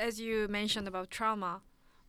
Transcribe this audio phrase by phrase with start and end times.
[0.00, 1.60] as you mentioned about trauma,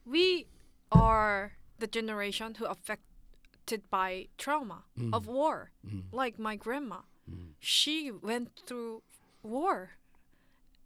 [0.05, 0.47] we
[0.91, 5.13] are the generation who affected by trauma Mm.
[5.13, 5.71] of war.
[5.85, 6.03] Mm.
[6.11, 7.53] Like my grandma, Mm.
[7.59, 9.03] she went through
[9.43, 9.91] war,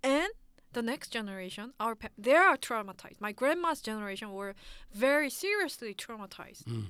[0.03, 0.31] and
[0.73, 3.19] the next generation, our pa- they are traumatized.
[3.21, 4.53] My grandma's generation were
[4.91, 6.87] very seriously traumatized, Mm.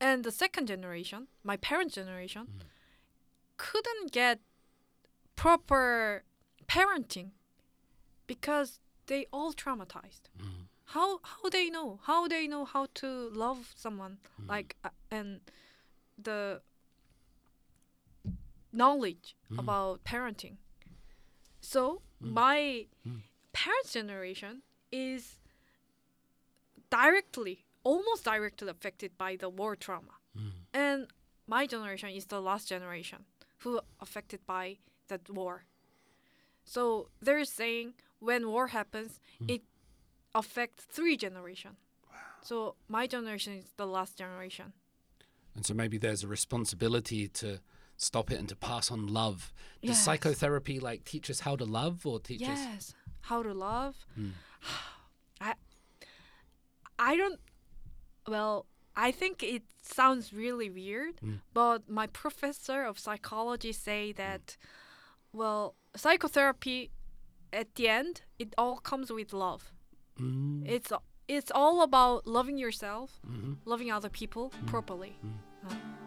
[0.00, 2.62] and the second generation, my parents' generation, Mm.
[3.56, 4.40] couldn't get
[5.36, 6.24] proper
[6.66, 7.30] parenting
[8.26, 10.22] because they all traumatized.
[10.38, 10.68] Mm.
[10.86, 12.00] How how they know?
[12.04, 14.48] How they know how to love someone Mm.
[14.48, 15.40] like uh, and
[16.18, 16.62] the
[18.72, 19.58] knowledge Mm.
[19.58, 20.56] about parenting.
[21.60, 22.32] So Mm.
[22.34, 23.22] my Mm.
[23.52, 25.38] parents' generation is
[26.90, 30.52] directly, almost directly affected by the war trauma, Mm.
[30.72, 31.08] and
[31.46, 33.24] my generation is the last generation
[33.58, 35.64] who affected by that war.
[36.64, 37.94] So they're saying
[38.28, 39.50] when war happens, Mm.
[39.54, 39.62] it
[40.34, 41.72] affects three generation.
[42.42, 44.72] So my generation is the last generation.
[45.54, 47.60] And so maybe there's a responsibility to
[47.96, 49.52] stop it and to pass on love.
[49.82, 50.04] Does Yes.
[50.04, 52.58] psychotherapy like teach us how to love or teach us?
[52.58, 52.94] Yes,
[53.30, 53.94] how to love.
[54.18, 54.32] Mm.
[55.40, 55.54] I
[56.98, 57.40] I don't.
[58.26, 61.40] Well, I think it sounds really weird, Mm.
[61.52, 64.56] but my professor of psychology say that,
[65.32, 66.90] well, psychotherapy,
[67.52, 69.72] at the end, it all comes with love.
[70.18, 70.62] Mm.
[70.68, 70.92] It's
[71.28, 73.56] it's all about loving yourself, Mhm.
[73.64, 75.16] loving other people properly.
[75.24, 75.70] Mm.
[75.70, 76.01] Uh.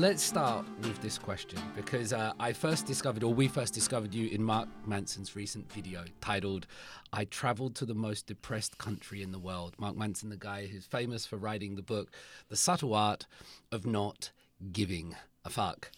[0.00, 4.28] Let's start with this question because uh, I first discovered, or we first discovered you
[4.30, 6.66] in Mark Manson's recent video titled
[7.12, 9.74] I Traveled to the Most Depressed Country in the World.
[9.78, 12.10] Mark Manson, the guy who's famous for writing the book
[12.48, 13.26] The Subtle Art
[13.70, 14.30] of Not
[14.72, 15.90] Giving a Fuck.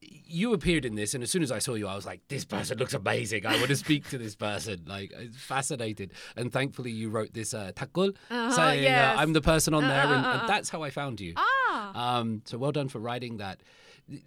[0.00, 2.44] You appeared in this, and as soon as I saw you, I was like, "This
[2.44, 3.46] person looks amazing.
[3.46, 6.12] I want to speak to this person." Like, I was fascinated.
[6.36, 9.16] And thankfully, you wrote this uh, takul Uh-huh, saying, yes.
[9.16, 10.46] uh, "I'm the person on Uh, there," uh, and, uh, and uh.
[10.46, 11.32] that's how I found you.
[11.36, 11.63] Ah,
[11.94, 13.60] Um, so well done for writing that.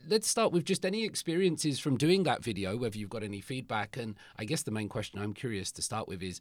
[0.08, 3.96] Let's start with just any experiences from doing that video, whether you've got any feedback.
[3.98, 6.40] And I guess the main question I'm curious to start with is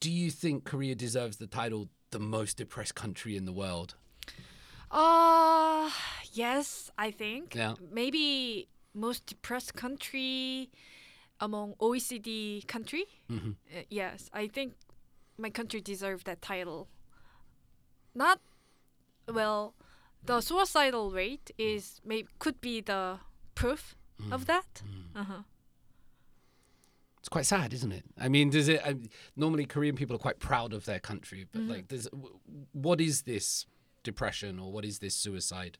[0.00, 3.96] Do you think Korea deserves the title the most depressed country in the world?
[4.90, 5.90] uh,
[6.32, 7.54] yes, I think.
[7.54, 7.74] Yeah.
[7.90, 10.70] Maybe most depressed country
[11.40, 13.04] among OECD country.
[13.28, 14.74] hmm Uh, yes, I think
[15.36, 16.88] my country deserves that title.
[18.14, 18.40] Not
[19.28, 19.74] well,
[20.26, 23.18] the suicidal rate is maybe could be the
[23.54, 23.96] proof
[24.32, 24.82] of that.
[25.14, 25.42] Uh-huh.
[27.20, 28.04] It's quite sad, isn't it?
[28.18, 28.80] I mean, does it?
[28.84, 28.96] I,
[29.34, 32.38] normally, Korean people are quite proud of their country, but like, does w-
[32.72, 33.66] what is this
[34.04, 35.78] depression or what is this suicide?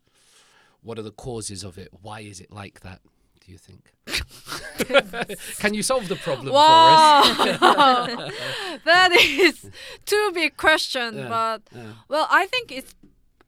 [0.82, 1.88] What are the causes of it?
[2.02, 3.00] Why is it like that?
[3.44, 3.92] Do you think?
[5.58, 7.60] Can you solve the problem for us?
[8.84, 9.70] That is
[10.04, 11.16] too big question.
[11.16, 11.92] Yeah, But yeah.
[12.08, 12.94] well, I think it's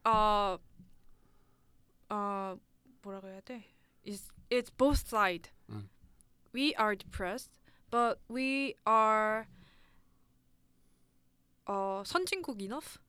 [0.04, 0.58] uh
[2.09, 2.55] uh
[3.03, 3.63] 뭐라고 해야 돼?
[4.05, 5.49] It's it's both side.
[5.69, 5.87] Mm.
[6.53, 7.49] We are depressed,
[7.89, 9.47] but we are
[11.67, 12.99] uh 선진국 enough,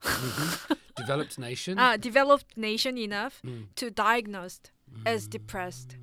[0.96, 1.78] Developed nation.
[1.78, 3.66] uh, developed nation enough Mm.
[3.76, 4.60] to diagnose
[5.04, 5.96] as depressed.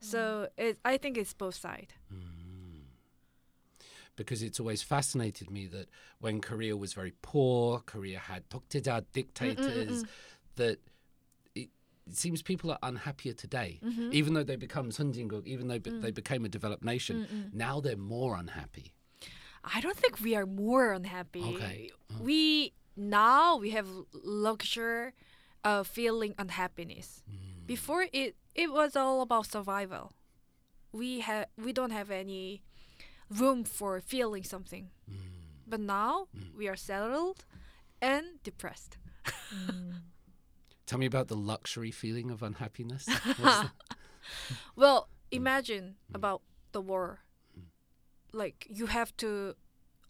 [0.00, 1.94] So it, I think it's both side.
[4.16, 5.88] because it's always fascinated me that
[6.20, 10.04] when Korea was very poor, Korea had 독재자 dictators,
[10.56, 10.78] that
[12.11, 14.09] it seems people are unhappier today, mm-hmm.
[14.11, 16.01] even though they become Sunjinguk, even though mm.
[16.01, 17.25] they became a developed nation.
[17.25, 17.53] Mm-mm.
[17.53, 18.91] Now they're more unhappy.
[19.63, 21.43] I don't think we are more unhappy.
[21.55, 21.91] Okay.
[22.11, 22.23] Oh.
[22.23, 23.87] We now we have
[24.23, 25.13] luxury
[25.63, 27.23] of feeling unhappiness.
[27.29, 27.67] Mm.
[27.67, 30.11] Before it it was all about survival.
[30.91, 32.61] We have we don't have any
[33.29, 34.89] room for feeling something.
[35.09, 35.15] Mm.
[35.65, 36.57] But now mm.
[36.57, 37.45] we are settled
[38.01, 38.97] and depressed.
[39.53, 39.93] Mm.
[40.91, 43.07] Tell me about the luxury feeling of unhappiness.
[44.75, 45.37] Well, Mm.
[45.37, 46.41] imagine about
[46.73, 47.19] the war.
[48.33, 49.55] Like you have to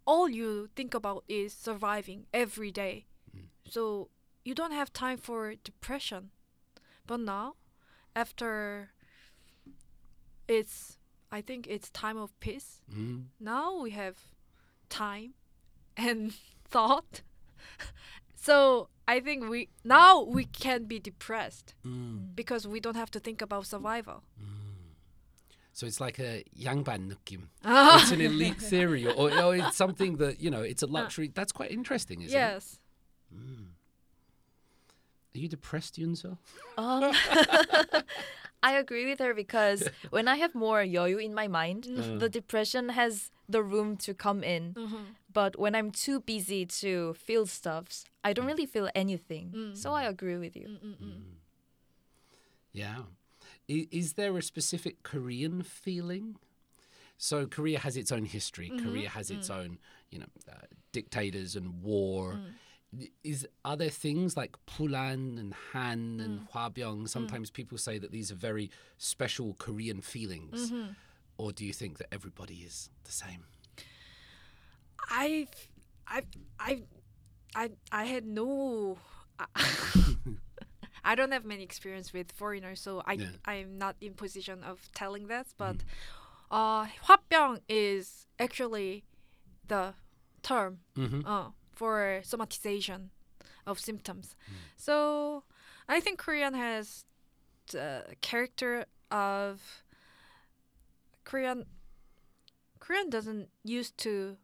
[0.08, 3.06] all you think about is surviving every day.
[3.38, 3.50] Mm.
[3.70, 4.10] So
[4.44, 6.32] you don't have time for depression.
[7.06, 7.58] But now
[8.16, 8.90] after
[10.48, 10.98] it's
[11.32, 12.82] I think it's time of peace.
[12.92, 13.26] Mm.
[13.40, 14.18] Now we have
[14.90, 15.36] time
[15.96, 16.34] and
[16.68, 17.22] thought.
[18.42, 22.36] So I think we now we can be depressed mm.
[22.36, 24.24] because we don't have to think about survival.
[24.42, 24.62] Mm.
[25.74, 27.44] So it's like a yangban nukim.
[27.64, 28.00] Oh.
[28.02, 30.98] It's an elite theory, or, or, it's something that you know it's a uh.
[30.98, 31.28] luxury.
[31.28, 31.36] Uh.
[31.36, 32.80] That's quite interesting, isn't yes.
[33.32, 33.36] it?
[33.36, 33.40] Yes.
[33.40, 33.66] Mm.
[35.34, 36.38] Are you depressed, Yunso?
[36.78, 37.14] Um,
[38.64, 42.20] I agree with her because when I have more yoyu in my mind, mm.
[42.24, 44.74] the depression has the room to come in.
[44.74, 45.04] Mm-hmm.
[45.32, 48.50] But when I'm too busy to feel stuffs, I don't mm.
[48.50, 49.54] really feel anything.
[49.56, 49.94] Mm, so mm.
[49.94, 50.78] I agree with you.
[52.72, 53.04] Yeah.
[53.70, 56.38] I- Is there a specific Korean feeling?
[57.18, 58.70] So Korea has its own history.
[58.70, 59.78] Mm-hmm, Korea has its own,
[60.10, 62.40] you know, uh, dictators and war.
[63.00, 67.08] I- Is are there things like Pulan and Han and Hwabyong?
[67.08, 70.92] Sometimes people say that these are very special Korean feelings, mm-hmm.
[71.38, 73.46] or do you think that everybody is the same?
[75.12, 75.48] I,
[76.08, 76.24] I,
[76.60, 76.82] I,
[77.56, 78.98] I, I had no.
[81.04, 83.28] I don't have many experience with foreigners, so I Yeah.
[83.46, 85.48] I'm not in position of telling that.
[85.58, 85.78] But
[86.52, 89.04] uh, 화병 is actually
[89.68, 89.94] the
[90.44, 91.26] term Mm-hmm.
[91.26, 93.10] uh, for somatization
[93.66, 94.36] of symptoms.
[94.78, 95.44] So
[95.90, 97.06] I think Korean has
[97.72, 99.84] the character of
[101.24, 101.66] Korean.
[102.80, 104.38] Korean doesn't used to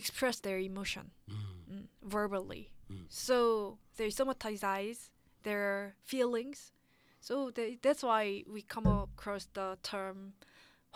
[0.00, 2.72] express their emotion mm, verbally,
[3.08, 5.10] so they somatize
[5.42, 6.72] their feelings.
[7.20, 10.32] So they, that's why we come across the term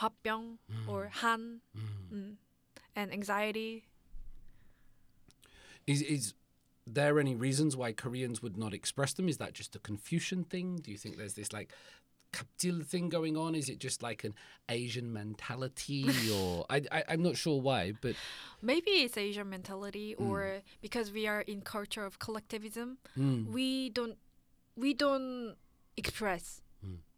[0.00, 0.58] 화병
[0.88, 2.36] or han mm,
[2.96, 3.84] and anxiety.
[5.86, 6.34] Is is
[6.86, 9.28] there any reasons why Koreans would not express them?
[9.28, 10.76] Is that just a Confucian thing?
[10.76, 11.72] Do you think there's this like
[12.33, 13.55] kaptil thing going on?
[13.55, 14.33] Is it just like an
[14.69, 18.15] Asian mentality, or I, I I'm not sure why, but
[18.61, 24.17] Maybe it's Asian mentality, or because we are in culture of collectivism, mm, we don't
[24.75, 25.55] we don't
[25.97, 26.61] express.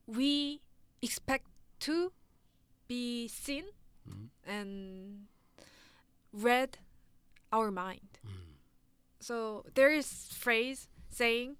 [0.08, 0.62] We
[1.02, 1.48] expect
[1.82, 2.12] to
[2.88, 3.64] be seen
[4.46, 5.28] and
[6.34, 6.78] read
[7.52, 8.20] our mind.
[9.20, 11.56] So there is phrase saying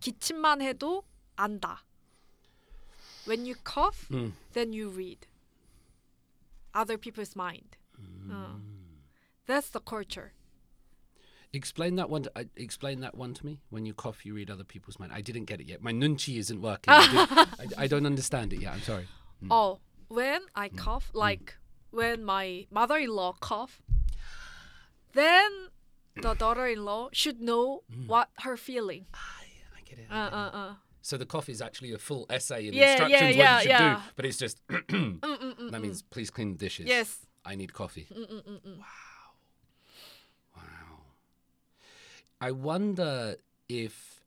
[0.00, 1.04] 기침만 해도
[1.36, 1.82] 안다.
[3.25, 4.31] When you cough, mm.
[4.53, 5.27] then you read
[6.73, 7.77] other people's mind.
[8.31, 8.55] Uh,
[9.45, 10.33] that's the culture.
[11.53, 12.23] explain that one.
[12.23, 13.59] To, uh, explain that one to me.
[13.69, 15.11] When you cough, you read other people's mind.
[15.13, 15.81] I didn't get it yet.
[15.81, 16.93] My nunchi isn't working.
[16.93, 17.45] I,
[17.77, 18.73] I, don't understand it yet.
[18.73, 19.07] I'm sorry.
[19.49, 21.55] Oh, when I cough, like
[21.89, 23.81] when my mother-in-law cough,
[25.13, 25.51] then
[26.21, 29.05] the daughter-in-law should know what her feeling.
[29.13, 29.17] I,
[29.77, 30.07] I get it.
[30.09, 30.35] I Uh, get it.
[30.35, 30.73] uh, uh.
[31.01, 33.77] So the cough is actually a full essay in Yeah, instructions yeah, what you should
[33.77, 36.87] do, but it's just mm, mm, mm, that means please clean the dishes.
[36.87, 37.19] Yes.
[37.43, 38.07] I need coffee.
[38.11, 38.85] Wow.
[40.55, 40.63] Wow.
[42.39, 43.35] I wonder
[43.67, 44.21] if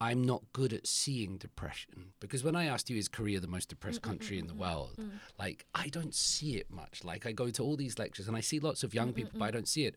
[0.00, 3.70] I'm not good at seeing depression because when I asked you, is Korea the most
[3.70, 4.98] depressed country in the world?
[5.38, 7.02] Like, I don't see it much.
[7.04, 9.46] Like, I go to all these lectures and I see lots of young people, but
[9.46, 9.94] I don't see it.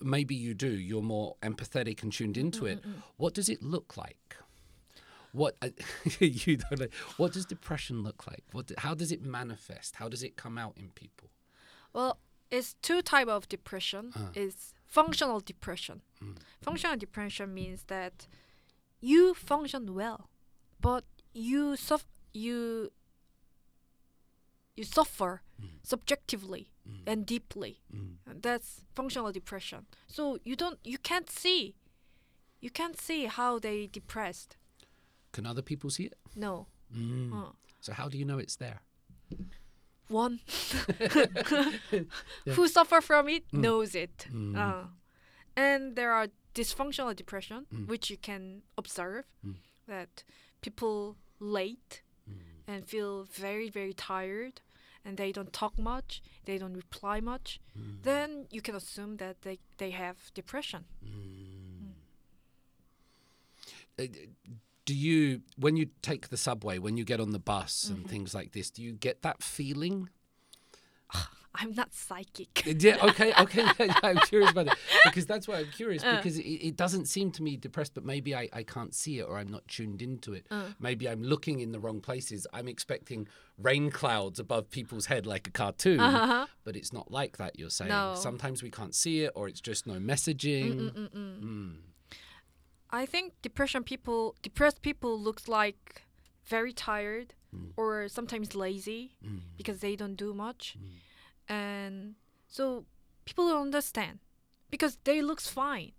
[0.00, 0.68] Maybe you do.
[0.68, 2.84] You're more empathetic and tuned into it.
[3.16, 4.36] What does it look like?
[5.32, 5.68] What uh,
[6.20, 6.86] you don't know.
[7.16, 8.44] What does depression look like?
[8.52, 8.72] What?
[8.78, 9.96] How does it manifest?
[9.96, 11.28] How does it come out in people?
[11.92, 12.18] Well,
[12.50, 14.12] it's two type of depression.
[14.16, 14.30] Ah.
[14.34, 16.02] It's functional depression.
[16.22, 16.36] Mm.
[16.62, 18.26] Functional depression means that
[19.00, 20.28] you function well,
[20.80, 22.90] but you suff- you
[24.76, 25.68] you suffer mm.
[25.82, 27.02] subjectively Mm.
[27.06, 27.80] and deeply.
[27.92, 29.86] And that's functional depression.
[30.06, 31.74] So you don't you can't see
[32.60, 34.56] you can't see how they depressed.
[35.32, 36.14] Can other people see it?
[36.34, 36.66] No.
[36.96, 37.52] Mm.
[37.80, 38.80] So how do you know it's there?
[40.08, 40.40] one
[42.46, 43.60] who suffer from it mm.
[43.60, 44.84] knows it uh,
[45.56, 49.26] and there are dysfunctional depression which you can observe
[49.86, 50.24] that
[50.60, 52.02] people late
[52.66, 54.60] and feel very very tired
[55.08, 58.02] and they don't talk much they don't reply much mm.
[58.02, 60.84] then you can assume that they, they have depression.
[61.04, 61.92] Mm.
[63.98, 64.04] Mm.
[64.04, 64.06] Uh,
[64.84, 68.08] Do you, when you take the subway, when you get on the bus and mm-hmm.
[68.08, 70.08] things like this, do you get that feeling?
[71.54, 72.98] I'm not psychic Uh, Yeah.
[73.02, 73.32] Okay.
[73.38, 73.64] Okay.
[73.78, 74.74] yeah, I'm curious about it
[75.04, 76.16] because that's why I'm curious uh.
[76.16, 79.22] because it, it doesn't seem to me depressed, but maybe I, I can't see it
[79.22, 80.46] or I'm not tuned into it.
[80.50, 80.64] Uh.
[80.80, 82.46] Maybe I'm looking in the wrong places.
[82.52, 86.46] I'm expecting rain clouds above people's head like a cartoon, uh-huh.
[86.64, 87.58] but it's not like that.
[87.58, 88.14] You're saying No.
[88.16, 90.74] sometimes we can't see it or it's just no messaging.
[90.74, 90.90] Mm.
[90.90, 91.40] mm, mm, mm.
[91.40, 91.70] Hmm.
[92.90, 96.02] I think depression people, depressed people looks like
[96.46, 97.68] very tired hmm.
[97.76, 99.38] or sometimes lazy hmm.
[99.56, 100.76] because they don't do much.
[101.48, 102.14] And
[102.46, 102.84] so
[103.24, 104.18] people don't understand
[104.70, 105.92] because they looks fine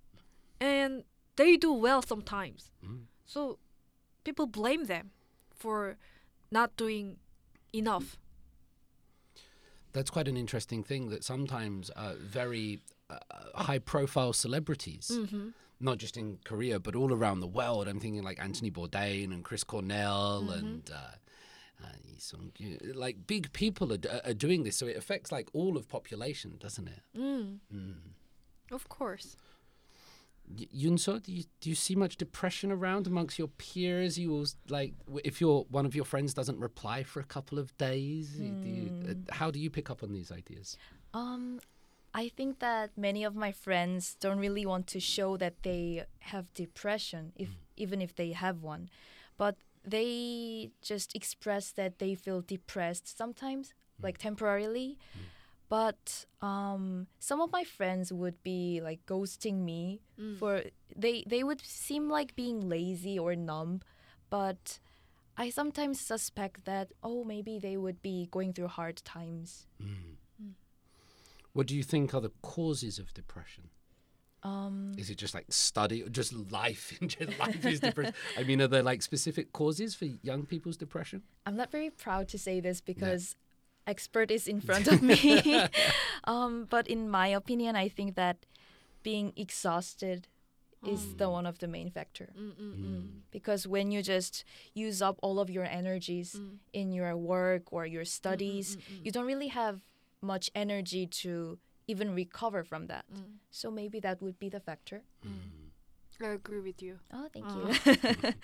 [0.61, 1.03] and
[1.35, 2.71] they do well sometimes.
[3.25, 3.59] So
[4.23, 5.11] people blame them
[5.55, 5.97] for
[6.51, 7.17] not doing
[7.73, 8.17] enough.
[9.93, 12.79] That's quite an interesting thing that sometimes uh, very
[13.09, 13.17] uh,
[13.55, 15.49] high profile celebrities, Mm-hmm.
[15.79, 19.43] not just in Korea, but all around the world, I'm thinking like Anthony Bourdain and
[19.43, 20.51] Chris Cornell Mm-hmm.
[20.65, 20.91] and.
[20.91, 21.11] Uh, uh,
[22.95, 26.87] like big people are, are doing this, so it affects like all of population, doesn't
[26.87, 27.01] it?
[27.17, 27.59] Mm.
[27.73, 27.93] Mm.
[28.71, 29.35] Of course.
[30.75, 34.17] Yunso, do you do you see much depression around amongst your peers?
[34.17, 34.93] You will like
[35.23, 38.35] if your one of your friends doesn't reply for a couple of days.
[38.39, 40.75] y- Do you, uh, how do you pick up on these ideas?
[41.13, 41.59] Um,
[42.15, 46.51] I think that many of my friends don't really want to show that they have
[46.55, 48.89] depression, if even if they have one,
[49.37, 49.55] but
[49.91, 54.97] they just express that they feel depressed sometimes, like temporarily.
[55.69, 60.37] But um, some of my friends would be like ghosting me Mm.
[60.39, 60.63] for
[60.95, 63.81] they they would seem like being lazy or numb,
[64.29, 64.79] but
[65.37, 69.67] I sometimes suspect that oh maybe they would be going through hard times.
[71.53, 73.69] What do you think are the causes of depression?
[74.41, 76.97] Um, Is it just like study or just life?
[77.05, 78.13] just life is depression.
[78.37, 81.23] I mean, are there like specific causes for young people's depression?
[81.45, 83.35] I'm not very proud to say this because
[83.85, 85.65] expert is in front of me.
[86.23, 88.45] um, but in my opinion, I think that
[89.03, 90.27] being exhausted
[90.87, 91.31] is the mm.
[91.33, 92.29] one of the main factor.
[92.39, 93.07] Mm-mm-mm.
[93.31, 96.57] Because when you just use up all of your energies mm.
[96.71, 99.81] in your work or your mm, studies, you don't really have
[100.21, 101.57] much energy to
[101.91, 103.05] even recover from that.
[103.51, 105.01] So maybe that would be the factor.
[106.21, 106.99] I agree with you.
[107.13, 107.57] Oh, thank Uh.
[107.59, 108.33] you.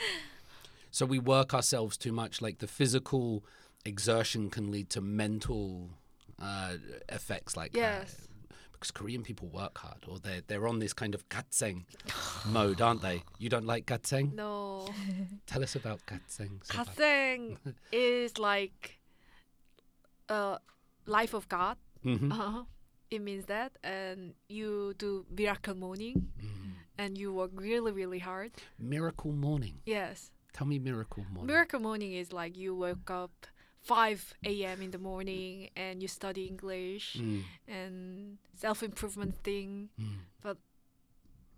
[0.97, 2.41] So we work ourselves too much.
[2.41, 3.43] Like the physical
[3.83, 5.89] exertion can lead to mental
[6.41, 6.75] uh,
[7.09, 8.15] effects like Yes.
[8.15, 8.27] that.
[8.71, 11.83] Because Korean people work hard, or they're they're on this kind of gatseng
[12.45, 13.23] mode, aren't they?
[13.39, 14.33] You don't like gatseng?
[14.35, 14.87] No.
[15.51, 16.63] Tell us about gatseng.
[16.63, 16.85] Soba.
[16.91, 17.57] Kaseng
[17.91, 18.99] is like
[20.29, 20.57] uh
[21.05, 21.75] life of God.
[22.05, 22.31] Mhm.
[22.31, 22.63] Uh-huh.
[23.15, 26.73] It means that and you do miracle morning Mm.
[26.97, 28.51] and you work really really hard.
[28.77, 29.79] Miracle morning.
[29.87, 30.31] Yes.
[30.51, 31.47] Tell me miracle morning.
[31.47, 33.47] Miracle morning is like you wake up
[33.83, 34.81] 5 a.m.
[34.81, 37.95] in the morning and you study English Mm, and
[38.55, 39.89] self improvement thing.
[39.99, 40.19] mm.
[40.43, 40.57] But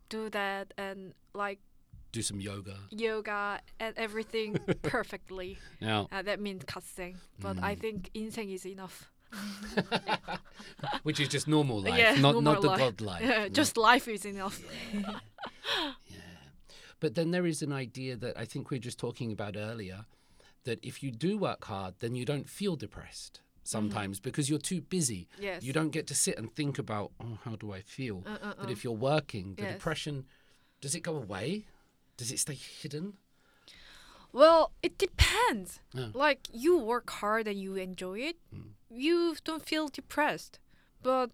[0.09, 1.59] do that and like
[2.13, 2.77] Do some yoga.
[2.89, 5.57] yoga and everything perfectly.
[5.81, 7.17] Now, Uh, that means kaseng.
[7.39, 9.09] But I think inseng is enough.
[11.03, 12.79] which is just normal life, yeah, not normal not the life.
[12.79, 13.21] god life.
[13.23, 14.59] Yeah, just life is enough.
[16.07, 16.19] Yeah.
[16.99, 20.05] But then there is an idea that I think we were just talking about earlier
[20.63, 24.81] that if you do work hard, then you don't feel depressed sometimes because you're too
[24.81, 25.27] busy.
[25.33, 25.43] Mm-hmm.
[25.43, 25.63] Yes.
[25.63, 28.23] You don't get to sit and think about, oh, how do I feel?
[28.25, 28.71] Uh, uh, But uh.
[28.71, 29.73] if you're working, the Yes.
[29.73, 30.25] depression,
[30.81, 31.65] does it go away?
[32.15, 33.13] Does it stay hidden?
[34.31, 35.79] Well, it depends.
[36.13, 38.71] Like you work hard and you enjoy it, Mm.
[38.89, 40.59] You don't feel depressed.
[41.01, 41.31] But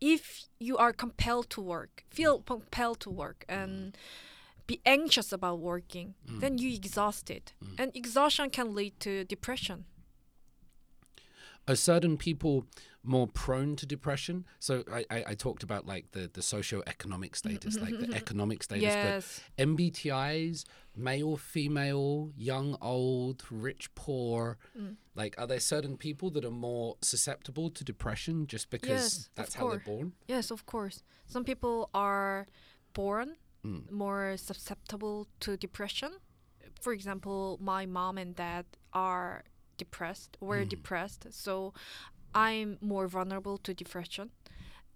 [0.00, 3.96] if you are compelled to work, feel compelled to work and
[4.66, 6.40] be anxious about working, mm.
[6.40, 7.52] then you exhausted.
[7.62, 7.74] Mm.
[7.78, 9.84] And exhaustion can lead to depression.
[11.66, 12.66] Are certain people
[13.04, 14.44] more prone to depression?
[14.58, 18.82] So I, I, I talked about like the, the socio-economic status, like the economic status,
[18.82, 19.40] yes.
[19.56, 20.64] but MBTIs,
[20.96, 24.96] male, female, young, old, rich, poor, Mm.
[25.14, 29.54] like are there certain people that are more susceptible to depression just because Yes, that's
[29.54, 30.12] how they're born?
[30.26, 31.02] Yes, of course.
[31.26, 32.46] Some people are
[32.92, 33.90] born Mm.
[33.90, 36.12] more susceptible to depression.
[36.80, 39.44] For example, my mom and dad are
[39.78, 41.72] depressed, were depressed, so
[42.34, 44.30] I'm more vulnerable to depression.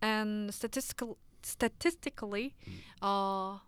[0.02, 2.54] And statistical, statistically,
[3.02, 3.58] uh,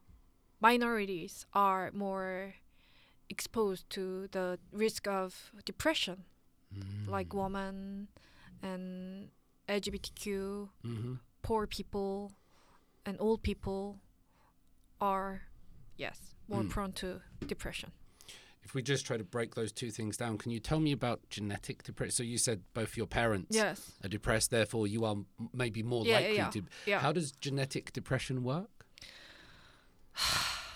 [0.60, 2.54] minorities are more
[3.28, 6.24] exposed to the risk of depression,
[7.06, 8.08] like women
[8.62, 9.28] and
[9.68, 12.32] LGBTQ hmm poor people
[13.06, 13.98] and old people
[15.00, 15.42] are
[15.96, 16.68] yes more Mm.
[16.68, 17.90] prone to depression
[18.62, 21.20] If we just try to break those two things down, can you tell me about
[21.30, 22.12] genetic depression?
[22.12, 25.16] So you said both your parents yes are depressed, therefore you are
[25.52, 26.50] maybe more Yeah, likely yeah.
[26.50, 26.62] to.
[26.86, 26.98] Yeah.
[27.00, 28.68] How does genetic depression work?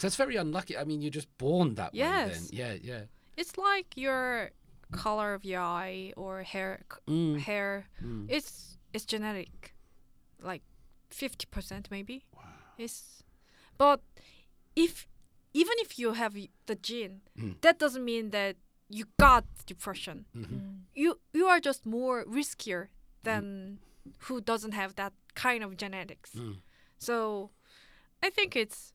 [0.01, 0.77] that's very unlucky.
[0.77, 1.99] I mean, you're just born that way.
[2.01, 2.49] Yes.
[2.49, 2.59] Then.
[2.59, 3.01] Yeah, yeah.
[3.37, 4.51] it's like your
[4.93, 7.39] color of your eye or hair Mm.
[7.41, 8.27] hair Mm.
[8.29, 9.75] it's it's genetic
[10.41, 10.63] like
[11.11, 12.43] 50% maybe Wow.
[12.79, 13.25] it's
[13.77, 14.01] but
[14.77, 15.09] if
[15.55, 16.35] even if you have
[16.67, 17.61] the gene Mm.
[17.61, 18.57] that doesn't mean that
[18.89, 20.61] you got depression Mhm.
[20.95, 22.89] you you are just more riskier
[23.23, 23.79] than
[24.29, 26.57] who doesn't have that kind of genetics Mm.
[26.99, 27.51] So
[28.27, 28.93] I think it's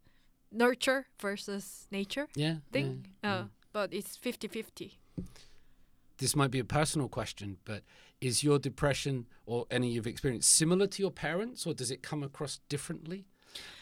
[0.51, 2.57] nurture versus nature Yeah.
[2.71, 3.05] thing.
[3.23, 4.97] yeah, Uh, But it's 50 50.
[6.17, 7.83] this might be a personal question, but
[8.19, 12.23] is your depression or any you've experienced similar to your parents, or does it come
[12.23, 13.25] across differently?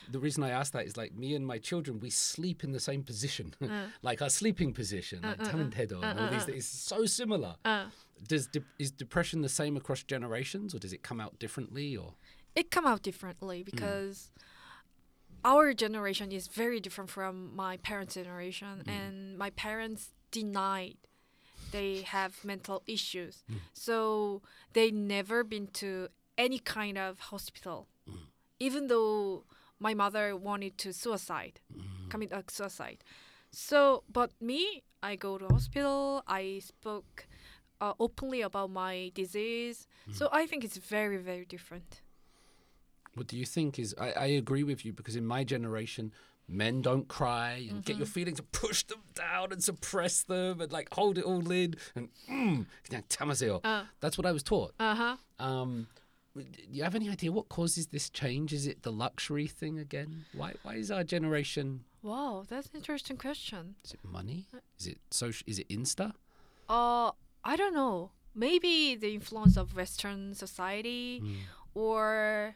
[0.09, 2.79] The reason I ask that is like me and my children, we sleep in the
[2.79, 3.87] same position, uh.
[4.01, 6.45] like our sleeping position, like tamil tedo and all uh, these uh.
[6.45, 6.57] things.
[6.59, 7.55] It's so similar.
[8.27, 11.95] Does de- is depression the same across generations, or does it come out differently?
[11.95, 12.13] Or?
[12.55, 13.65] It come out differently mm.
[13.65, 14.31] because
[15.45, 18.91] our generation is very different from my parents' generation, mm.
[18.91, 20.97] and my parents denied
[21.71, 23.57] they have mental issues, mm.
[23.73, 24.41] so
[24.73, 26.07] they never been to
[26.37, 27.87] any kind of hospital,
[28.59, 29.43] even though
[29.79, 32.09] my mother wanted to suicide, mm.
[32.09, 33.03] commit a suicide.
[33.51, 36.23] So, but me, I go to hospital.
[36.27, 37.27] I spoke
[37.79, 39.87] uh, openly about my disease.
[40.09, 40.15] Mm.
[40.15, 42.01] So I think it's very, very different.
[43.13, 43.95] What do you think is?
[43.99, 46.13] I, I agree with you because in my generation,
[46.47, 47.79] men don't cry and mm-hmm.
[47.79, 48.13] get your mm-hmm.
[48.13, 52.09] feelings and push them down and suppress them and like hold it all in and
[52.29, 52.65] mm,
[53.63, 54.73] uh, that's what I was taught.
[54.79, 55.15] Uh huh.
[55.39, 55.87] Um,
[56.43, 58.53] do you have any idea what causes this change?
[58.53, 60.25] Is it the luxury thing again?
[60.33, 61.83] Why why is our generation?
[62.03, 63.75] Wow, that's an interesting question.
[63.83, 64.47] Is it money?
[64.79, 65.43] Is it social?
[65.47, 66.13] Is it Insta?
[66.69, 67.11] Uh,
[67.43, 68.11] I don't know.
[68.35, 71.23] Maybe the influence of Western society,
[71.73, 72.55] or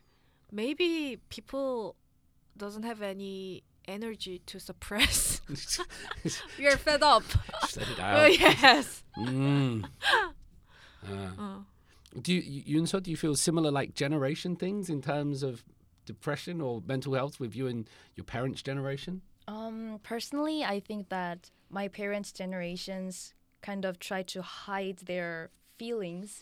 [0.52, 1.96] maybe people
[2.56, 5.42] doesn't have any energy to suppress.
[6.60, 7.24] we are fed up.
[7.62, 9.04] Just let it Oh yes.
[9.18, 9.86] Mm.
[11.04, 11.62] Uh,
[12.20, 15.64] do you, you, Yunso, do you feel similar like generation things in terms of
[16.06, 19.22] depression or mental health with you and your parents' generation?
[19.48, 26.42] Um, personally, I think that my parents' generations kind of try to hide their feelings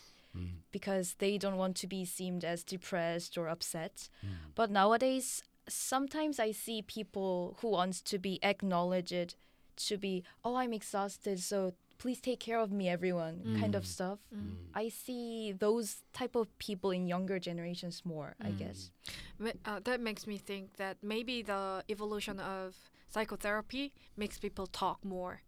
[0.70, 4.08] because they don't want to be seen as depressed or upset.
[4.54, 9.34] But nowadays, sometimes I see people who wants to be acknowledged,
[9.76, 13.92] to be, oh, I'm exhausted, so please take care of me, everyone, kind of mm.
[13.96, 14.18] stuff.
[14.32, 14.40] Mm.
[14.40, 14.56] Mm.
[14.82, 18.90] I see those type of people in younger generations more, I guess.
[19.38, 22.74] Ma- Uh, that makes me think that maybe the evolution of
[23.12, 25.42] psychotherapy makes people talk more.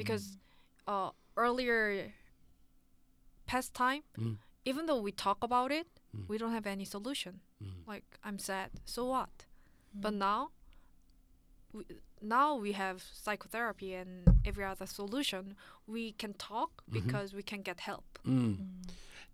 [0.00, 0.38] Because
[0.88, 2.12] uh, earlier
[3.46, 4.36] past time Mm.
[4.64, 5.86] even though we talk about it
[6.28, 7.40] we don't have any solution.
[7.86, 9.44] Like i'm sad so what?
[9.94, 10.50] But now
[11.78, 11.84] we,
[12.20, 14.10] now we have psychotherapy and
[14.44, 15.54] every other solution
[15.86, 16.94] we can talk mm-hmm.
[16.98, 18.56] because we can get help Mm.
[18.56, 18.66] mm.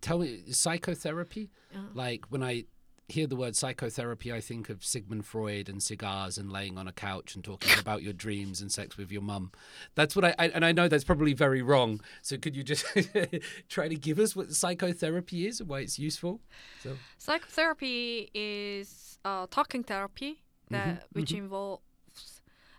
[0.01, 1.51] Tell me, psychotherapy?
[1.75, 1.83] Uh-huh.
[1.95, 2.65] Like when I
[3.09, 6.93] hear the word psychotherapy, I think of Sigmund Freud and cigars and laying on a
[6.93, 9.51] couch and talking about your dreams and sex with your mum.
[9.95, 12.01] That's what I, I and I know that's probably very wrong.
[12.21, 12.85] So could you just
[13.69, 16.41] try to give us what psychotherapy is and why it's useful?
[16.83, 21.19] So Psychotherapy is uh, talking therapy that mm-hmm.
[21.19, 21.45] which mm-hmm.
[21.45, 21.83] involves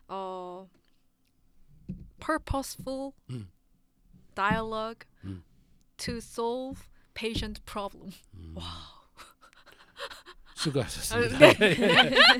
[0.09, 0.63] uh,
[2.19, 3.15] purposeful
[4.35, 5.05] dialogue
[5.99, 8.13] to solve patient problem.
[10.55, 11.39] 수고하셨습니다.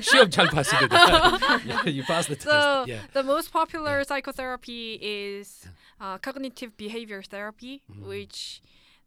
[0.01, 0.95] 시험 잘 봤습니다.
[1.65, 2.45] yeah, you passed the test.
[2.45, 3.01] So yeah.
[3.13, 5.67] the most popular psychotherapy is
[5.99, 8.61] uh, cognitive behavior therapy, which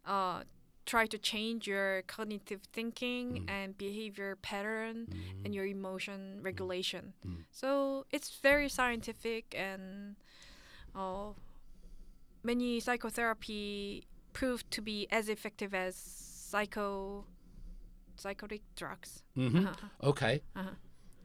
[0.05, 0.43] uh,
[0.92, 4.96] try to change your cognitive thinking and behavior pattern
[5.44, 7.04] and your emotion regulation.
[7.60, 7.70] So
[8.10, 10.16] it's very scientific and
[11.00, 11.28] uh,
[12.42, 17.24] many psychotherapy proved to be as effective as psycho
[18.16, 19.22] psychotic drugs.
[19.34, 20.08] hmm Uh-huh.
[20.10, 20.42] Okay.
[20.56, 20.70] Uh-huh.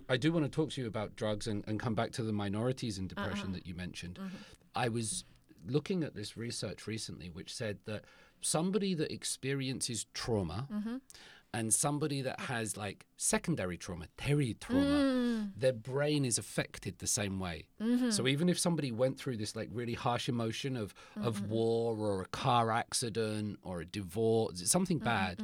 [0.07, 2.31] I do want to talk to you about drugs and, and come back to the
[2.31, 3.55] minorities in depression Uh-huh.
[3.55, 4.15] that you mentioned.
[4.19, 4.37] Mm-hmm.
[4.75, 5.25] I was
[5.67, 8.01] looking at this research recently, which said that
[8.45, 10.97] somebody that experiences trauma Mm-hmm.
[11.57, 12.99] and somebody that has like
[13.33, 15.51] secondary trauma, teri trauma, Mm.
[15.63, 17.57] their brain is affected the same way.
[17.81, 18.09] Mm-hmm.
[18.17, 21.27] So even if somebody went through this like really harsh emotion of Mm-hmm.
[21.29, 25.05] of war or a car accident or a divorce, something Mm-hmm.
[25.05, 25.35] bad,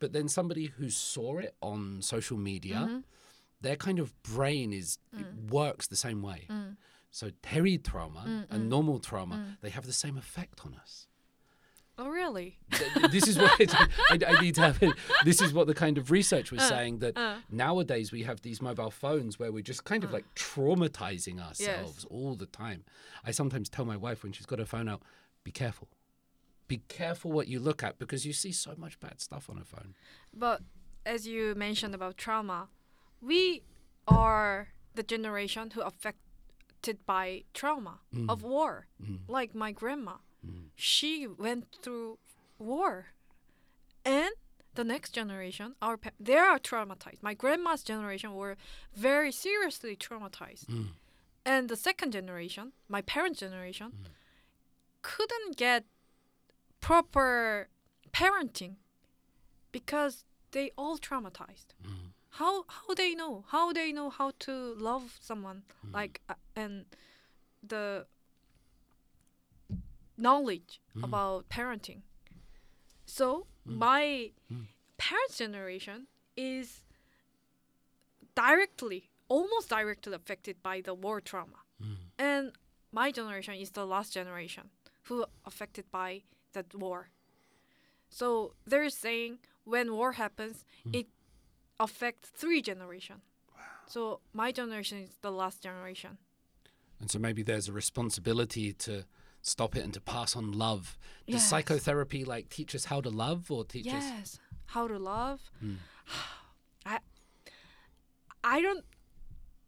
[0.00, 1.80] but then somebody who saw it on
[2.14, 3.00] social media, Mm-hmm.
[3.66, 4.88] their kind of brain is
[5.22, 5.50] it Mm.
[5.60, 6.40] works the same way.
[7.18, 10.92] So teri trauma and normal trauma, they have the same effect on us.
[11.98, 12.58] Oh really?
[13.10, 13.50] This is what
[14.10, 14.82] I, I need to have.
[14.82, 14.92] It.
[15.24, 17.16] This is what the kind of research Uh, was saying that
[17.50, 20.08] nowadays we have these mobile phones where we're just kind Uh.
[20.08, 22.84] of like traumatizing ourselves all the time.
[23.24, 25.02] I sometimes tell my wife when she's got her phone out,
[25.42, 25.88] "Be careful,
[26.68, 29.64] be careful what you look at because you see so much bad stuff on a
[29.64, 29.94] phone."
[30.34, 30.60] But
[31.06, 32.68] as you mentioned about trauma,
[33.22, 33.62] we
[34.06, 38.86] are the generation who affected by trauma of war.
[39.28, 40.16] Like my grandma,
[40.74, 42.18] she went through
[42.58, 43.06] war,
[44.04, 44.30] and
[44.74, 47.22] the next generation, our pa- they are traumatized.
[47.22, 48.56] My grandma's generation were
[48.94, 50.66] very seriously traumatized,
[51.44, 53.92] and the second generation, my parents' generation,
[55.02, 55.84] couldn't get
[56.80, 57.68] proper
[58.12, 58.76] parenting
[59.72, 61.74] because they all traumatized.
[61.84, 62.12] Mm.
[62.30, 63.44] How how they know?
[63.48, 65.94] How they know how to love someone Mm.
[65.94, 66.84] like uh, and
[67.62, 68.06] the
[70.16, 71.04] knowledge Mm.
[71.04, 72.02] about parenting.
[73.04, 73.76] So Mm.
[73.78, 74.66] my Mm.
[74.96, 76.82] parents' generation is
[78.34, 81.96] directly, almost directly affected by the war trauma, Mm.
[82.18, 82.52] and
[82.92, 84.70] my generation is the last generation
[85.04, 87.10] who affected by that war.
[88.08, 90.94] So they're saying when war happens, Mm.
[91.00, 91.08] it
[91.78, 93.20] affects three generation.
[93.86, 96.18] So my generation is the last generation.
[97.00, 99.04] And so maybe there's a responsibility to
[99.46, 100.98] stop it and to pass on love.
[101.26, 101.48] Does Yes.
[101.50, 103.92] psychotherapy like teach us how to love or teach us?
[104.04, 105.40] Yes, how to love.
[105.62, 105.76] Mm.
[106.86, 106.98] I
[108.44, 108.84] I don't.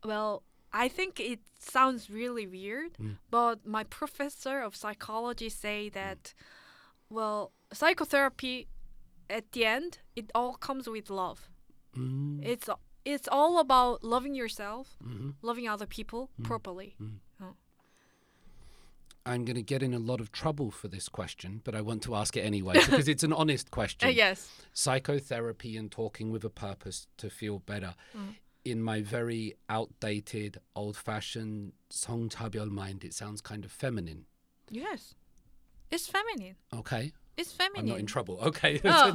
[0.04, 3.16] Well, I think it sounds really weird, Mm.
[3.30, 6.34] but my professor of psychology say that,
[7.10, 8.68] well, psychotherapy,
[9.30, 11.48] at the end, it all comes with love.
[11.96, 12.44] Mm.
[12.44, 12.68] It's
[13.04, 15.34] it's all about loving yourself, Mhm.
[15.40, 16.94] loving other people properly.
[19.28, 22.02] I'm going to get in a lot of trouble for this question, but I want
[22.04, 24.08] to ask it anyway because it's an honest question.
[24.08, 24.48] Uh, yes.
[24.72, 27.94] Psychotherapy and talking with a purpose to feel better.
[28.64, 34.24] In my very outdated, old-fashioned Song Chabyol mind, it sounds kind of feminine.
[34.70, 35.14] Yes.
[35.90, 36.56] It's feminine.
[36.74, 37.84] Okay, It's feminine.
[37.84, 38.38] I'm not in trouble.
[38.40, 39.14] Okay, Oh.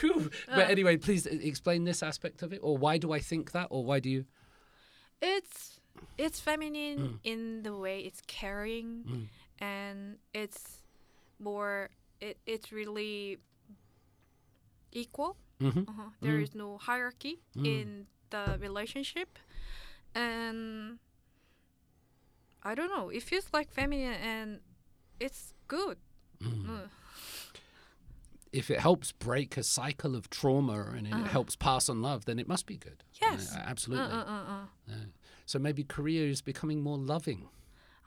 [0.48, 3.66] But anyway, please uh, explain this aspect of it, or why do I think that,
[3.70, 4.24] or why do you?
[5.22, 5.80] it's
[6.18, 7.18] it's feminine Mm.
[7.24, 9.26] in the way it's caring Mm.
[9.60, 10.82] And it's
[11.38, 11.90] more
[12.20, 13.38] it, it's really
[14.92, 15.88] equal Mhm.
[15.88, 16.10] uh-huh.
[16.20, 16.42] There Mm.
[16.42, 17.66] is no hierarchy Mm.
[17.66, 19.38] in the relationship
[20.14, 20.98] and
[22.62, 24.60] i don't know it feels like feminine and
[25.20, 25.98] it's good
[26.40, 26.68] Mm.
[26.68, 26.88] Uh,
[28.52, 31.24] If it helps break a cycle of trauma and it Uh-huh.
[31.28, 33.02] helps pass on love, then it must be good.
[33.20, 33.52] Yes.
[33.52, 34.12] Uh, uh, absolutely.
[34.12, 34.66] uh, uh, uh.
[34.86, 35.06] Yeah.
[35.46, 37.48] So maybe Korea is becoming more loving.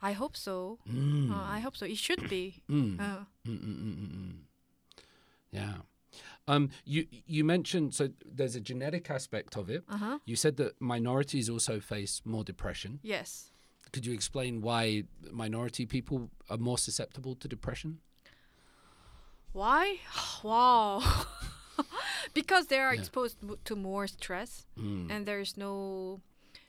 [0.02, 1.30] I hope so Mm.
[1.30, 3.00] uh, i hope so it should be Mm.
[3.00, 4.32] uh, Mm, mm, mm.
[5.50, 5.74] Yeah.
[6.46, 9.82] Um, you you mentioned so there's a genetic aspect of it.
[9.88, 12.98] uh-huh You said that minorities also face more depression.
[13.02, 13.52] yes
[13.92, 18.00] Could you explain why minority people are more susceptible to depression?
[19.52, 19.98] Why?
[20.44, 21.02] Wow.
[22.34, 23.00] because they are Yeah.
[23.00, 25.10] exposed to more stress Mm.
[25.10, 26.20] and there is no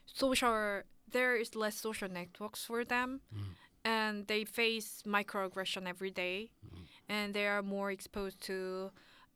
[0.06, 0.82] social
[1.12, 3.44] there is less social networks for them Mm.
[3.86, 6.86] and they face microaggression every day Mm.
[7.08, 8.92] and they are more exposed to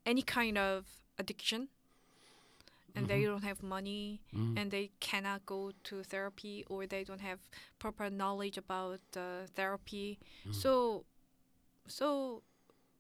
[0.06, 0.86] any kind of
[1.18, 1.70] addiction
[2.96, 4.58] and they don't have money Mm.
[4.60, 7.40] and they cannot go to therapy or they don't have
[7.80, 10.54] proper knowledge about uh, therapy Mm.
[10.54, 11.06] so
[11.88, 12.44] so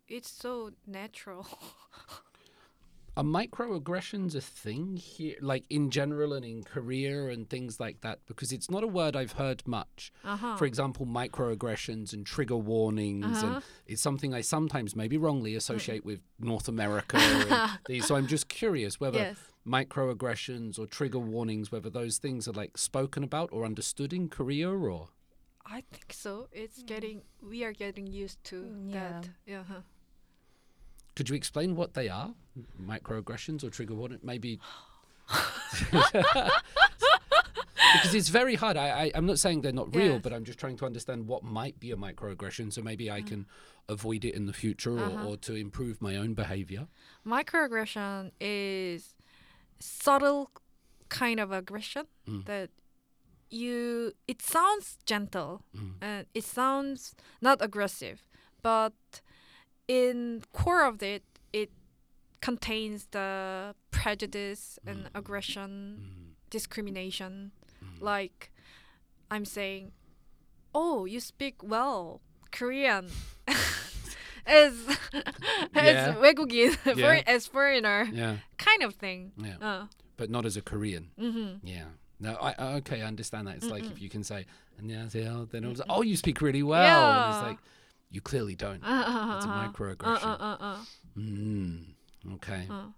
[0.07, 1.45] it's so natural
[3.15, 8.19] Are microaggressions a thing here, like in general and in Korea and things like that?
[8.25, 10.11] Because it's not a word I've heard much.
[10.25, 13.55] uh-huh For example, microaggressions and trigger warnings, Uh-huh.
[13.55, 17.17] and it's something I sometimes, maybe wrongly, associate with North America.
[17.17, 18.07] and these.
[18.07, 22.77] So I'm just curious whether yes microaggressions or trigger warnings, whether those things are like
[22.77, 25.09] spoken about or understood in Korea, or
[25.65, 26.47] I think so.
[26.51, 29.29] It's getting we are getting used to Mm, that.
[29.45, 29.63] Yeah.
[29.63, 29.81] huh.
[31.15, 32.33] Could you explain what they are?
[32.81, 34.19] Microaggressions or trigger warning?
[34.23, 34.59] Maybe.
[37.93, 38.77] because it's very hard.
[38.77, 40.21] I, I, I'm not saying they're not real, Yes.
[40.23, 43.45] but I'm just trying to understand what might be a microaggression so maybe I can
[43.89, 45.27] avoid it in the future or, Uh-huh.
[45.29, 46.87] or to improve my own behavior.
[47.25, 49.15] Microaggression is
[49.79, 50.49] subtle
[51.09, 52.45] kind of aggression Mm.
[52.45, 52.69] that
[53.49, 55.93] you it sounds gentle Mm.
[56.01, 58.23] and it sounds not aggressive,
[58.61, 58.93] but
[59.86, 61.70] in core of it it
[62.40, 66.34] contains the prejudice and aggression, Mm.
[66.50, 67.52] discrimination.
[67.82, 68.00] Mm.
[68.02, 68.52] Like
[69.30, 69.92] I'm saying,
[70.74, 72.20] "Oh, you speak well
[72.52, 73.08] Korean."
[74.46, 74.72] as
[75.12, 75.72] Yeah.
[75.74, 76.94] as 외국인, Yeah.
[76.94, 79.32] foreign, as foreigner, Yeah, kind of thing.
[79.36, 81.10] yeah, Uh, but not as a Korean.
[81.18, 81.66] mm-hmm.
[81.66, 81.84] Yeah.
[82.20, 83.02] No, I I- okay.
[83.02, 83.56] I understand that.
[83.56, 84.00] It's like if Mm-mm.
[84.02, 84.46] you can say
[84.80, 86.82] 안녕하세요, then it's oh, you speak really well.
[86.82, 87.48] And it's Yeah.
[87.48, 87.58] like
[88.13, 88.81] you clearly don't.
[88.83, 90.23] Uh, It's a uh, microaggression.
[90.23, 90.85] uh, uh, uh,
[91.17, 91.93] Mm,
[92.35, 92.67] okay.
[92.69, 92.93] uh.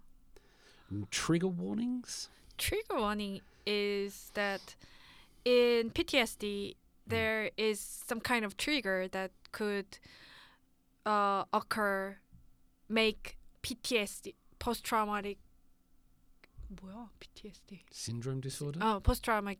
[1.10, 2.28] Trigger warnings.
[2.58, 4.76] Trigger warning is that
[5.44, 6.76] in PTSD
[7.06, 9.98] there is some kind of trigger that could
[11.04, 12.16] uh, occur,
[12.88, 15.38] make PTSD post traumatic.
[16.72, 17.80] 뭐야 PTSD?
[17.90, 18.78] Syndrome disorder.
[18.82, 19.58] Oh, post traumatic,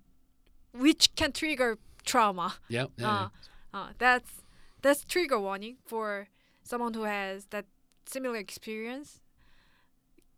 [0.73, 2.55] which can trigger trauma.
[2.69, 2.87] yeah.
[2.99, 3.29] yeah,
[3.75, 4.31] Uh, uh, that's
[4.83, 6.29] that's trigger warning for
[6.63, 7.67] someone who has that
[8.07, 9.21] similar experience,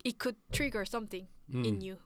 [0.05, 1.67] it could trigger something Mm.
[1.67, 1.97] in you.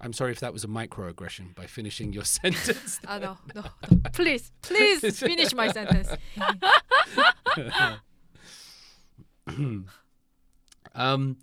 [0.00, 3.00] I'm sorry if that was a microaggression by finishing your sentence.
[3.04, 3.62] No, no, no.
[4.12, 6.08] Please, please finish my sentence.
[10.94, 11.36] um,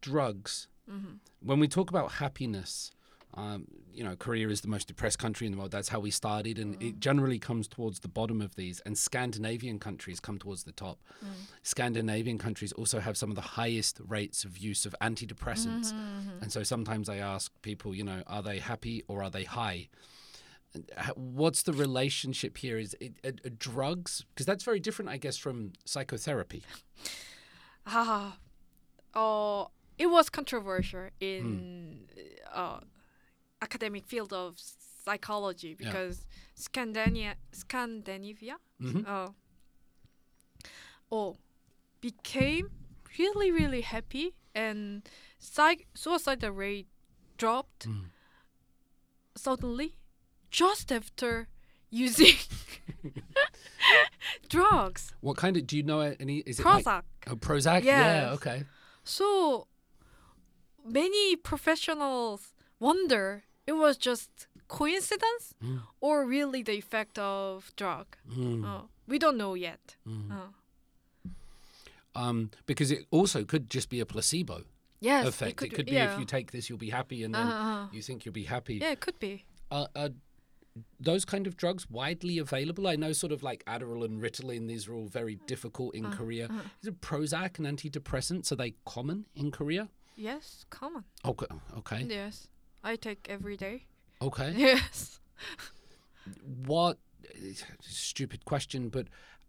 [0.00, 0.68] drugs.
[0.90, 1.14] Mm-hmm.
[1.42, 2.90] When we talk about happiness,
[3.40, 5.70] um, you know, Korea is the most depressed country in the world.
[5.70, 6.88] That's how we started, and Mm-hmm.
[6.88, 8.80] it generally comes towards the bottom of these.
[8.86, 10.98] And Scandinavian countries come towards the top.
[11.24, 11.28] Mm.
[11.62, 15.92] Scandinavian countries also have some of the highest rates of use of antidepressants.
[15.92, 19.44] Mm-hmm, And so sometimes I ask people, you know, are they happy or are they
[19.44, 19.88] high?
[21.16, 22.78] What's the relationship here?
[22.78, 24.24] Is it uh, uh, drugs?
[24.28, 26.62] Because that's very different, I guess, from psychotherapy.
[27.86, 28.36] Ah,
[29.14, 32.06] oh, it was controversial in
[32.52, 32.80] uh,
[33.62, 35.86] academic field of psychology Yeah.
[35.86, 39.06] because Scandinavia, Scandinavia, Mhm.
[39.06, 39.30] uh,
[41.10, 41.36] oh,
[42.00, 42.70] became
[43.18, 46.88] really really happy and psych- suicide rate
[47.36, 48.10] dropped Mm.
[49.34, 49.96] suddenly
[50.50, 51.48] just after
[51.90, 52.36] using
[54.48, 55.12] drugs.
[55.20, 55.66] What kind of?
[55.66, 56.38] Do you know any?
[56.38, 57.02] Is it like Prozac.
[57.28, 57.82] oh, Prozac?
[57.84, 58.30] Yeah.
[58.34, 58.64] Okay.
[59.04, 59.66] So
[60.84, 64.30] many professionals wonder it was just
[64.68, 65.82] coincidence Mm.
[66.00, 68.06] or really the effect of drug.
[68.28, 68.64] Mm.
[68.64, 69.96] Uh, we don't know yet.
[70.06, 70.30] Mm.
[70.30, 70.46] Uh,
[72.14, 74.64] Um, because it also could just be a placebo
[75.00, 75.62] yes, effect.
[75.62, 76.12] It could, be yeah.
[76.12, 77.86] if you take this, you'll be happy, and then Uh-huh.
[77.92, 78.74] you think you'll be happy.
[78.76, 79.44] Yeah, it could be.
[79.70, 80.10] Are, are
[80.98, 82.88] those kind of drugs widely available?
[82.88, 84.66] I know, sort of like Adderall and Ritalin.
[84.66, 86.06] These are all very difficult Uh-huh.
[86.10, 86.46] in Korea.
[86.82, 88.50] Is it Prozac and antidepressants?
[88.50, 89.88] Are they common in Korea?
[90.16, 91.04] Yes, common.
[91.24, 91.46] Okay.
[91.78, 92.02] Okay.
[92.08, 92.48] Yes,
[92.82, 93.86] I take every day.
[94.22, 94.52] Okay.
[94.56, 95.20] Yes.
[96.66, 96.98] What?
[97.80, 99.06] Stupid question, but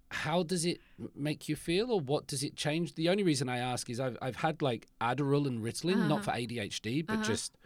[0.09, 0.79] how does it
[1.15, 2.95] make you feel, or what does it change?
[2.95, 6.31] The only reason I ask is I've I've had like Adderall and Ritalin, not for
[6.31, 7.57] ADHD, but just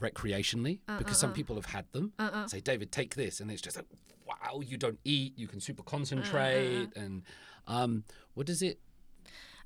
[0.00, 2.12] recreationally, because some people have had them.
[2.46, 3.86] Say, David, take this, and it's just like,
[4.26, 7.22] wow, you don't eat, you can super concentrate, and
[7.66, 8.78] um, what does it?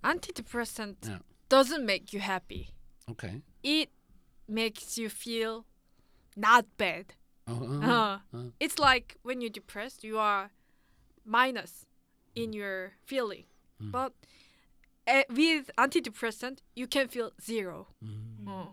[0.02, 1.18] Antidepressant Yeah.
[1.48, 2.70] doesn't make you happy.
[3.10, 3.42] Okay.
[3.62, 3.90] It
[4.48, 5.64] makes you feel
[6.36, 7.14] not bad.
[7.46, 8.42] Uh, Uh, uh.
[8.60, 10.50] It's like when you're depressed, you are
[11.24, 11.86] minus
[12.34, 13.44] in your feeling.
[13.82, 13.92] Mm.
[13.92, 14.12] But
[15.06, 17.88] uh, with antidepressant, you can feel zero.
[18.02, 18.48] Mm.
[18.48, 18.70] Oh.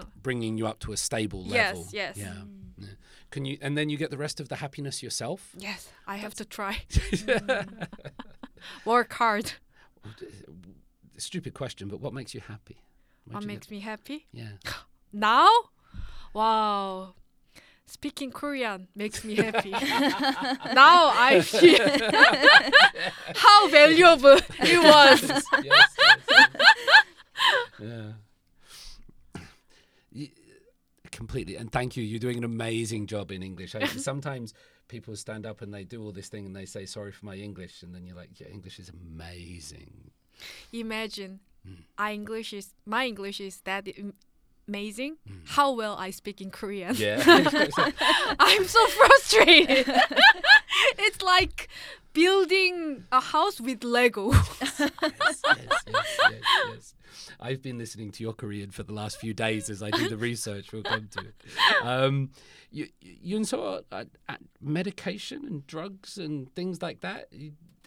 [0.22, 1.86] bringing you up to a stable level.
[1.92, 2.16] yes.
[2.16, 2.34] Yeah.
[2.78, 2.86] yeah.
[3.30, 3.58] Can you?
[3.60, 5.50] And then you get the rest of the happiness yourself.
[5.58, 6.82] Yes, I have to try.
[8.84, 9.52] Work hard.
[11.16, 12.76] Stupid question, but what makes you happy?
[13.26, 14.26] Where'd What makes me happy?
[14.32, 14.48] Yeah.
[15.12, 15.48] Now?
[16.34, 17.14] Wow.
[17.86, 19.70] Speaking Korean makes me happy.
[20.74, 21.78] now I feel
[23.36, 25.22] how valuable it was.
[25.22, 25.88] yes, yes,
[26.28, 26.50] yes.
[27.78, 28.12] yeah.
[30.14, 30.30] Y-
[31.12, 32.02] Completely, and thank you.
[32.04, 33.74] You're doing an amazing job in English.
[33.74, 34.52] I, sometimes
[34.88, 37.36] people stand up and they do all this thing and they say sorry for my
[37.36, 40.10] English, and then you're like, yeah, English is amazing.
[40.72, 41.40] Imagine
[41.98, 44.14] I English is my English is that am-
[44.68, 45.16] amazing.
[45.44, 46.94] How well I speak in Korean.
[46.96, 47.22] Yeah.
[48.38, 49.86] I'm so frustrated.
[50.98, 51.68] it's like
[52.12, 54.32] building a house with Lego.
[54.32, 56.94] yes, yes, yes, yes, yes.
[57.38, 60.16] I've been listening to your Korean for the last few days as I do the
[60.16, 60.72] research.
[60.72, 61.34] We'll come to it.
[61.82, 62.30] Um,
[62.70, 64.04] you, you and so uh,
[64.60, 67.28] medication and drugs and things like that.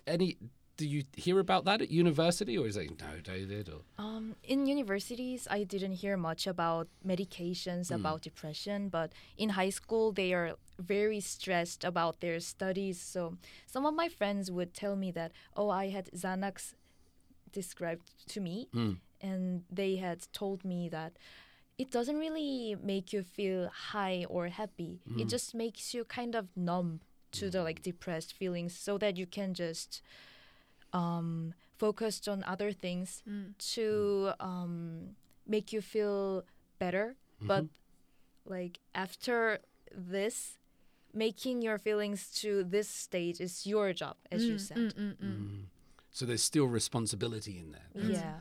[0.07, 0.37] Any?
[0.79, 3.67] Do you hear about that at university, or is it no, David?
[3.67, 7.95] Or Um, in universities, I didn't hear much about medications hmm.
[7.99, 10.55] about depression, but in high school, they are
[10.95, 12.97] very stressed about their studies.
[13.13, 13.21] So
[13.73, 16.75] some of my friends would tell me that, oh, I had Xanax
[17.51, 18.93] described to me, hmm.
[19.19, 21.11] and they had told me that
[21.77, 25.01] it doesn't really make you feel high or happy.
[25.17, 25.27] It hmm.
[25.35, 29.53] just makes you kind of numb to the like depressed feelings, so that you can
[29.53, 30.01] just
[30.93, 33.39] um, focused on other things mm.
[33.39, 33.73] Mm.
[33.75, 35.15] to um,
[35.47, 36.43] make you feel
[36.78, 37.15] better.
[37.38, 37.47] Mm-hmm.
[37.47, 37.65] But
[38.45, 39.60] like after
[39.95, 40.58] this,
[41.13, 44.78] making your feelings to this stage is your job, as you mm, said.
[44.78, 45.62] Mm-hmm.
[46.12, 48.12] so there's still responsibility in there.
[48.12, 48.34] Yeah.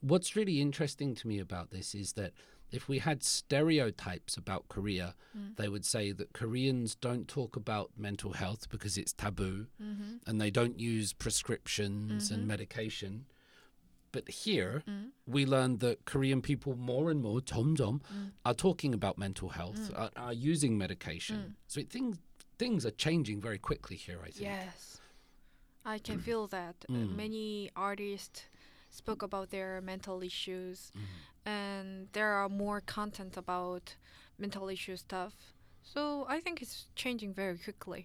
[0.00, 2.32] what's really interesting to me about this is that
[2.72, 5.56] if we had stereotypes about Korea, mm.
[5.56, 10.16] they would say that Koreans don't talk about mental health because it's taboo mm-hmm.
[10.26, 12.48] and they don't use prescriptions and mm-hmm.
[12.48, 13.26] medication.
[14.10, 15.08] But here, mm.
[15.26, 18.30] we learned that Korean people more and more, 점점, mm.
[18.44, 21.56] are talking about mental health, are, are using medication.
[21.66, 22.18] So it, things
[22.58, 24.42] things are changing very quickly here, I think.
[24.42, 25.00] yes.
[25.84, 27.16] I can feel that Uh, Mm.
[27.16, 28.44] many artists
[28.92, 31.48] spoke about their mental issues, Mm-hmm.
[31.56, 33.96] and there are more content about
[34.38, 35.34] mental issue stuff.
[35.82, 38.02] So I think it's changing very quickly.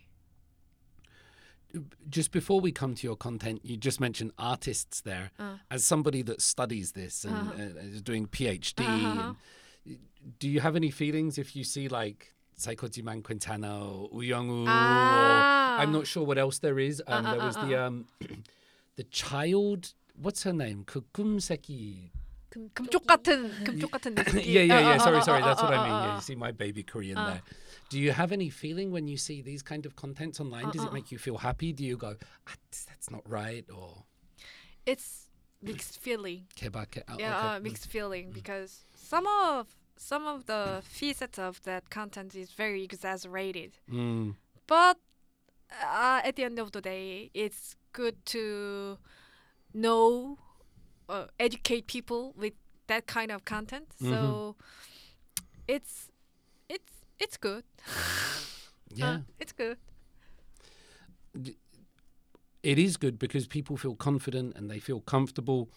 [2.10, 5.32] just before we come to your content, you just mentioned artists there.
[5.38, 5.58] Uh.
[5.69, 7.54] As somebody that studies this and Uh-huh.
[7.54, 9.34] uh, is doing PhD, Uh-huh.
[9.86, 10.00] and,
[10.39, 14.65] do you have any feelings if you see like Saikojiman Quintana or Uyongu?
[14.67, 15.76] Ah.
[15.78, 17.02] Or, I'm not sure what else there is.
[17.06, 18.06] Um, Uh, uh, there was uh, the um,
[19.00, 20.85] the child What's her name?
[20.85, 22.11] Kukumseki.
[22.75, 24.37] 금쪽 같은 금쪽 같은 느낌.
[24.44, 24.96] yeah, yeah, yeah.
[24.96, 25.42] Uh, Sorry, uh, sorry.
[25.42, 25.92] uh, That's what uh, I mean.
[25.92, 26.14] uh, Yeah, uh.
[26.16, 27.27] you see my baby Korean Uh.
[27.31, 27.42] there.
[27.88, 30.68] Do you have any feeling when you see these kind of contents online?
[30.70, 30.92] Does Uh, it uh.
[30.92, 31.72] make you feel happy?
[31.72, 32.55] Do you go, ah,
[32.88, 34.05] that's not right, or
[34.85, 35.29] It's
[35.62, 36.44] mixed feeling.
[36.57, 37.03] kebake?
[37.09, 37.57] Oh, yeah, okay.
[37.57, 42.83] uh, mixed feeling because some of some of the facets of that content is very
[42.85, 43.79] exaggerated.
[43.88, 44.35] Mm.
[44.66, 44.98] But
[45.70, 48.98] uh, at the end of the day, it's good to
[49.78, 50.38] know,
[51.10, 52.54] uh, educate people with
[52.88, 53.88] that kind of content.
[54.02, 54.13] Mm-hmm.
[54.13, 54.56] So
[55.68, 56.10] it's
[56.70, 57.63] it's it's good.
[58.96, 59.78] Yeah, Uh, it's good.
[62.63, 65.70] it is good because people feel confident and they feel comfortable.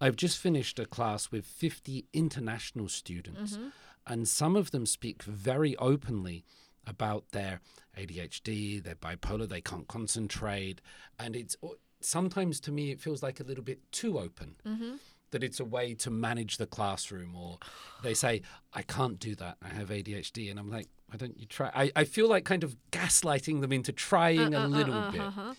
[0.00, 3.68] I've just finished a class with 50 international students, Mm-hmm.
[4.06, 6.44] and some of them speak very openly
[6.86, 7.60] about their
[7.96, 10.80] ADHD, their bipolar, they can't concentrate.
[11.18, 11.56] And it's
[12.00, 14.56] sometimes to me, it feels like a little bit too open.
[14.66, 14.94] Mm-hmm.
[15.30, 17.58] That it's a way to manage the classroom, or
[18.02, 18.40] they say,
[18.72, 19.58] I can't do that.
[19.62, 20.50] I have ADHD.
[20.50, 21.70] And I'm like, why don't you try?
[21.74, 25.10] I, I feel like kind of gaslighting them into trying Uh, a uh, little uh,
[25.10, 25.20] bit.
[25.20, 25.54] uh-huh.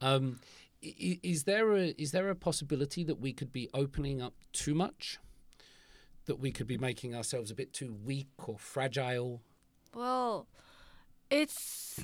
[0.00, 0.40] Um,
[0.84, 4.34] i- i- is there a is there a possibility that we could be opening up
[4.52, 5.20] too much?
[6.24, 9.40] That we could be making ourselves a bit too weak or fragile?
[9.94, 10.48] Well,
[11.30, 12.00] it's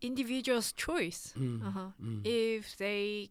[0.00, 1.32] individual's choice.
[1.36, 1.90] Mm, Uh-huh.
[2.02, 2.20] mm.
[2.24, 3.30] If they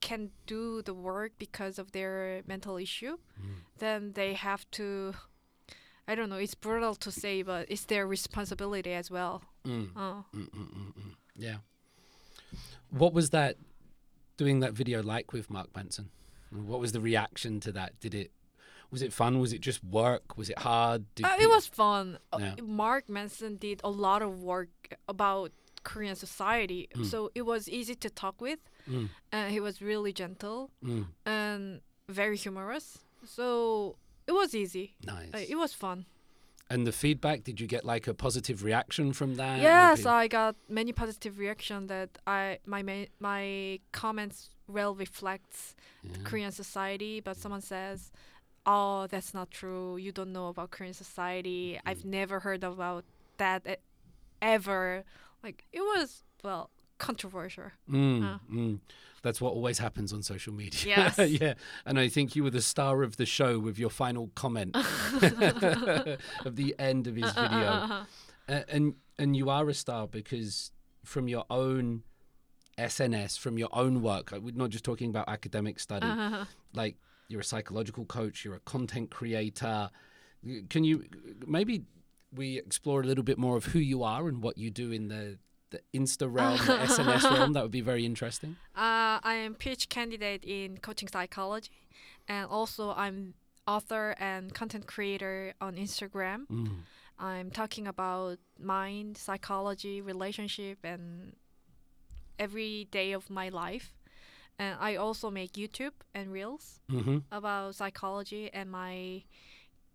[0.00, 3.54] can do the work because of their mental issue, Mm.
[3.78, 5.14] then they have to.
[6.06, 6.36] I don't know.
[6.36, 9.42] It's brutal to say, but it's their responsibility as well.
[9.64, 11.14] Mm, Uh, mm, mm.
[11.34, 11.58] Yeah.
[12.90, 13.56] What was that
[14.36, 16.10] doing that video like with Mark Manson,
[16.50, 17.98] What was the reaction to that?
[18.00, 18.30] Did it
[18.94, 19.32] was it fun?
[19.44, 20.24] Was it just work?
[20.40, 21.00] Was it hard?
[21.16, 22.06] Did uh, it was fun.
[22.32, 22.54] Uh, Yeah.
[22.84, 24.74] Mark Manson did a lot of work
[25.14, 25.48] about
[25.88, 28.60] Korean society, so it was easy to talk with.
[28.92, 31.62] Mm, And he was really gentle mm, and
[32.20, 32.86] very humorous.
[33.36, 33.46] So
[34.30, 34.86] it was easy.
[35.14, 35.32] nice.
[35.34, 35.98] Uh, it was fun.
[36.72, 37.38] and the feedback?
[37.48, 39.56] Did you get like a positive reaction from that?
[39.70, 42.42] yes, I got many positive reaction that I
[42.74, 42.80] my
[43.30, 43.44] my
[44.00, 44.38] comments
[44.76, 45.58] well reflects
[46.02, 46.24] Yeah.
[46.28, 47.98] Korean society, but someone says,
[48.66, 49.96] "Oh, that's not true.
[49.96, 51.78] You don't know about Korean society.
[51.86, 53.04] I've never heard about
[53.38, 53.76] that e-
[54.40, 55.04] ever."
[55.42, 57.70] Like it was well controversial.
[57.90, 58.38] Mm, Uh.
[58.50, 58.80] mm.
[59.22, 60.80] That's what always happens on social media.
[60.86, 61.18] Yes.
[61.40, 61.54] yeah.
[61.86, 64.76] And I think you were the star of the show with your final comment
[66.44, 67.68] of the end of his video.
[67.68, 68.04] Uh-huh.
[68.48, 70.72] A- and and you are a star because
[71.04, 72.02] from your own
[72.78, 76.06] SNS, from your own work, uh, we're not just talking about academic study,
[76.74, 76.96] like
[77.28, 79.90] you're a psychological coach, you're a content creator.
[80.68, 81.04] Can you
[81.46, 81.84] maybe
[82.34, 85.08] we explore a little bit more of who you are and what you do in
[85.08, 85.38] the
[85.70, 87.52] the Insta realm, the SNS realm?
[87.54, 88.56] That would be very interesting.
[88.76, 91.70] Uh, I am PhD candidate in coaching psychology,
[92.28, 93.34] and also I'm
[93.66, 96.46] author and content creator on Instagram.
[96.50, 96.68] Mm.
[97.18, 101.34] I'm talking about mind, psychology, relationship, and
[102.38, 103.94] every day of my life
[104.59, 109.23] And I also make YouTube and reels hmm about psychology and my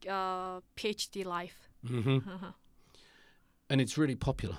[0.08, 1.68] uh, PhD life.
[1.86, 2.18] hmm
[3.70, 4.56] And it's really popular.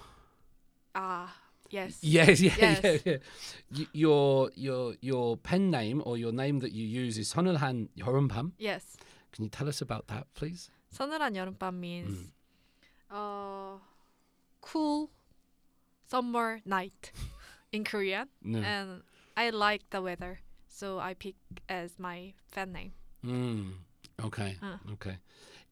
[0.96, 1.34] Ah,
[1.70, 2.00] yes.
[2.02, 2.80] Yes, yeah, Yes.
[2.84, 3.18] yeah, yeah.
[3.72, 8.54] Y- your your your pen name or your name that you use is 선을한 여름밤.
[8.58, 8.98] Yes.
[9.32, 10.70] Can you tell us about that, please?
[10.94, 12.32] 서늘한 여름밤 means
[13.12, 13.78] uh,
[14.62, 15.10] cool
[16.08, 17.12] summer night
[17.72, 18.60] in Korean, No.
[18.60, 19.04] and
[19.37, 21.35] I like the weather, so I pick
[21.69, 22.93] as my fan name.
[23.25, 23.73] Mm.
[24.25, 24.57] Okay.
[24.63, 24.77] Uh.
[24.93, 25.19] Okay.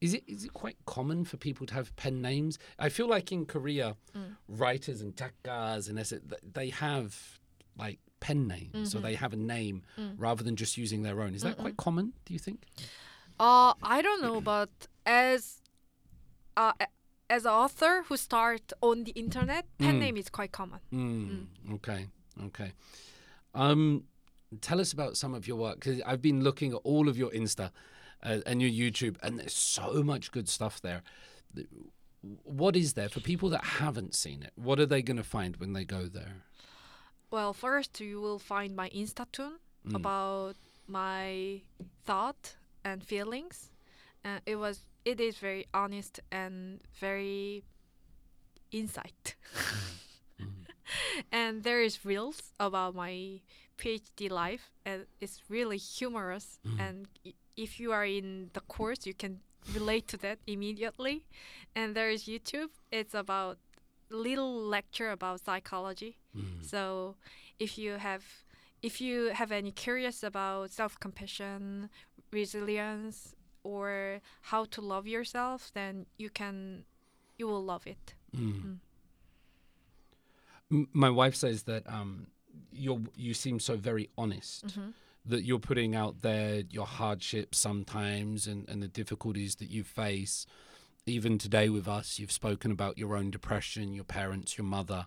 [0.01, 2.59] Is it is it quite common for people to have pen names?
[2.79, 4.37] I feel like in Korea, Mm.
[4.49, 7.41] writers and 작가s and ess- th- they have
[7.77, 9.03] like pen names, so Mhm.
[9.03, 10.15] they have a name Mm.
[10.19, 11.35] rather than just using their own.
[11.35, 12.13] Is that quite common?
[12.25, 12.65] Do you think?
[13.41, 14.71] Uh, I don't know, but
[15.07, 15.61] as
[16.57, 16.73] uh,
[17.31, 19.99] as an author who start on the internet, pen Mm.
[20.01, 20.81] name is quite common.
[20.93, 22.09] Mm, Okay,
[22.47, 22.73] okay.
[23.55, 24.05] Um,
[24.61, 27.30] tell us about some of your work because I've been looking at all of your
[27.30, 27.70] Insta
[28.22, 31.03] uh, and your YouTube, and there's so much good stuff there.
[32.44, 34.53] What is there for people that haven't seen it?
[34.57, 36.42] What are they going to find when they go there?
[37.30, 39.53] well, first you will find my Instatoon
[39.86, 39.94] Mm.
[39.94, 41.61] about my
[42.05, 43.70] thought and feelings.
[44.24, 47.62] Uh, it was it is very honest and very
[48.72, 49.36] insight.
[51.32, 53.41] and there is reels about my
[53.78, 56.59] PhD life, and it's really humorous.
[56.66, 56.80] Mm.
[56.80, 57.09] And
[57.57, 59.41] if you are in the course, you can
[59.72, 61.24] relate to that immediately.
[61.74, 62.70] And there is YouTube.
[62.91, 63.59] It's about
[64.11, 66.16] little lecture about psychology.
[66.36, 66.64] Mm.
[66.64, 67.16] So
[67.59, 68.24] if you have
[68.80, 71.91] if you have any curious about self-compassion,
[72.30, 73.34] resilience,
[73.64, 76.84] or how to love yourself, then you can
[77.36, 78.14] you will love it.
[78.34, 78.80] M-
[80.71, 82.27] my wife says that um,
[82.73, 84.77] you're you seem so very honest
[85.25, 90.47] that you're putting out there your hardships sometimes and, and the difficulties that you face.
[91.07, 95.07] Even today with us, you've spoken about your own depression, your parents, your mother.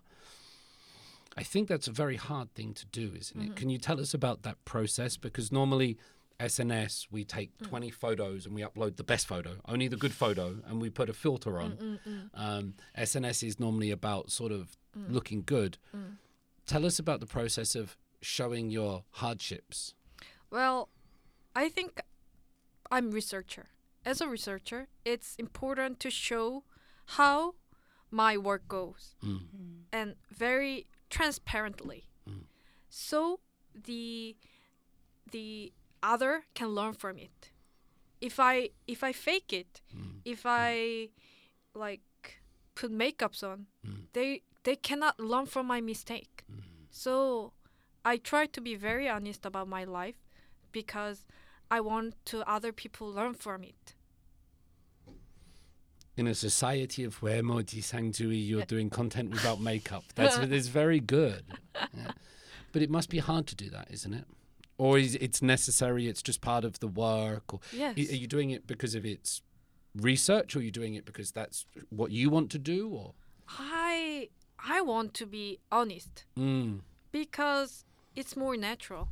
[1.36, 3.56] I think that's a very hard thing to do, isn't it?
[3.56, 5.16] Can you tell us about that process?
[5.16, 5.96] Because normally
[6.42, 7.68] SNS, we take mm.
[7.68, 11.08] 20 photos and we upload the best photo, only the good photo, and we put
[11.08, 11.72] a filter on.
[11.72, 14.76] Mm, mm, um, SNS is normally about sort of
[15.08, 15.78] looking good.
[16.66, 19.94] Tell us about the process of showing your hardships.
[20.50, 20.88] Well,
[21.56, 22.00] I think
[22.90, 23.66] I'm researcher.
[24.04, 26.64] As a researcher, it's important to show
[27.06, 27.54] how
[28.10, 29.14] my work goes
[29.92, 32.08] and very transparently.
[32.88, 33.40] So
[33.74, 34.36] the
[35.30, 35.72] the
[36.02, 37.50] other can learn from it.
[38.20, 40.20] If I if I fake it, mm.
[40.24, 41.10] if I mm.
[41.74, 42.02] like
[42.74, 44.04] put makeups on, mm.
[44.12, 46.44] they they cannot learn from my mistake.
[46.90, 47.52] So
[48.04, 50.16] I try to be very honest about my life
[50.70, 51.26] because
[51.70, 53.94] I want to other people learn from it.
[56.16, 60.04] In a society of where Modi Sangtui, you're doing content without makeup.
[60.14, 61.44] That's it's very good.
[61.74, 62.12] Yeah.
[62.72, 64.26] But it must be hard to do that, isn't it?
[64.82, 66.08] Or is it's necessary?
[66.08, 67.54] It's just part of the work.
[67.54, 67.96] Or Yes.
[68.12, 69.42] are you doing it because of its
[69.94, 72.88] research, or are you doing it because that's what you want to do?
[72.88, 73.14] Or
[73.48, 74.28] I
[74.58, 76.80] I want to be honest mm.
[77.12, 77.84] because
[78.16, 79.08] it's more natural.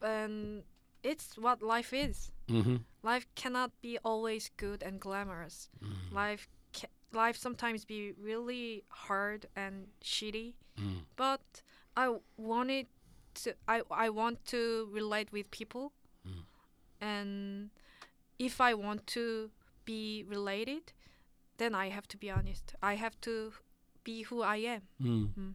[0.00, 0.62] And
[1.02, 2.30] it's what life is.
[2.48, 5.68] hmm Life cannot be always good and glamorous.
[6.12, 10.54] Life ca- life sometimes be really hard and shitty.
[11.16, 11.62] But
[11.96, 12.86] I wanted
[13.34, 15.92] to I I want to relate with people.
[17.02, 17.70] And
[18.38, 19.50] if I want to
[19.84, 20.92] be related,
[21.58, 22.74] then I have to be honest.
[22.80, 23.52] I have to
[24.04, 24.82] be who I am.
[25.02, 25.54] Mm.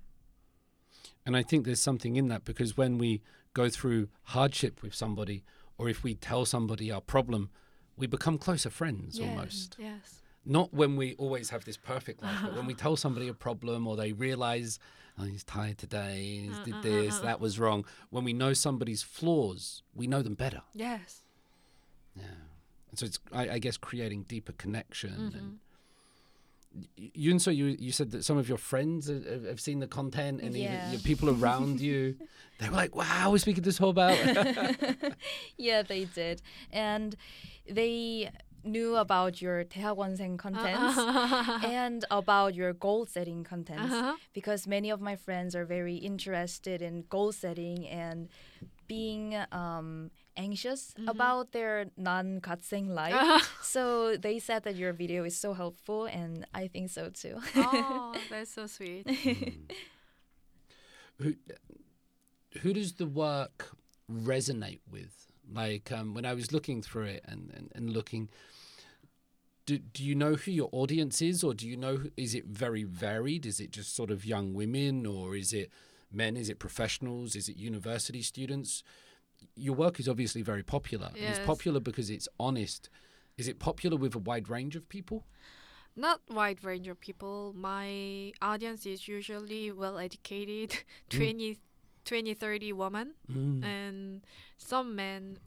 [1.26, 3.22] And I think there's something in that because when we
[3.54, 5.44] go through hardship with somebody,
[5.78, 7.50] or if we tell somebody our problem,
[7.96, 9.78] we become closer friends almost.
[9.80, 10.22] Yes.
[10.46, 13.88] Not when we always have this perfect life, but when we tell somebody a problem
[13.88, 14.80] or they realize,
[15.20, 17.86] oh, he's tired today, he's did this, that was wrong.
[18.10, 20.62] When we know somebody's flaws, we know them better.
[20.74, 21.24] Yes.
[22.16, 22.24] Yeah.
[22.90, 25.12] And so it's, I, I guess, creating deeper connection.
[25.12, 25.38] Mm-hmm.
[25.38, 25.60] And
[27.16, 30.56] Yunso, you you said that some of your friends have, have- seen the content, and
[30.56, 30.92] even Yeah.
[30.92, 32.16] your people around you,
[32.60, 34.18] they were like, "Wow, we're speaking this whole about."
[35.58, 36.42] Yeah, they did.
[36.72, 37.16] And
[37.68, 38.30] they
[38.67, 40.97] knew about your 대학원생 contents
[41.65, 43.95] and about your goal setting contents
[44.33, 48.29] because many of my friends are very interested in goal setting and
[48.87, 53.51] being um, anxious about their non-gatseng life.
[53.63, 57.41] so they said that your video is so helpful and I think so too.
[57.57, 59.07] oh, that's so sweet.
[61.19, 61.35] who
[62.61, 63.71] who does the work
[64.11, 65.27] resonate with?
[65.51, 68.29] Like um, when I was looking through it and, and, and looking,
[69.68, 72.84] do do you know who your audience is, or do you know is it very
[72.84, 73.46] varied?
[73.46, 75.70] Is it just sort of young women, or is it
[76.12, 76.36] men?
[76.36, 77.36] Is it professionals?
[77.36, 78.82] Is it university students?
[79.56, 81.10] Your work is obviously very popular.
[81.16, 82.90] and It's popular because it's honest.
[83.38, 85.28] Is it popular with a wide range of people?
[85.96, 87.54] Not wide range of people.
[87.56, 90.70] My audience is usually well educated,
[91.10, 91.18] mm.
[91.18, 91.60] 20,
[92.06, 93.64] 20, 30 women, mm.
[93.64, 94.26] and
[94.58, 95.38] some men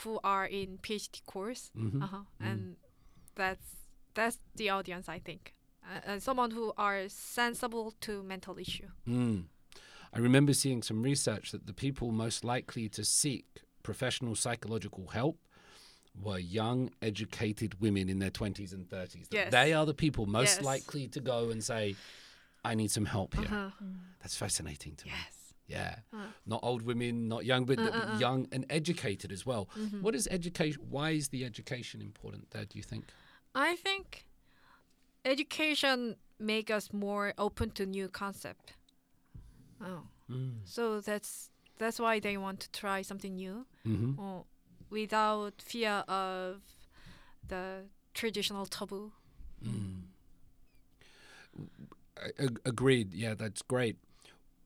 [0.00, 1.70] who are in PhD course.
[1.76, 2.02] Mm-hmm.
[2.02, 2.16] Uh-huh.
[2.42, 2.50] Mm.
[2.50, 2.76] And
[3.38, 3.64] that's
[4.14, 5.54] that's the audience, I think.
[5.82, 8.88] Uh, and someone who are sensible to mental issue.
[9.08, 9.44] Mm.
[10.12, 13.46] I remember seeing some research that the people most likely to seek
[13.82, 15.38] professional psychological help
[16.20, 19.26] were young, educated women in their 20s and 30s.
[19.30, 19.52] Yes.
[19.52, 20.64] They are the people most Yes.
[20.64, 21.94] likely to go and say,
[22.64, 23.44] I need some help here.
[23.46, 23.70] Uh-huh.
[24.20, 25.12] That's fascinating to me.
[25.14, 25.34] Yes.
[25.68, 25.96] Yeah.
[26.46, 29.68] Not old women, not young, but, but young and educated as well.
[30.00, 30.80] What is education?
[30.88, 33.04] Why is the education important there, do you think?
[33.54, 34.26] I think
[35.24, 38.74] education make us more open to new concept.
[39.80, 40.02] Oh.
[40.30, 40.60] Mm.
[40.64, 44.44] So that's that's why they want to try something new hmm or
[44.90, 46.62] without fear of
[47.46, 47.84] the
[48.14, 49.12] traditional taboo.
[49.64, 50.02] Mm.
[52.38, 53.14] Ag- agreed.
[53.14, 53.96] Yeah, that's great.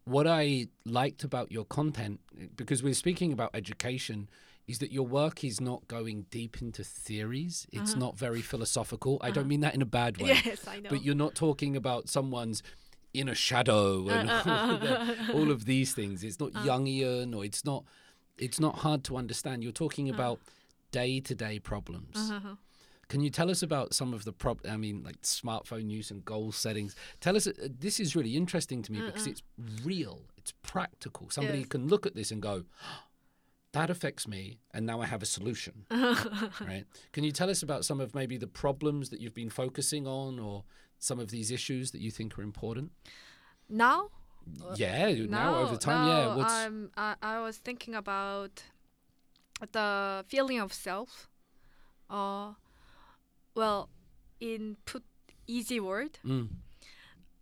[0.04, 2.20] What I liked about your content,
[2.56, 4.28] because we're speaking about education,
[4.68, 7.66] is that your work is not going deep into theories.
[7.72, 8.00] It's Uh-huh.
[8.00, 9.18] not very philosophical.
[9.20, 9.48] I don't Uh-huh.
[9.48, 10.28] mean that in a bad way.
[10.44, 10.90] Yes, I know.
[10.90, 12.62] But you're not talking about someone's
[13.12, 14.46] inner shadow and Uh, uh,
[15.28, 15.38] all, uh.
[15.38, 16.22] all of these things.
[16.24, 16.64] It's not Uh.
[16.64, 17.84] Jungian or it's not
[18.38, 19.62] it's not hard to understand.
[19.62, 20.40] You're talking about
[20.90, 22.16] day to day problems.
[22.16, 22.56] Uh-huh.
[23.08, 24.60] Can you tell us about some of the prob?
[24.66, 26.96] I mean, like smartphone use and goal settings.
[27.20, 27.46] Tell us.
[27.46, 27.52] Uh,
[27.86, 29.42] this is really interesting to me because it's
[29.84, 30.22] real.
[30.38, 31.28] It's practical.
[31.30, 31.68] Somebody Yes.
[31.68, 32.64] can look at this and go,
[33.72, 35.86] "That affects me," and now I have a solution.
[35.90, 36.84] right?
[37.12, 40.38] Can you tell us about some of maybe the problems that you've been focusing on,
[40.38, 40.64] or
[40.98, 42.92] some of these issues that you think are important?
[43.68, 44.10] Now,
[44.74, 46.08] yeah, now over time.
[46.08, 46.36] yeah.
[46.36, 48.62] What's I'm, I, I was thinking about
[49.72, 51.28] the feeling of self.
[52.10, 52.52] Uh,
[53.54, 53.88] well,
[54.40, 55.04] in put
[55.46, 56.48] easy word, mm,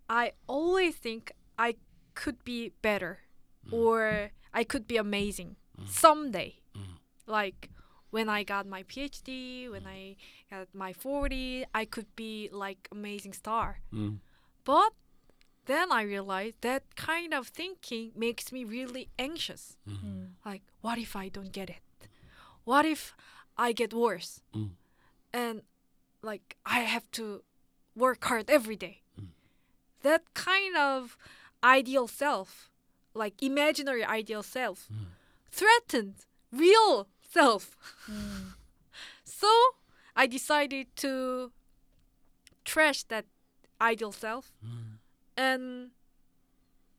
[0.08, 1.76] I always think I
[2.14, 3.20] could be better
[3.70, 5.56] or I could be amazing
[5.86, 6.56] someday.
[6.76, 6.98] Mm.
[7.26, 7.70] Like
[8.10, 10.16] when I got my PhD, when I
[10.50, 13.80] got my 40, I could be like amazing star.
[13.92, 14.18] mm,
[14.64, 14.92] But
[15.66, 19.76] then I realized that kind of thinking makes me really anxious.
[19.88, 20.30] Mm.
[20.44, 22.08] Like, what if I don't get it?
[22.64, 23.14] What if
[23.56, 24.42] I get worse?
[24.54, 24.70] Mm.
[25.32, 25.62] And
[26.22, 27.42] like, I have to
[27.94, 29.02] work hard every day.
[30.02, 31.16] That kind of
[31.62, 32.70] ideal self,
[33.14, 34.88] like imaginary ideal self,
[35.51, 36.14] threatened
[36.53, 37.76] real self.
[39.24, 39.48] so
[40.16, 41.53] I decided to
[42.64, 43.26] trash that
[43.80, 44.53] ideal self.
[45.36, 45.90] And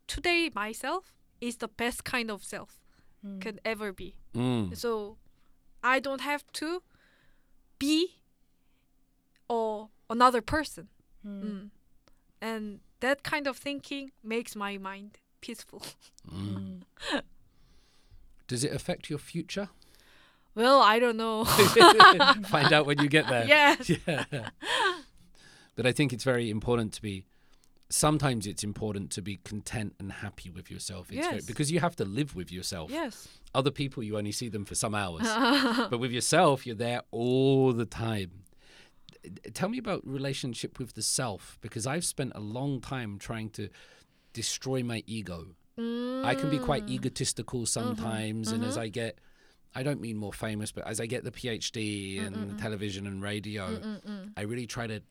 [0.07, 2.81] today myself is the best kind of self
[3.39, 4.15] can ever be.
[4.35, 5.17] Mm, so
[5.83, 6.81] i don't have to
[7.77, 8.21] be
[9.47, 10.87] or another person.
[11.25, 11.69] Mm.
[12.41, 15.83] and that kind of thinking makes my mind peaceful.
[16.27, 16.81] Mm.
[18.51, 19.69] Does it affect your future?
[20.53, 21.45] well i don't know
[22.55, 23.45] Find out when you get there.
[23.55, 24.25] yes yeah.
[25.77, 27.23] But I think it's very important to be.
[27.89, 31.09] Sometimes it's important to be content and happy with yourself.
[31.11, 31.45] It's very- Yes.
[31.45, 32.91] because you have to live with yourself.
[32.91, 35.23] yes Other people, you only see them for some hours.
[35.89, 38.31] but with yourself, you're there all the time.
[39.53, 43.69] Tell me about relationship with the self because I've spent a long time trying to
[44.33, 45.39] destroy my ego.
[45.77, 46.91] I can be quite Mm.
[46.91, 48.69] egotistical sometimes, and Mm-hmm.
[48.69, 49.19] as I get,
[49.73, 53.99] I don't mean more famous, but as I get the PhD and television and radio,
[54.37, 55.01] I really try to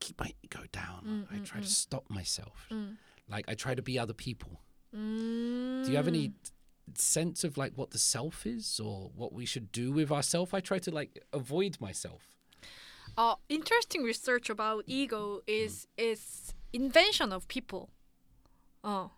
[0.00, 1.26] keep my ego down.
[1.30, 2.66] I try to stop myself.
[2.70, 2.96] Mm.
[3.28, 4.60] Like I try to be other people.
[4.92, 6.34] Do you have any Mm.
[6.94, 10.54] sense of like what the self is or what we should do with ourself?
[10.54, 12.22] I try to like avoid myself.
[13.16, 17.90] uh, interesting research about ego is is invention of people.
[18.84, 19.08] Uh,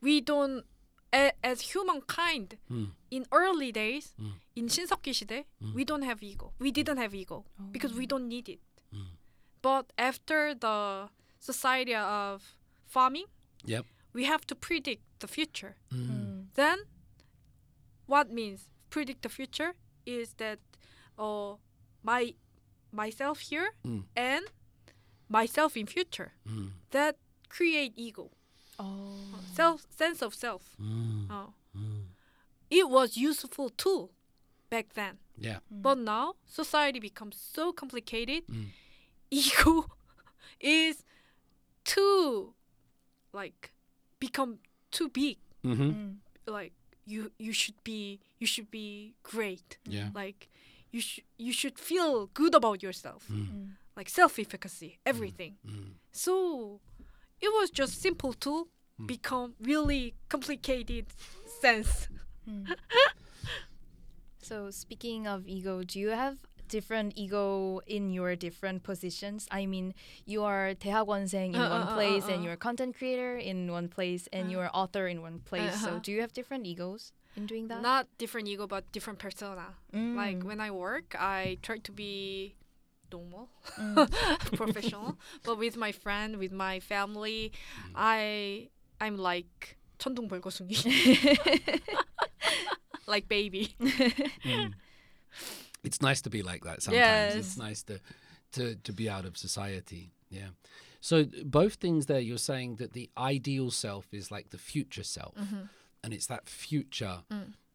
[0.00, 0.64] we don't
[1.12, 2.90] a, as humankind mm.
[3.10, 4.32] in early days mm.
[4.54, 5.74] in Shinseokgi 시대 mm.
[5.74, 6.52] we don't have ego.
[6.58, 7.64] We didn't have ego oh.
[7.72, 8.60] because we don't need it.
[8.92, 9.16] Hmm.
[9.60, 11.08] But after the
[11.40, 13.26] society of farming,
[13.64, 13.84] yep.
[14.12, 15.76] we have to predict the future.
[15.90, 16.04] Hmm.
[16.04, 16.40] Hmm.
[16.54, 16.78] Then
[18.06, 19.74] what means predict the future
[20.06, 20.58] is that
[21.18, 21.54] uh,
[22.02, 22.34] my
[22.92, 23.72] myself here
[24.16, 24.44] and
[25.28, 26.32] myself in future
[26.90, 27.16] that
[27.48, 28.30] create ego.
[28.78, 29.40] Oh.
[29.54, 30.76] self sense of self.
[30.80, 31.30] Mm.
[31.30, 32.02] Uh, Mm.
[32.70, 34.10] it was useful tool
[34.70, 35.58] back then, Yeah.
[35.70, 38.46] but now society becomes so complicated.
[38.48, 38.66] Mm.
[39.30, 39.86] Ego
[40.60, 41.04] is
[41.84, 42.54] too
[43.32, 43.72] like
[44.18, 44.58] become
[44.90, 45.36] too big.
[45.64, 45.90] Mm-hmm.
[45.90, 46.14] Mm.
[46.46, 46.72] Like
[47.06, 49.78] you you should be you should be great.
[49.84, 50.10] Yeah.
[50.14, 50.48] like
[50.90, 53.76] you should you should feel good about yourself Mm.
[53.96, 55.92] like self-efficacy everything Mm.
[56.12, 56.80] so
[57.41, 58.67] it was just simple to
[59.05, 61.05] become really complicated
[61.61, 62.07] sense
[64.41, 69.47] So speaking of ego, do you have different ego in your different positions?
[69.51, 69.93] I mean,
[70.25, 72.43] you are 대학원생 in Uh, one uh, uh, place, uh, and uh.
[72.43, 75.79] you're a content creator in one place, and you're an author in one place.
[75.79, 75.99] So Uh-huh.
[76.03, 77.81] do you have different egos in doing that?
[77.81, 80.43] not different ego but different persona like Mm.
[80.43, 82.53] when i work i try to be
[83.11, 84.09] normal Mm.
[84.57, 87.51] professional but with my friend with my family
[87.95, 88.67] i
[88.99, 90.73] i'm like 천둥벌거숭이
[93.07, 94.73] like baby Mm.
[95.83, 97.35] It's nice to be like that sometimes.
[97.35, 97.57] It's Yes.
[97.57, 97.99] nice to,
[98.53, 100.11] to to be out of society.
[100.29, 100.49] Yeah.
[101.01, 105.03] So th- both things there, you're saying that the ideal self is like the future
[105.03, 105.35] self,
[106.03, 107.23] and it's that future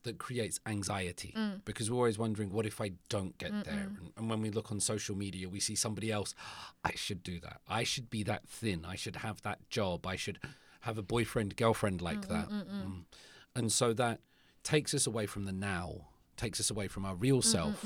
[0.03, 1.35] that creates anxiety
[1.65, 3.73] because we're always wondering, what if I don't get there?
[3.73, 6.35] And, and when we look on social media, we see somebody else.
[6.83, 7.61] I should do that.
[7.67, 8.85] I should be that thin.
[8.85, 10.05] I should have that job.
[10.05, 10.39] I should
[10.81, 12.49] have a boyfriend, girlfriend like that.
[12.49, 13.05] Mm.
[13.55, 14.19] And so that
[14.63, 17.85] takes us away from the now, takes us away from our real self.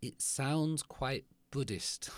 [0.00, 2.10] It sounds quite Buddhist.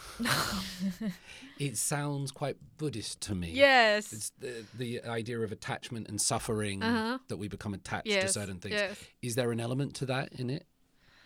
[1.59, 3.51] it sounds quite Buddhist to me.
[3.51, 4.13] Yes.
[4.13, 7.19] It's the, the idea of attachment and suffering uh-huh.
[7.29, 8.23] that we become attached yes.
[8.23, 8.77] to certain things.
[8.77, 9.05] Yes.
[9.21, 10.65] Is there an element to that in it?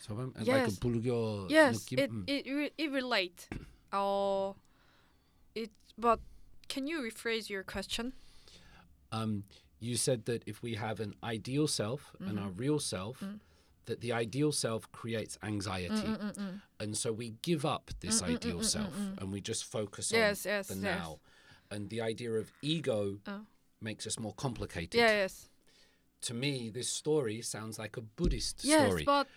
[0.00, 0.48] So, um, yes.
[0.48, 2.24] Like yes, it, mm.
[2.26, 3.46] it, re- it relates.
[3.92, 4.56] oh,
[5.54, 6.18] it, but
[6.68, 8.14] can you rephrase your question?
[9.12, 9.44] Um,
[9.80, 12.30] you said that if we have an ideal self mm-hmm.
[12.30, 12.60] and our mm-hmm.
[12.60, 13.36] real self, mm-hmm
[13.88, 16.06] that the ideal self creates anxiety.
[16.14, 20.44] Mm, And so we give up this ideal self and we just focus on Yes,
[20.46, 20.82] yes, the yes.
[20.98, 21.10] now.
[21.70, 23.46] And the idea of ego Oh.
[23.80, 24.94] makes us more complicated.
[25.00, 25.48] Yes.
[26.28, 29.04] To me, this story sounds like a Buddhist Yes, story.
[29.04, 29.28] but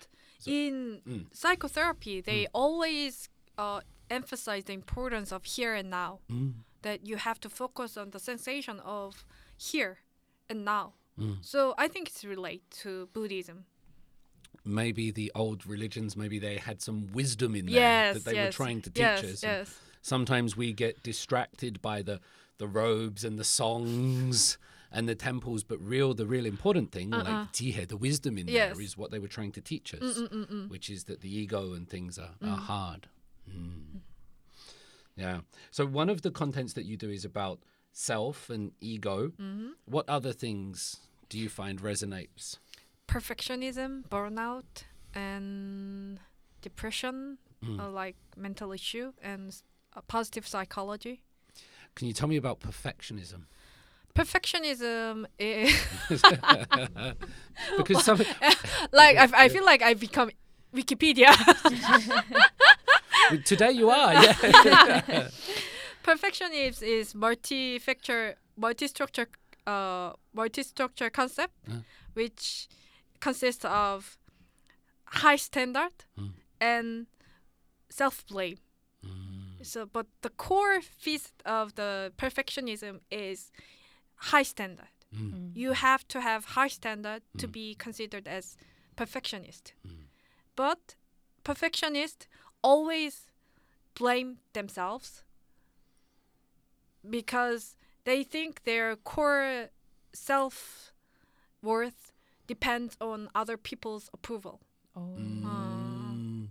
[0.46, 1.26] in Mm.
[1.42, 6.20] psychotherapy, they always uh, emphasize the importance of here and now.
[6.30, 6.54] Mm.
[6.82, 9.24] That you have to focus on the sensation of
[9.58, 9.94] here
[10.50, 10.94] and now.
[11.20, 11.38] Mm.
[11.46, 13.66] So I think it's related to Buddhism.
[14.64, 18.48] Maybe the old religions, maybe they had some wisdom in there Yes, that they yes,
[18.48, 19.44] were trying to teach yes, us.
[19.44, 19.76] and Yes.
[20.02, 22.20] sometimes we get distracted by the
[22.58, 24.60] the robes and the songs
[24.92, 27.24] and the temples but real the real important thing Uh-uh.
[27.24, 30.70] like jihe, the wisdom in there is what they were trying to teach us Mm-mm-mm.
[30.70, 32.60] which is that the ego and things are, are mm.
[32.60, 33.08] hard
[33.50, 34.02] Mm.
[35.16, 35.40] yeah
[35.72, 37.60] so one of the contents that you do is about
[37.92, 39.70] self and ego mm-hmm.
[39.86, 40.98] what other things
[41.30, 42.58] do you find resonates
[43.12, 44.84] Perfectionism, burnout,
[45.14, 46.20] and
[46.62, 47.80] depression, Mm.
[47.80, 49.56] uh, like mental issue, and
[49.96, 51.22] uh, positive psychology.
[51.96, 53.42] can you tell me about perfectionism
[54.16, 55.72] Perfectionism is
[57.78, 58.18] because some
[59.02, 60.32] like I, I feel like I become
[60.74, 61.32] Wikipedia.
[63.46, 65.28] today you are yeah
[66.04, 69.28] Perfectionism is multi-factor, multi-structure,
[69.68, 71.82] uh, multi-structure concept, Uh.
[72.16, 72.68] which
[73.22, 74.18] consists of
[75.06, 76.34] high standard Mm.
[76.60, 77.08] and
[77.90, 78.58] self-blame.
[79.06, 79.66] Mm.
[79.66, 83.52] So, but the core feast of the perfectionism is
[84.32, 84.90] high standard.
[85.14, 85.56] Mm.
[85.56, 87.52] You have to have high standard to Mm.
[87.52, 88.58] be considered as
[88.96, 89.74] perfectionist.
[89.86, 90.08] Mm.
[90.56, 90.96] But
[91.44, 92.28] perfectionists
[92.64, 93.28] always
[93.96, 95.24] blame themselves
[97.10, 99.70] because they think their core
[100.14, 100.92] self
[101.62, 102.11] worth
[102.56, 104.56] depends on other people's approval.
[104.96, 105.16] Oh.
[105.20, 106.48] Mm.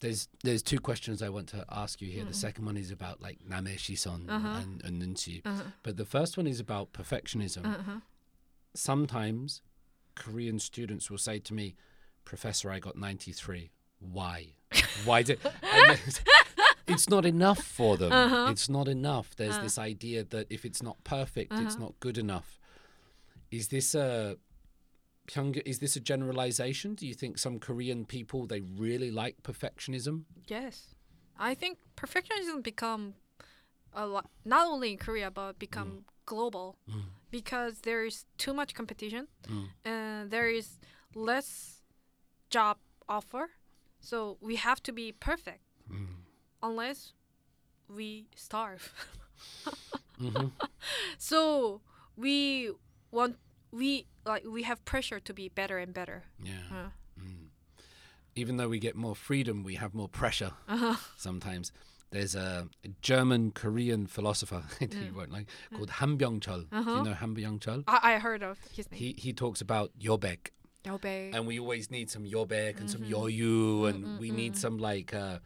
[0.00, 2.24] There's there's two questions I want to ask you here.
[2.24, 4.60] The second one is about like name shison Uh-huh.
[4.62, 5.36] and, and nunchi.
[5.44, 5.62] Uh-huh.
[5.82, 7.64] But the first one is about perfectionism.
[7.64, 8.00] Uh-huh.
[8.74, 9.62] Sometimes
[10.14, 11.74] Korean students will say to me,
[12.24, 13.70] Professor, I got 93.
[14.00, 14.38] Why?
[15.04, 16.20] Why did it's-
[16.86, 18.12] it's not enough for them.
[18.12, 18.48] Uh-huh.
[18.52, 19.34] It's not enough.
[19.36, 19.62] There's Uh.
[19.62, 21.84] this idea that if it's not perfect, it's Uh-huh.
[21.84, 22.58] not good enough.
[23.54, 24.36] Is this a
[25.28, 26.94] Pyongyang, is this a generalization?
[26.94, 30.24] Do you think some Korean people they really like perfectionism?
[30.48, 30.94] Yes,
[31.38, 33.14] I think perfectionism become
[33.92, 37.04] a lot not only in Korea but become global Mm.
[37.30, 39.68] because there is too much competition Mm.
[39.84, 40.78] and there is
[41.14, 41.82] less
[42.50, 42.76] job
[43.08, 43.50] offer,
[44.00, 46.08] so we have to be perfect Mm.
[46.62, 47.14] unless
[47.88, 48.92] we starve.
[50.20, 50.52] Mhm.
[51.18, 51.80] so
[52.16, 52.70] we
[53.10, 53.36] want
[53.74, 56.18] we like we have pressure to be better and better.
[56.42, 56.68] Yeah.
[56.70, 56.88] Uh,
[57.20, 57.48] Mm.
[58.34, 60.96] Even though we get more freedom, we have more pressure uh-huh.
[61.16, 61.70] sometimes.
[62.10, 66.60] There's a, a German Korean philosopher you won't like called Han Byung-chul.
[66.70, 66.90] Do Uh-huh.
[66.96, 67.84] you know Han Byung-chul?
[67.86, 68.98] I, I heard of his name.
[69.00, 70.50] He he talks about yobek,
[70.84, 71.32] Yaobei.
[71.34, 73.14] and we always need some yobek and some Mm-hmm.
[73.14, 75.38] yoyu, and we need some like uh,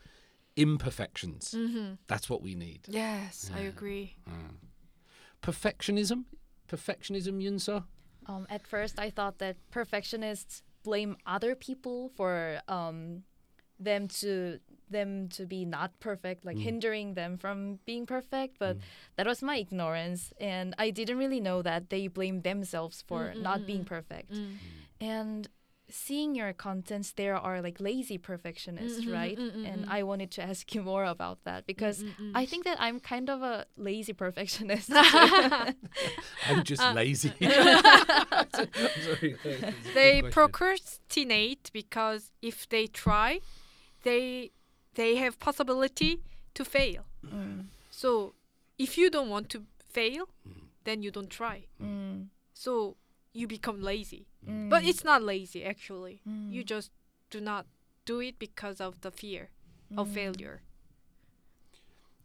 [0.56, 1.54] imperfections.
[1.56, 1.94] mm-hmm.
[2.06, 2.80] That's what we need.
[2.88, 4.16] Yes, I agree.
[4.28, 4.56] Mm.
[5.42, 6.24] Perfectionism,
[6.68, 7.84] perfectionism, Yunsa.
[8.28, 13.24] Um, at first, I thought that perfectionists blame other people for um,
[13.80, 14.60] them to
[14.90, 18.58] them to be not perfect, like hindering them from being perfect.
[18.58, 18.78] But
[19.16, 23.66] that was my ignorance, and I didn't really know that they blame themselves for not
[23.66, 24.32] being perfect.
[24.32, 24.56] Mm.
[25.00, 25.48] And
[25.90, 29.38] seeing your contents, there are like lazy perfectionists, Mhm, right?
[29.38, 29.88] mm, mm, And mm.
[29.88, 32.32] I wanted to ask you more about that because Mm, mm, mm.
[32.42, 34.90] I think that I'm kind of a lazy perfectionist.
[36.48, 36.92] I'm just Uh.
[36.92, 37.32] lazy.
[39.00, 39.36] Sorry.
[39.94, 43.40] they procrastinate because if they try,
[44.02, 44.50] they
[44.94, 46.20] they have possibility
[46.54, 47.04] to fail.
[47.90, 48.34] So
[48.78, 50.28] if you don't want to fail,
[50.84, 51.66] then you don't try.
[51.82, 52.28] Mm.
[52.54, 52.96] So
[53.32, 54.26] you become lazy.
[54.46, 54.68] Mm.
[54.70, 56.20] But it's not lazy actually.
[56.50, 56.90] You just
[57.30, 57.66] do not
[58.04, 59.50] do it because of the fear
[59.96, 60.62] of failure.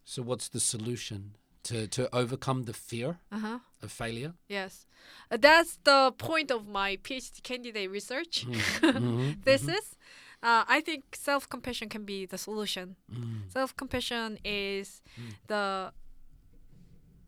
[0.05, 3.59] So what's the solution to to overcome the fear Uh-huh.
[3.81, 4.33] of failure?
[4.49, 4.85] Yes.
[5.31, 8.45] Uh, that's the point of my PhD candidate research.
[8.45, 9.95] Mhm, This is
[10.43, 12.95] uh, I think self-compassion can be the solution.
[13.11, 15.01] mm, Self-compassion is
[15.47, 15.93] the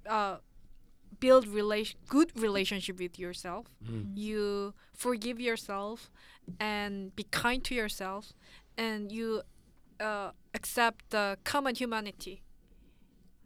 [0.09, 0.38] uh,
[1.20, 3.68] build relation good relationship with yourself.
[3.84, 6.09] mm, You forgive yourself
[6.59, 8.34] and be kind to yourself,
[8.78, 9.41] and you
[9.99, 12.41] uh, accept the common humanity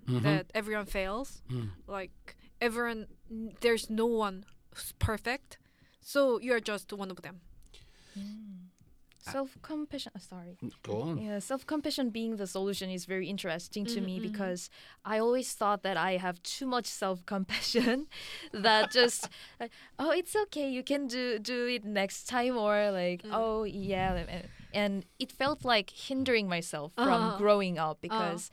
[0.08, 1.42] mhm, that everyone fails.
[1.50, 1.70] mm.
[1.88, 3.08] Like everyone,
[3.62, 5.58] there's no one who's perfect,
[6.02, 7.42] so you're just one of them.
[9.20, 10.12] Self compassion.
[10.20, 10.58] sorry.
[10.84, 11.18] Go on.
[11.20, 14.22] Yeah, self compassion being the solution is very interesting to me Mhm, mhm.
[14.24, 14.70] because
[15.06, 18.08] I always thought that I have too much self compassion.
[18.54, 23.24] that just like, oh, it's okay, you can do do it next time, or like
[23.24, 23.34] Mm.
[23.34, 27.38] oh yeah, and, and it felt like hindering myself from Uh-huh.
[27.38, 28.50] growing up because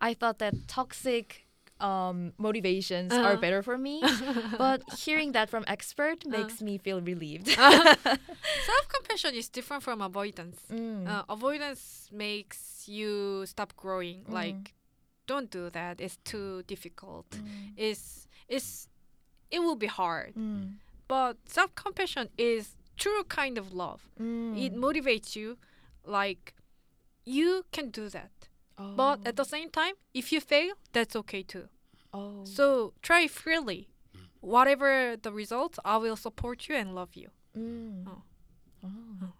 [0.00, 1.45] I thought that toxic
[1.80, 3.40] um, motivations are Uh-huh.
[3.40, 4.02] better for me.
[4.58, 7.48] but hearing that from expert makes me feel relieved.
[8.68, 10.58] Self compassion is different from avoidance.
[10.72, 11.06] Mm.
[11.06, 14.24] Uh, avoidance makes you stop growing.
[14.24, 14.32] Mm.
[14.32, 14.74] Like,
[15.26, 16.00] don't do that.
[16.00, 17.28] It's too difficult.
[17.30, 17.72] Mm.
[17.76, 18.88] It's it's
[19.50, 20.34] it will be hard.
[20.34, 20.74] Mm.
[21.08, 24.08] But self compassion is true kind of love.
[24.20, 24.56] Mm.
[24.64, 25.58] It motivates you.
[26.04, 26.54] Like,
[27.24, 28.30] you can do that.
[28.78, 28.92] Oh.
[28.96, 31.68] But at the same time, if you fail, that's okay too.
[32.12, 32.44] oh.
[32.44, 33.88] So try freely.
[34.40, 37.28] Whatever the results, I will support you and love you.
[37.56, 38.04] Mm.
[38.06, 38.22] Oh.
[38.84, 39.32] Oh.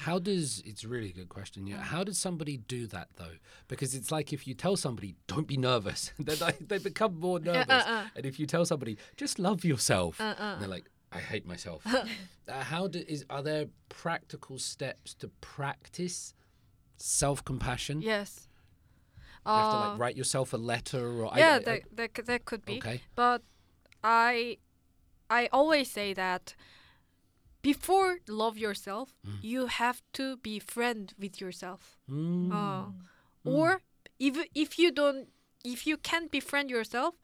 [0.00, 1.66] How does it's really a really good question.
[1.66, 1.78] Yeah.
[1.82, 3.36] How does somebody do that though?
[3.66, 7.40] Because it's like if you tell somebody, don't be nervous, then they, they become more
[7.40, 7.68] nervous.
[7.70, 8.04] uh.
[8.14, 10.58] And if you tell somebody, just love yourself, Uh, uh.
[10.58, 11.82] they're like, I hate myself.
[11.86, 12.04] uh,
[12.62, 16.34] how do is are there practical steps to practice
[16.98, 18.02] self compassion?
[18.02, 18.45] Yes.
[19.46, 22.26] You have to Uh, like write yourself a letter or yeah, I- I- that, that
[22.26, 22.76] that could be.
[22.78, 23.00] okay.
[23.14, 23.42] But
[24.02, 24.58] I
[25.30, 26.54] I always say that
[27.62, 29.08] before love yourself,
[29.42, 31.98] you have to be friend with yourself.
[32.08, 32.52] Mm.
[32.52, 32.90] Uh,
[33.44, 33.80] Or
[34.18, 35.28] if if you don't
[35.64, 37.14] if you can't befriend yourself,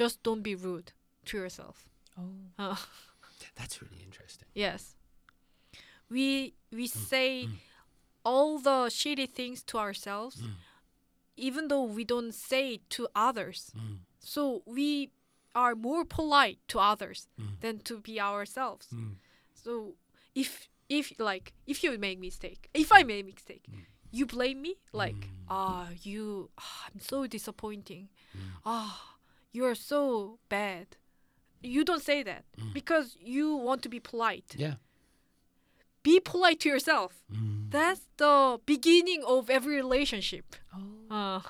[0.00, 0.92] just don't be rude
[1.26, 1.88] to yourself.
[2.16, 2.32] Oh.
[2.58, 2.76] Uh,
[3.58, 4.48] That's really interesting.
[4.54, 4.96] yes.
[6.10, 7.48] We we say
[8.24, 10.42] all the shitty things to ourselves
[11.36, 13.72] even though we don't say it to others.
[13.76, 13.98] Mm.
[14.20, 15.10] So we
[15.54, 17.28] are more polite to others
[17.60, 18.88] than to be ourselves.
[18.94, 19.16] Mm.
[19.54, 19.94] So
[20.34, 23.66] if if like if you make mistake, if I make mistake,
[24.10, 28.08] you blame me like ah you ah, I'm so disappointing.
[28.64, 29.12] Ah
[29.52, 30.96] you're so bad.
[31.62, 34.54] You don't say that because you want to be polite.
[34.56, 34.74] Yeah.
[36.02, 37.22] Be polite to yourself.
[37.32, 37.70] Mm.
[37.70, 40.56] That's the beginning of every relationship.
[41.10, 41.14] Oh.
[41.16, 41.40] Uh,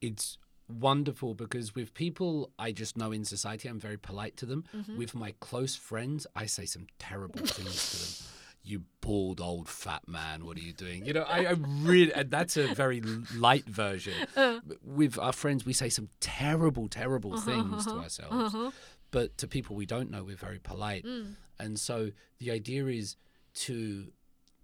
[0.00, 4.64] it's wonderful because with people I just know in society, I'm very polite to them.
[4.74, 4.96] Mm-hmm.
[4.96, 8.26] With my close friends, I say some terrible things to them.
[8.62, 11.06] You bald old fat man, what are you doing?
[11.06, 13.00] You know, I, I really, and that's a very
[13.34, 14.12] light version.
[14.36, 14.60] Uh.
[14.84, 18.74] With our friends, we say some terrible, terrible Uh-huh, things to ourselves.
[19.10, 21.06] But to people we don't know, we're very polite.
[21.06, 21.36] Mm.
[21.60, 23.16] And so the idea is
[23.54, 24.12] to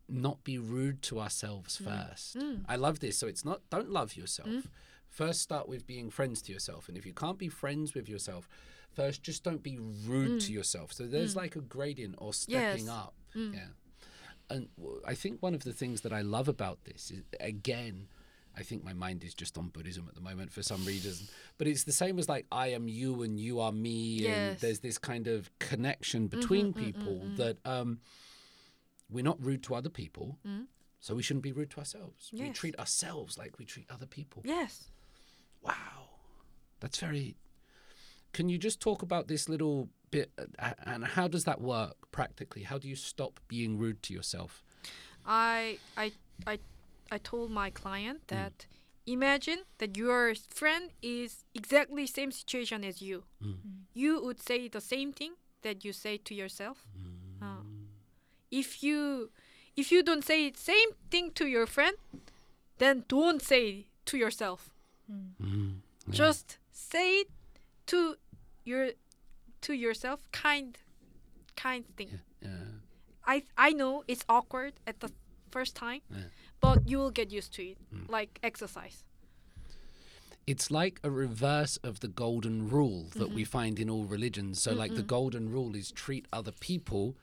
[0.08, 1.84] not be rude to ourselves mm.
[1.84, 2.36] first.
[2.38, 2.64] Mm.
[2.68, 3.18] I love this.
[3.18, 4.48] So it's not, don't love yourself.
[4.48, 4.64] Mm.
[5.08, 6.88] First, start with being friends to yourself.
[6.88, 8.48] And if you can't be friends with yourself,
[8.92, 10.92] first, just don't be rude to yourself.
[10.92, 12.88] So there's like a gradient or stepping Yes.
[12.88, 13.14] up.
[13.34, 13.68] Yeah.
[14.48, 18.08] And w- I think one of the things that I love about this is, again,
[18.56, 21.28] I think my mind is just on Buddhism at the moment for some reason.
[21.58, 24.60] But it's the same as like I am you and you are me, and Yes.
[24.60, 28.00] there's this kind of connection between people that um,
[29.10, 30.38] we're not rude to other people,
[31.00, 32.30] so we shouldn't be rude to ourselves.
[32.32, 34.42] We treat ourselves like we treat other people.
[34.44, 34.90] yes.
[35.62, 36.10] Wow,
[36.80, 37.36] that's very.
[38.32, 42.62] Can you just talk about this little bit uh, and how does that work practically?
[42.62, 44.62] How do you stop being rude to yourself?
[45.26, 46.12] I I
[46.46, 46.58] I
[47.10, 48.28] I told my client mm.
[48.28, 48.66] that
[49.06, 53.24] imagine that your friend is exactly same situation as you.
[53.42, 53.48] Mm.
[53.48, 53.56] Mm.
[53.94, 56.86] You would say the same thing that you say to yourself.
[57.42, 57.62] Uh,
[58.50, 59.30] if you
[59.76, 61.96] if you don't say same thing to your friend,
[62.78, 64.70] then don't say to yourself.
[65.10, 65.80] Mm.
[66.10, 67.28] Just say it
[67.86, 68.16] to
[68.64, 68.90] your
[69.62, 70.78] to yourself kind
[71.56, 72.20] kind thing.
[72.40, 72.48] Yeah.
[73.26, 75.10] I I know it's awkward at the
[75.50, 76.28] first time, Yeah.
[76.60, 78.08] But you will get used to it, mm.
[78.08, 79.04] like exercise.
[80.46, 83.50] it's like a reverse of the golden rule that we mm-hmm.
[83.50, 84.62] find in all religions.
[84.62, 87.16] So, like the golden rule is treat other people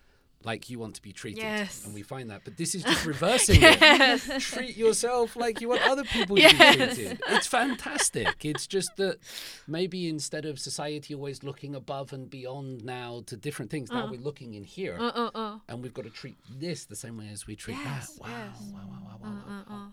[0.46, 1.86] like you want to be treated, Yes.
[1.86, 2.42] and we find that.
[2.44, 4.20] But this is just reversing it.
[4.42, 7.20] Treat yourself like you want other people to be treated.
[7.30, 8.44] It's fantastic.
[8.46, 9.18] It's just that
[9.68, 14.20] maybe instead of society always looking above and beyond now to different things, now we're
[14.20, 15.60] looking in here, Uh uh uh.
[15.70, 18.22] and we've got to treat this the same way as we treat Yes, that.
[18.22, 18.72] Wow, yes.
[18.74, 19.64] wow, wow, wow, wow, Uh wow.
[19.70, 19.88] uh.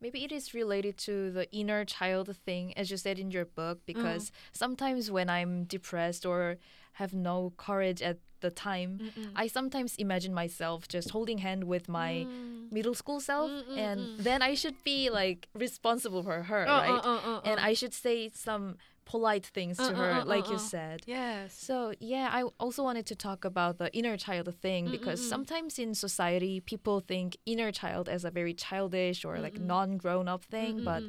[0.00, 3.80] Maybe it is related to the inner child thing, as you said in your book,
[3.84, 6.58] because sometimes when I'm depressed or
[6.94, 12.26] have no courage at the time, I sometimes imagine myself just holding hand with my
[12.70, 17.00] middle school self, and then I should be like responsible for her, uh, right?
[17.04, 17.58] uh, uh, and.
[17.60, 21.02] I should say some polite things to her, like you said.
[21.06, 21.54] Yes.
[21.58, 25.94] So yeah, I also wanted to talk about the inner child thing because sometimes in
[25.94, 31.02] society people think inner child as a very childish or like non-grown up thing, but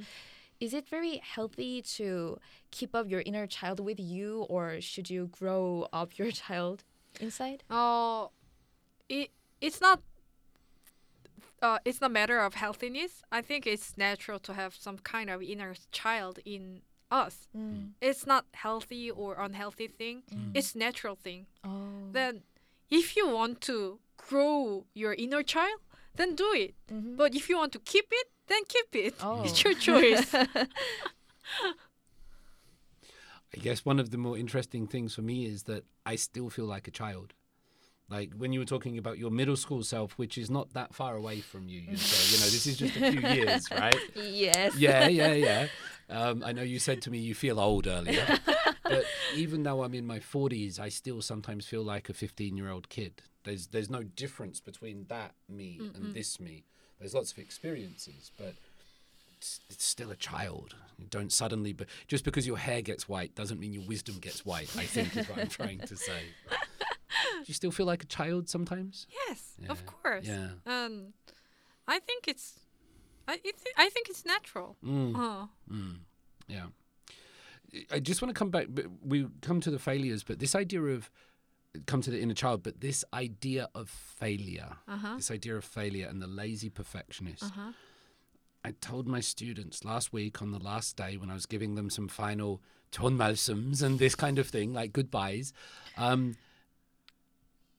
[0.60, 2.38] is it very healthy to
[2.72, 6.84] keep up your inner child with you or should you grow up your child
[7.20, 7.64] inside?
[7.70, 8.28] Uh,
[9.08, 10.02] it it's not.
[11.62, 13.22] Uh, it's not matter of healthiness.
[13.32, 17.48] I think it's natural to have some kind of inner child in us.
[17.56, 17.92] Mm.
[18.02, 20.24] It's not healthy or unhealthy thing.
[20.54, 21.48] It's natural thing.
[21.66, 22.12] Oh.
[22.14, 22.44] Then,
[22.90, 25.80] if you want to grow your inner child,
[26.16, 26.76] then do it.
[26.88, 27.18] Mhm.
[27.18, 29.16] But if you want to keep it, then keep it.
[29.22, 29.44] Oh.
[29.44, 30.34] It's your choice.
[33.56, 36.66] I guess one of the more interesting things for me is that I still feel
[36.66, 37.34] like a child.
[38.10, 41.16] Like when you were talking about your middle school self, which is not that far
[41.16, 44.00] away from you, you say, you know, this is just a few years, right?
[44.16, 44.76] Yes.
[44.76, 45.68] Yeah, yeah, yeah.
[46.10, 48.26] Um, I know you said to me you feel old earlier,
[48.84, 52.72] but even though I'm in my 40s, I still sometimes feel like a 15 year
[52.72, 53.22] old kid.
[53.44, 56.66] There's there's no difference between that me and this me.
[57.00, 58.56] There's lots of experiences, but
[59.40, 60.76] it's, it's still a child.
[60.98, 64.46] You don't suddenly, but just because your hair gets white doesn't mean your wisdom gets
[64.46, 64.70] white.
[64.78, 66.22] I think is what I'm trying to say.
[66.50, 69.08] Do you still feel like a child sometimes?
[69.28, 70.26] yes, Yeah, of course.
[70.28, 70.50] yeah.
[70.66, 71.14] And
[71.88, 72.60] I think it's,
[73.28, 74.76] I it, I think it's natural.
[74.86, 75.16] Mm.
[75.16, 75.48] Uh,
[76.48, 76.68] Yeah.
[77.92, 78.68] I just want to come back.
[79.02, 81.10] We come to the failures, but this idea of
[81.86, 85.16] come to the inner child, but this idea of failure, Uh-huh.
[85.18, 87.44] this idea of failure and the lazy perfectionist.
[87.44, 87.72] Uh-huh.
[88.70, 91.90] I told my students last week on the last day when I was giving them
[91.90, 92.62] some final
[92.92, 95.54] ton malsums and this kind of thing, like goodbyes.
[95.98, 96.36] Um,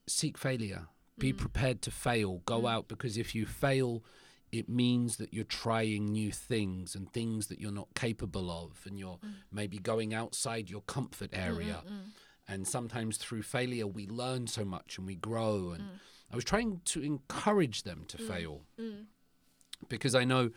[0.08, 0.88] seek failure.
[1.16, 1.38] Be mm.
[1.38, 2.42] prepared to fail.
[2.44, 2.72] Go mm.
[2.72, 4.02] out because if you fail,
[4.50, 8.98] it means that you're trying new things and things that you're not capable of, and
[8.98, 9.34] you're mm.
[9.52, 11.84] maybe going outside your comfort area.
[12.48, 15.70] And sometimes through failure, we learn so much and we grow.
[15.70, 15.84] And
[16.32, 18.62] I was trying to encourage them to fail
[19.88, 20.50] because I know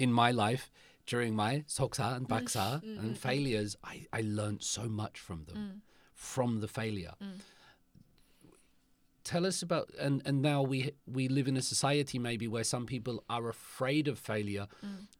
[0.00, 0.70] in my life
[1.06, 5.18] during my soksa and baksa mm, mm, and mm, failures, I, I learned so much
[5.18, 5.82] from them,
[6.14, 7.14] from the failure.
[9.24, 12.86] Tell us about and and now we we live in a society maybe where some
[12.86, 14.66] people are afraid of failure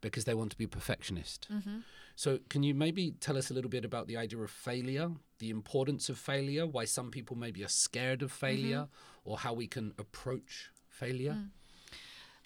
[0.01, 1.49] because they want to be perfectionist.
[1.53, 1.79] Mm-hmm.
[2.17, 5.09] So can you maybe tell us a little bit about the idea of failure,
[5.39, 8.47] the importance of failure, why some people maybe are scared of mm-hmm.
[8.47, 8.89] failure,
[9.25, 11.37] or how we can approach failure?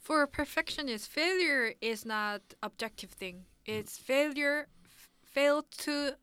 [0.04, 3.46] For a perfectionist, failure is not objective thing.
[3.64, 6.16] It's failure, f- fail to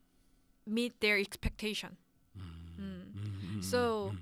[0.64, 1.96] meet their expectation.
[2.80, 3.64] Mm.
[3.64, 4.14] So,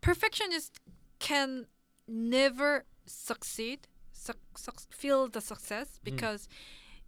[0.00, 0.78] perfectionists
[1.18, 1.66] can
[2.08, 6.04] never succeed, suc suc- feel the success mm.
[6.04, 6.48] because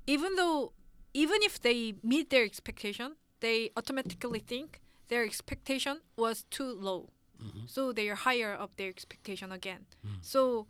[0.07, 0.73] even though,
[1.15, 7.09] even if they meet their expectation, they automatically think their expectation was too low.
[7.43, 7.67] Mm-hmm.
[7.69, 9.87] So they are higher up their expectation again.
[10.05, 10.19] Mm.
[10.21, 10.67] So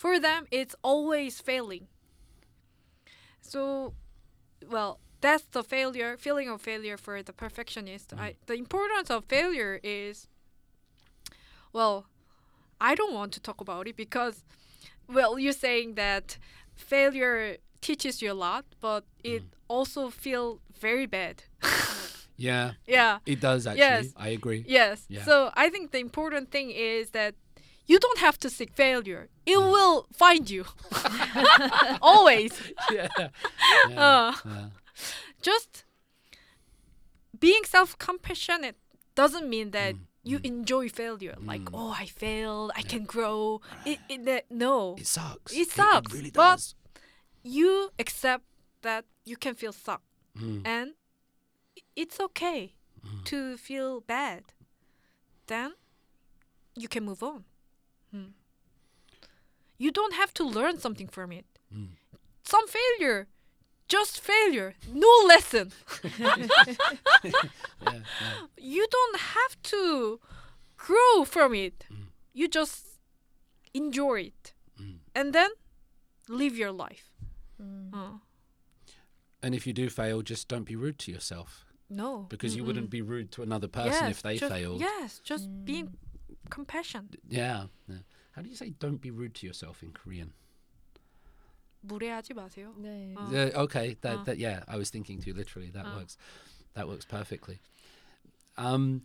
[0.00, 1.86] for them, it's always failing.
[3.42, 3.92] So,
[4.66, 8.08] well, that's the failure, feeling of failure for the perfectionist.
[8.16, 8.20] Mm.
[8.20, 10.26] I, the importance of failure is,
[11.74, 12.06] well,
[12.80, 14.42] I don't want to talk about it because,
[15.06, 16.38] well, you're saying that
[16.74, 19.48] failure teaches you a lot, but it mm.
[19.68, 21.42] also feel very bad.
[22.40, 23.18] Yeah, yeah.
[23.26, 23.80] it does actually.
[23.80, 24.14] Yes.
[24.16, 24.64] I agree.
[24.66, 25.04] Yes.
[25.10, 25.24] Yeah.
[25.26, 27.34] So I think the important thing is that
[27.90, 29.28] you don't have to seek failure.
[29.44, 30.64] It will find you.
[32.10, 32.52] Always.
[32.92, 33.08] yeah.
[33.88, 34.00] yeah.
[34.06, 34.66] Uh, yeah.
[35.42, 35.84] just
[37.46, 38.76] being self-compassionate
[39.16, 41.34] doesn't mean that you enjoy failure.
[41.52, 42.70] Like, oh, I failed.
[42.76, 43.60] I can grow.
[43.84, 44.94] It, it, no.
[44.96, 45.52] It sucks.
[45.52, 46.74] It sucks, really but-
[47.42, 48.44] you accept
[48.82, 50.02] that you can feel suck.
[50.38, 50.62] Mm.
[50.64, 50.88] And
[51.96, 52.74] it's okay
[53.24, 54.42] to feel bad.
[55.48, 55.72] Then
[56.76, 57.49] you can move on.
[58.12, 58.32] Hmm.
[59.78, 61.46] You don't have to learn something from it.
[61.74, 61.88] Mm.
[62.44, 63.26] Some failure
[63.88, 65.72] just failure, no lesson.
[66.18, 66.36] Yeah,
[67.24, 67.32] yeah.
[68.56, 70.20] You don't have to
[70.76, 71.86] grow from it.
[72.32, 72.84] You just
[73.74, 74.98] enjoy it, Mm.
[75.14, 75.50] and then
[76.28, 77.10] live your life.
[77.60, 77.92] Mm.
[77.92, 78.18] Uh,
[79.42, 82.66] And if you do fail, just don't be rude to yourself no, because you Mm-mm.
[82.66, 84.80] wouldn't be rude to another person Yes, if they just, failed.
[84.80, 85.96] Yes, just being
[86.49, 87.09] compassion.
[87.27, 87.99] Yeah, yeah.
[88.31, 90.33] How do you say don't be rude to yourself in Korean?
[91.85, 92.73] 무례하지 마세요.
[92.79, 93.13] 네.
[93.15, 93.31] 어.
[93.31, 94.23] Yeah, okay, that, Uh.
[94.25, 95.69] that yeah, I was thinking too literally.
[95.69, 95.95] That Uh.
[95.97, 96.17] works.
[96.73, 97.59] That works perfectly.
[98.57, 99.03] Um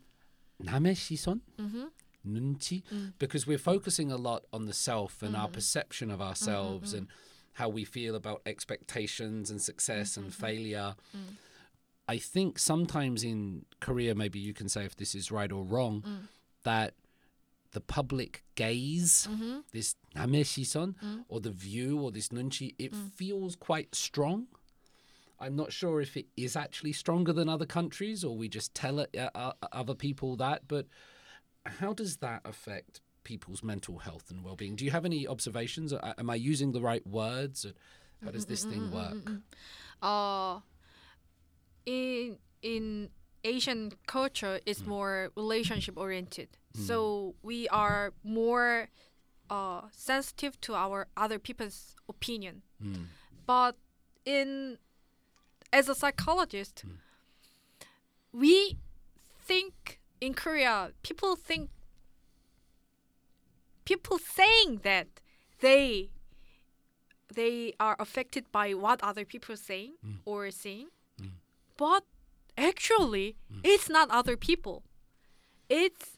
[0.63, 1.41] 남의 시선?
[1.59, 1.91] Mhm.
[2.25, 2.83] 눈치?
[2.93, 3.15] Mm.
[3.19, 5.41] Because we're focusing a lot on the self and Mm-hmm.
[5.43, 7.09] our perception of ourselves and
[7.55, 10.97] how we feel about expectations and success and failure.
[11.17, 11.37] Mm.
[12.09, 16.03] I think sometimes in Korea, maybe you can say if this is right or wrong,
[16.03, 16.29] Mm.
[16.65, 16.95] that
[17.76, 19.60] the public gaze, mm-hmm.
[19.74, 21.26] this Nameshi-san, mm.
[21.28, 23.12] or the view, or this Nunchi, it mm.
[23.12, 24.48] feels quite strong.
[25.42, 29.00] I'm not sure if it is actually stronger than other countries, or we just tell
[29.00, 30.70] it, uh, uh, other people that.
[30.70, 30.88] But
[31.66, 34.78] how does that affect people's mental health and well-being?
[34.78, 35.94] Do you have any observations?
[35.94, 37.66] Am I using the right words?
[38.24, 39.14] How does this thing mm-hmm, work?
[39.16, 40.08] Mm-hmm, mm-hmm.
[40.08, 40.62] Uh,
[41.86, 43.10] in in
[43.44, 44.90] Asian culture, it's hmm.
[44.90, 46.48] more relationship oriented.
[46.76, 48.90] So we are more
[49.50, 52.62] uh, sensitive to our other people's opinion.
[52.84, 53.06] Mm.
[53.46, 53.78] But
[54.26, 54.78] in
[55.72, 56.98] as a psychologist, Mm.
[58.32, 58.78] we
[59.40, 61.70] think in Korea, people think
[63.86, 65.08] people saying that
[65.60, 66.10] they
[67.34, 70.20] they are affected by what other people are saying Mm.
[70.26, 70.90] or saying,
[71.78, 72.04] but
[72.58, 74.84] actually it's not other people.
[75.70, 76.15] It's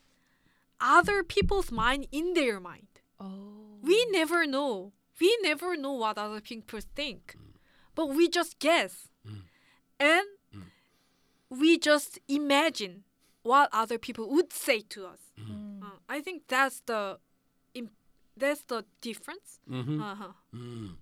[0.79, 2.87] other people's mind in their mind.
[3.19, 3.79] Oh.
[3.81, 4.93] We never know.
[5.19, 7.35] We never know what other people think.
[7.95, 9.07] But we just guess.
[9.99, 10.27] And
[11.49, 13.03] we just imagine
[13.41, 15.19] what other people would say to us.
[15.39, 15.81] Mm.
[15.81, 17.17] Uh, I think that's the
[17.73, 17.91] im-
[18.35, 19.59] that's the difference.
[19.67, 20.33] hmm Uh-huh.
[20.53, 20.95] Mm.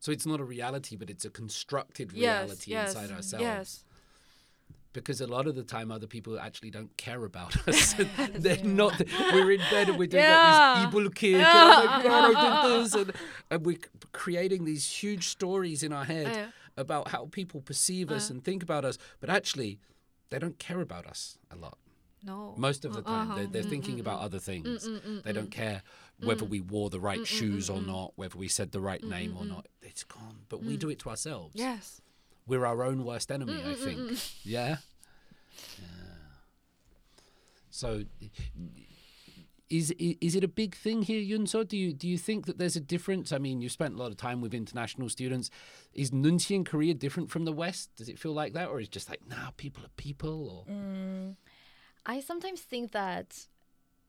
[0.00, 3.42] So it's not a reality, but it's a constructed Yes, reality yes, inside ourselves.
[3.44, 3.84] yes.
[4.92, 7.94] Because a lot of the time, other people actually don't care about us.
[8.34, 9.00] They're not.
[9.32, 12.94] We're in bed and we're doing like this evil and oh God, I did this,
[12.94, 13.12] and,
[13.50, 13.78] and we're
[14.12, 16.46] creating these huge stories in our head Yeah.
[16.76, 18.98] about how people perceive us and think about us.
[19.20, 19.78] But actually,
[20.30, 21.78] they don't care about us a lot.
[22.22, 22.54] No.
[22.58, 23.36] Most of the time, Uh-huh.
[23.38, 24.88] they're, they're thinking about other things.
[25.24, 25.82] They don't care
[26.22, 29.44] whether we wore the right shoes or not, whether we said the right name or
[29.46, 29.68] not.
[29.82, 30.40] It's gone.
[30.48, 31.52] But we do it to ourselves.
[31.54, 32.00] Yes.
[32.46, 33.98] We're our own worst enemy, I mm, mm, think.
[33.98, 34.76] Mm, yeah?
[35.78, 35.86] Yeah.
[37.70, 38.04] So,
[39.68, 41.66] is, is it a big thing here, Yunso?
[41.66, 43.30] Do you do you think that there's a difference?
[43.32, 45.50] I mean, you've spent a lot of time with international students.
[45.94, 47.90] Is Nunchi in Korea different from the West?
[47.96, 50.66] Does it feel like that, or is it just like, nah, people are people?
[50.66, 51.36] Or Mm,
[52.06, 53.46] I sometimes think that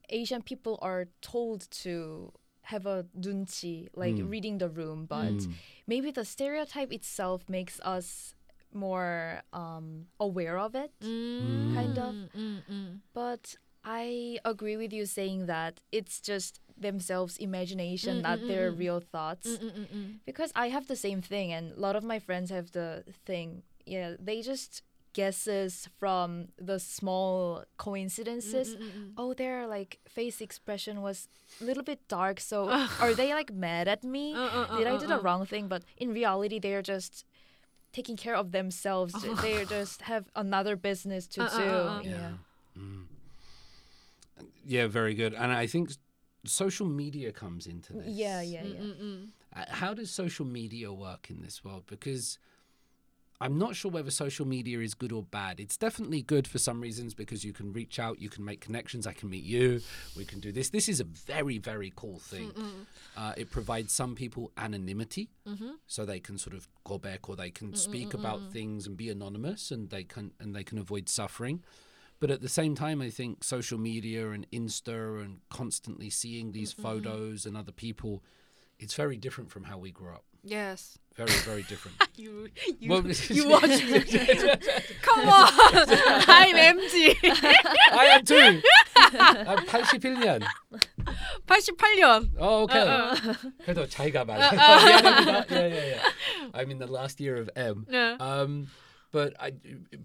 [0.08, 2.32] Asian people are told to
[2.62, 4.30] have a nunchi, like Mm.
[4.30, 5.52] reading the room, but Mm.
[5.86, 8.34] maybe the stereotype itself makes us
[8.72, 10.92] more um, aware of it.
[11.00, 12.14] Kind of.
[12.34, 19.00] Mm, But I agree with you saying that it's just themselves' imagination, not their real
[19.00, 19.46] thoughts.
[19.58, 23.04] mm, Because I have the same thing, and a lot of my friends have the
[23.26, 23.62] thing.
[23.84, 24.82] Yeah, they just
[25.12, 28.76] guesses from the small coincidences.
[29.16, 31.28] Oh, their like face expression was
[31.60, 32.40] a little bit dark.
[32.40, 32.68] So
[33.00, 34.34] are they like mad at me?
[34.34, 35.68] Uh, Did I do the wrong thing?
[35.68, 37.24] But in reality, they're just
[37.92, 39.14] taking care of themselves.
[39.42, 41.64] they just have another business to Uh, uh, do.
[41.64, 42.02] uh, uh.
[42.02, 42.30] Yeah.
[44.66, 45.34] Yeah, very good.
[45.34, 45.90] And I think
[46.44, 48.06] social media comes into this.
[48.06, 48.80] Yeah, yeah, yeah.
[48.80, 51.84] mm, Uh, How does social media work in this world?
[51.86, 52.38] Because
[53.42, 55.58] I'm not sure whether social media is good or bad.
[55.58, 59.04] It's definitely good for some reasons because you can reach out, you can make connections.
[59.04, 59.80] I can meet you,
[60.16, 60.70] we can do this.
[60.70, 62.52] This is a very, very cool thing.
[63.16, 65.28] Uh, it provides some people anonymity,
[65.88, 69.10] so they can sort of go back or they can speak about things and be
[69.10, 71.64] anonymous, and they can and they can avoid suffering.
[72.20, 76.72] But at the same time, I think social media and Insta and constantly seeing these
[76.72, 78.22] photos and other people,
[78.78, 80.24] it's very different from how we grew up.
[80.42, 80.98] Yes.
[81.14, 81.96] Very, very different.
[82.16, 82.48] you
[82.80, 84.00] you, well, you watch me.
[85.02, 85.48] Come on.
[86.26, 87.16] I'm MZ.
[87.92, 88.62] I am too.
[88.96, 90.42] I'm 81년.
[91.46, 92.30] 88년.
[92.38, 92.80] Oh, okay.
[92.80, 93.34] Uh, uh.
[93.64, 94.50] 그래도 차이가 많아요.
[94.50, 95.50] 미안합니다.
[95.50, 96.02] Yeah, yeah, yeah.
[96.54, 97.86] I'm in the last year of M.
[97.90, 98.16] Yeah.
[98.18, 98.68] Um,
[99.12, 99.52] but I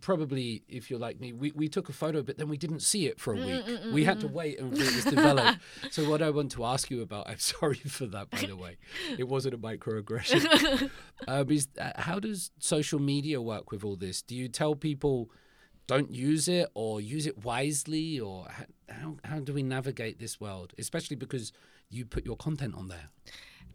[0.01, 3.08] probably, if you're like me, we, we took a photo, but then we didn't see
[3.08, 3.66] it for a mm, week.
[3.66, 5.60] Mm, mm, we had to wait until it was developed.
[5.91, 8.78] so what I want to ask you about, I'm sorry for that, by the way.
[9.18, 10.91] It wasn't a microaggression.
[11.28, 14.22] um, is uh, how does social media work with all this?
[14.22, 15.32] Do you tell people
[15.88, 20.39] don't use it or use it wisely, or how how, how do we navigate this
[20.39, 20.74] world?
[20.78, 21.53] Especially because
[21.89, 23.10] you put your content on there.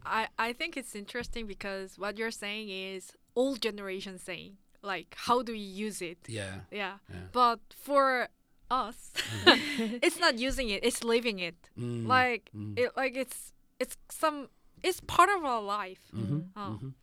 [0.05, 5.41] I, I think it's interesting because what you're saying is old generation saying like how
[5.41, 6.61] do you use it Yeah.
[6.71, 7.27] yeah, Yeah.
[7.31, 8.27] but for
[8.69, 9.13] us
[10.05, 12.77] it's not using it it's living it Mm, like mm.
[12.77, 14.49] it like it's it's some
[14.83, 16.79] it's part of our life Mhm, Oh.
[16.79, 16.93] mhm.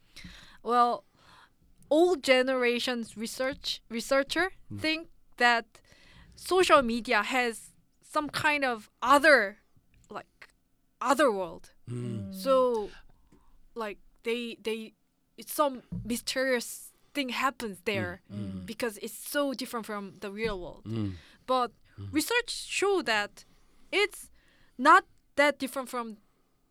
[0.62, 1.05] well
[1.91, 4.81] old generations research researcher Mm.
[4.81, 5.64] think that
[6.37, 7.72] social media has
[8.03, 9.59] some kind of other
[10.11, 10.49] like
[11.01, 12.33] other world Mm.
[12.35, 12.91] so
[13.74, 14.93] like they they
[15.37, 18.65] it's some mysterious thing happens there Mm.
[18.67, 21.13] because it's so different from the real world Mm.
[21.47, 21.73] but
[22.13, 23.45] research show that
[23.93, 24.31] it's
[24.79, 25.05] not
[25.37, 26.17] that different from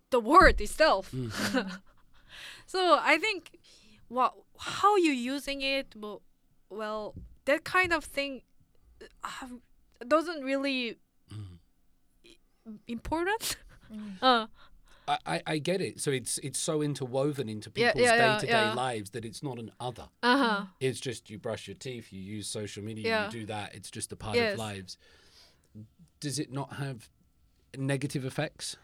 [0.10, 1.30] the word itself Mm.
[2.66, 3.60] so i think
[4.08, 6.22] what how you using it well,
[6.70, 7.14] well
[7.46, 8.42] that kind of thing
[9.24, 9.48] uh,
[10.08, 10.98] doesn't really
[11.32, 11.60] Mm.
[12.26, 12.40] i-
[12.88, 13.58] important
[14.22, 14.48] uh,
[15.26, 16.00] I, I, get it.
[16.00, 18.74] So it's it's so interwoven into people's yeah, yeah, day to day yeah.
[18.74, 20.08] lives that it's not an other.
[20.24, 23.74] uh-huh It's just you brush your teeth, you use social media, you do that.
[23.76, 24.54] It's just a part Yes.
[24.54, 24.98] of lives.
[26.20, 27.10] Does it not have
[27.78, 28.76] negative effects?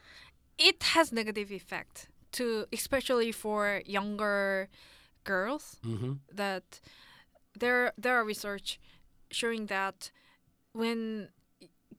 [0.58, 4.70] it has negative effect to especially for younger
[5.26, 6.14] girls Mm-hmm.
[6.34, 6.80] that
[7.60, 8.80] there there are research
[9.32, 10.12] showing that
[10.74, 11.30] when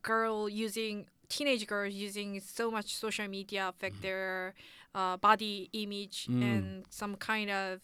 [0.03, 4.55] girl using teenage girls using so much social media affect their
[4.95, 6.43] uh, body image Mm.
[6.43, 7.81] and some kind of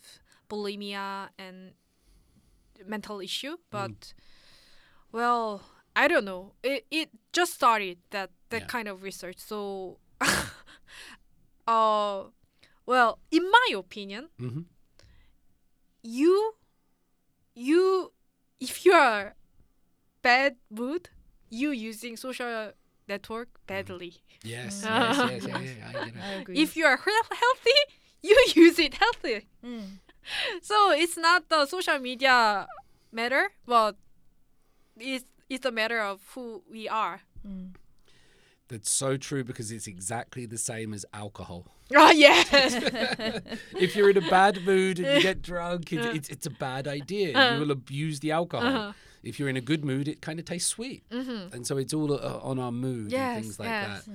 [0.48, 1.72] bulimia and
[2.86, 4.12] mental issue but
[5.12, 5.62] well
[5.94, 8.66] i don't know it, it just started that that Yeah.
[8.66, 9.98] kind of research so
[11.66, 12.24] uh
[12.86, 14.62] well in my opinion Mm-hmm.
[16.02, 16.54] you
[17.54, 18.12] you
[18.60, 19.34] if you are
[20.22, 21.08] bad mood
[21.50, 22.72] you using social
[23.08, 25.30] network badly Yes, Mm.
[25.30, 26.12] yes, yes, yeah, yeah, I.
[26.28, 26.58] I agree.
[26.58, 27.78] if you are he- healthy
[28.22, 29.98] you use it healthy Mm.
[30.62, 32.66] so it's not the social media
[33.12, 33.96] matter but
[34.98, 37.74] it's it's a matter of who we are Mm.
[38.68, 41.66] That's so true because it's exactly the same as alcohol.
[41.94, 42.46] oh yes
[43.76, 46.86] If you're in a bad mood and you get drunk, it, it's, it's a bad
[46.88, 47.28] idea.
[47.54, 48.68] You will abuse the alcohol.
[48.68, 48.92] Uh-huh.
[49.22, 51.08] If you're in a good mood, it kind of tastes sweet.
[51.10, 51.54] mm-hmm.
[51.54, 54.04] And so it's all uh, on our mood and things like yes.
[54.04, 54.12] that.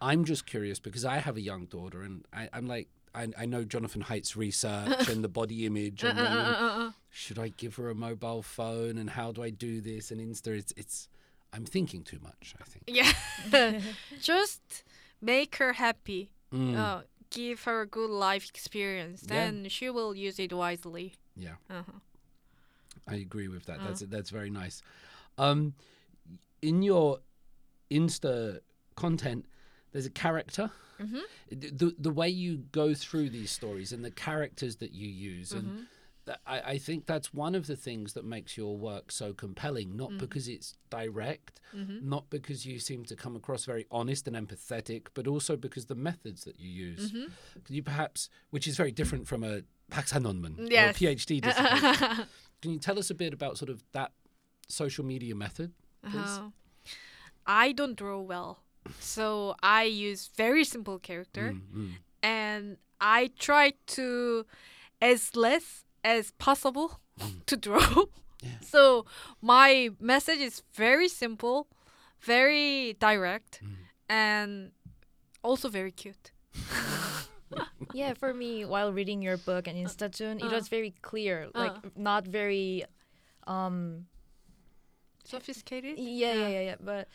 [0.00, 3.44] I'm just curious because I have a young daughter and I, I'm like, I, I
[3.44, 6.02] know Jonathan Haidt's research and the body image.
[6.04, 6.90] And then, Uh-uh.
[7.10, 10.56] should I give her a mobile phone and how do I do this and Insta?
[10.56, 11.08] It's, it's
[11.52, 12.84] I'm thinking too much, I think.
[12.86, 13.80] yeah
[14.20, 14.84] just
[15.20, 19.34] make her happy Mm, uh, give her a good life experience Yeah.
[19.36, 21.92] then she will use it wisely yeah, uh-huh.
[23.10, 23.80] I agree with that.
[23.80, 23.84] Uh.
[23.86, 24.82] That's that's very nice.
[25.38, 25.74] Um,
[26.62, 27.20] in your
[27.90, 28.60] Insta
[28.96, 29.46] content,
[29.92, 30.70] there's a character.
[31.00, 31.22] Mhm.
[31.50, 35.62] The the way you go through these stories and the characters that you use, and
[35.68, 35.82] Mm-hmm.
[36.26, 39.96] that, I, I think that's one of the things that makes your work so compelling.
[39.96, 42.02] Not because it's direct, Mhm.
[42.02, 45.94] not because you seem to come across very honest and empathetic, but also because the
[45.94, 47.10] methods that you use.
[47.12, 47.30] Mhm.
[47.64, 49.62] Can you perhaps, which is very different from a
[50.58, 52.26] or a PhD dissertation.
[52.62, 54.12] Can you tell us a bit about sort of that
[54.68, 55.72] social media method,
[56.02, 56.14] please?
[56.16, 56.50] Uh-huh.
[57.46, 58.60] I don't draw well,
[59.00, 61.92] so I use very simple character, Mm, mm.
[62.22, 64.46] and I try to
[65.00, 67.00] as less as possible
[67.46, 67.80] to draw.
[67.80, 68.08] Mm.
[68.42, 68.58] Yeah.
[68.62, 69.04] So
[69.42, 71.66] my message is very simple,
[72.22, 73.76] very direct, Mm.
[74.08, 74.72] and
[75.42, 76.30] also very cute.
[77.92, 80.54] yeah, for me, while reading your book and Instatoon, it uh.
[80.54, 81.90] was very clear, like Uh.
[81.96, 82.84] not very,
[83.46, 84.06] um,
[85.24, 85.98] Sophisticated.
[85.98, 86.76] yeah, yeah, yeah, yeah.
[86.80, 87.08] But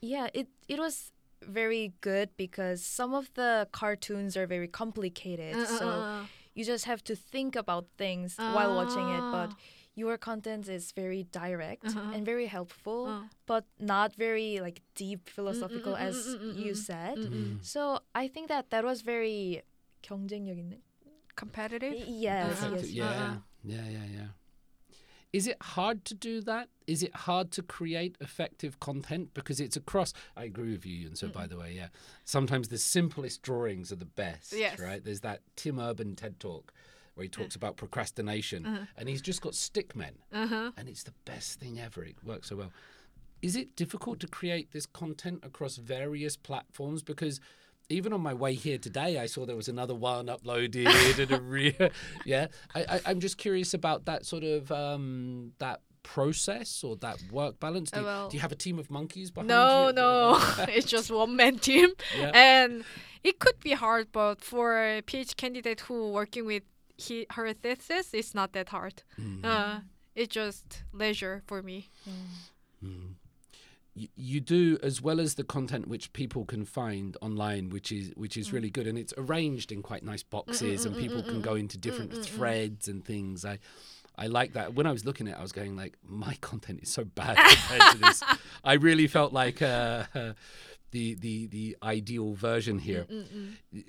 [0.00, 1.12] yeah, it it was
[1.42, 6.24] very good because some of the cartoons are very complicated, Uh, uh, so uh, uh.
[6.54, 9.20] you just have to think about things while watching it.
[9.32, 9.56] But Ah
[9.95, 12.13] your content is very direct Uh-huh.
[12.13, 13.21] and very helpful, Uh.
[13.45, 16.77] but not very like deep philosophical mm, mm, as mm, mm, you mm.
[16.77, 17.17] said.
[17.17, 17.65] Mm, mm.
[17.65, 19.63] So I think that that was very
[20.03, 20.81] 경쟁력 있는.
[21.35, 21.93] Competitive.
[22.07, 23.37] Yes, Effective- yes, yeah, Uh-uh.
[23.63, 24.27] yeah, yeah, yeah.
[25.33, 26.69] Is it hard to do that?
[26.87, 30.13] Is it hard to create effective content because it's across?
[30.37, 31.89] I agree with you, and so by the way, yeah.
[32.23, 34.79] Sometimes the simplest drawings are the best, Yes.
[34.79, 35.03] right?
[35.03, 36.71] There's that Tim Urban TED talk
[37.14, 41.60] where he talks about procrastination, and he's just got stick men, and it's the best
[41.60, 42.04] thing ever.
[42.04, 42.72] It works so well.
[43.42, 47.02] Is it difficult to create this content across various platforms?
[47.02, 47.40] Because
[47.88, 51.90] even on my way here today, I saw there was another one uploaded and a
[52.24, 52.46] yeah.
[52.74, 57.58] I, I, I'm just curious about that sort of um, that process or that work
[57.58, 57.90] balance.
[57.90, 59.92] Do, Uh, you- well, do you have a team of monkeys behind No, you?
[59.94, 62.30] no, it's just one man team, Yeah.
[62.34, 62.84] and
[63.24, 64.12] it could be hard.
[64.12, 66.62] But for a PhD candidate who working with
[67.02, 69.02] he, her thesis, is not that hard.
[69.20, 69.44] Mm-hmm.
[69.44, 69.80] Uh,
[70.14, 71.88] it's just leisure for me.
[73.94, 78.10] you, you do as well as the content which people can find online which is
[78.16, 78.40] which Mm.
[78.40, 81.76] is really good and it's arranged in quite nice boxes and people can go into
[81.78, 83.58] different threads and things i
[84.14, 84.74] I like that.
[84.74, 87.34] When I was looking at it, I was going like, my content is so bad
[87.68, 88.22] compared to this.
[88.62, 90.04] I really felt like uh,
[90.92, 93.06] the the the ideal version here.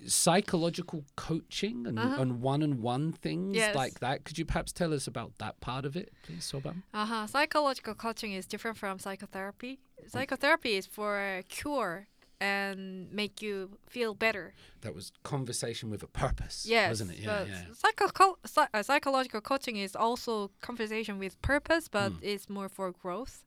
[0.08, 3.76] Psychological coaching and, and one-on-one things Yes.
[3.76, 4.24] like that.
[4.26, 6.84] Could you perhaps tell us about that part of it, please, Seobam?
[6.94, 7.28] Uh-huh.
[7.28, 9.80] Psychological coaching is different from psychotherapy.
[10.08, 12.08] Psychotherapy is for a cure
[12.42, 14.54] and make you feel better.
[14.82, 17.20] That was conversation with a purpose, Yes, wasn't it?
[17.20, 17.64] Yeah, yeah.
[17.74, 22.20] psycho- psy- uh, psychological coaching is also conversation with purpose, but Mm.
[22.22, 23.46] it's more for growth.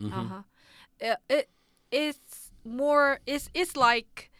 [0.00, 0.12] Mm-hmm.
[0.20, 0.42] Uh-huh.
[1.00, 1.48] It, it
[1.90, 4.30] it's more it's it's like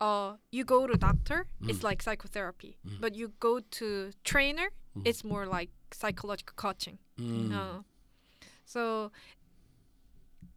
[0.00, 1.84] uh you go to doctor, it's Mm.
[1.84, 2.76] like psychotherapy.
[3.00, 4.68] But you go to trainer,
[5.04, 6.98] it's more like psychological coaching.
[7.18, 7.52] Mm.
[7.54, 7.82] Uh,
[8.64, 9.10] so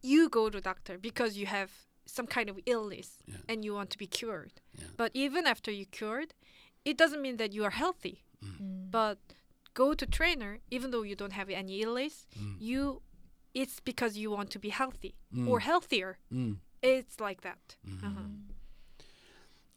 [0.02, 1.70] you go to doctor because you have
[2.06, 3.36] some kind of illness Yeah.
[3.48, 4.52] and you want to be cured.
[4.74, 4.84] Yeah.
[4.96, 6.34] But even after you cured,
[6.84, 8.24] it doesn't mean that you are healthy.
[8.44, 8.90] Mm.
[8.90, 9.18] But
[9.74, 12.26] go to trainer even though you don't have any illness,
[12.58, 13.02] you
[13.54, 15.14] it's because you want to be healthy
[15.46, 16.18] or healthier.
[16.82, 16.88] Mm.
[16.88, 17.76] It's like that.
[17.86, 18.20] Uh-huh.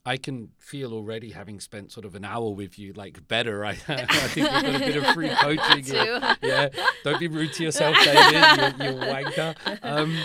[0.03, 3.64] I can feel already, having spent sort of an hour with you, like better.
[3.64, 5.84] I, I think we've got a bit of free coaching.
[5.84, 6.38] here.
[6.41, 6.69] Yeah,
[7.03, 8.80] don't be rude to yourself, David.
[8.80, 9.56] You, you wanker.
[9.84, 10.18] Um,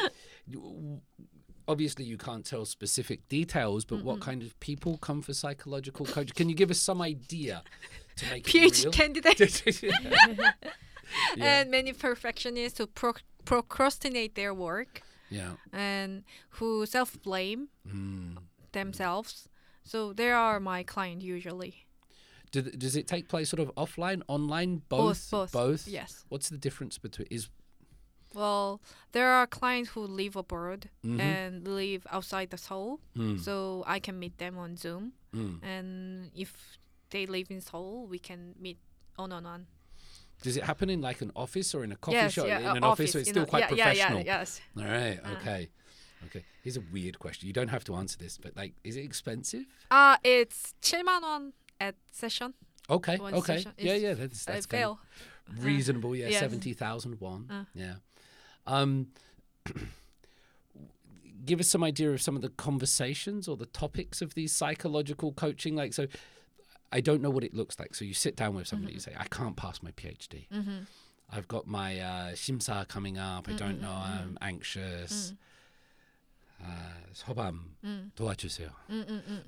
[1.68, 6.34] obviously, you can't tell specific details, but what kind of people come for psychological coaching?
[6.34, 7.62] Can you give us some idea
[8.16, 8.92] to make it PhD real?
[8.92, 9.62] candidate
[11.36, 11.60] yeah.
[11.60, 13.12] and many perfectionists who pro-
[13.44, 15.52] procrastinate their work yeah.
[15.72, 16.24] and
[16.58, 18.38] who self blame Mm.
[18.72, 19.48] themselves.
[19.84, 21.86] So they are my client usually.
[22.52, 25.30] Do, does it take place sort of offline, online, both?
[25.30, 25.52] both.
[25.52, 25.88] Both.
[25.88, 26.24] Yes.
[26.28, 27.26] What's the difference between?
[27.30, 27.48] Is
[28.34, 28.80] Well,
[29.12, 31.20] there are clients who live abroad Mhm.
[31.20, 33.38] and live outside the Seoul, Mm.
[33.40, 35.12] so I can meet them on Zoom.
[35.32, 35.62] Mm.
[35.62, 36.78] And if
[37.10, 38.78] they live in Seoul, we can meet
[39.16, 39.66] on on on.
[40.42, 42.46] Does it happen in like an office or in a coffee yes, shop?
[42.46, 44.18] yeah, in uh, an office, so it's still a- quite yeah, professional.
[44.18, 44.60] Yeah, yeah, yes.
[44.78, 45.20] All right.
[45.24, 45.36] Uh.
[45.40, 45.68] Okay.
[46.26, 46.44] Okay.
[46.62, 47.46] Here's a weird question.
[47.46, 49.64] You don't have to answer this, but like, is it expensive?
[49.90, 52.54] Uh it's 7만 원 at session.
[52.88, 53.16] Okay.
[53.16, 53.56] One okay.
[53.56, 53.94] session Yeah.
[53.94, 54.14] Yeah.
[54.14, 54.98] That's that's kind of
[55.64, 56.14] reasonable.
[56.14, 56.28] Yeah.
[56.28, 56.40] yes.
[56.40, 57.46] Seventy thousand won.
[57.50, 57.64] Uh.
[57.74, 57.94] Yeah.
[58.66, 59.08] Um.
[61.46, 65.32] give us some idea of some of the conversations or the topics of these psychological
[65.32, 65.76] coaching.
[65.76, 66.08] Like, so
[66.91, 67.95] I don't know what it looks like.
[67.95, 70.47] So you sit down with somebody, you say, I can't pass my PhD.
[70.49, 70.79] Mm-hmm.
[71.31, 73.47] I've got my uh, 심사 coming up.
[73.47, 73.91] I don't know.
[73.91, 75.33] I'm anxious.
[76.63, 76.67] Uh,
[77.13, 77.71] 소밤
[78.15, 78.69] 도와주세요.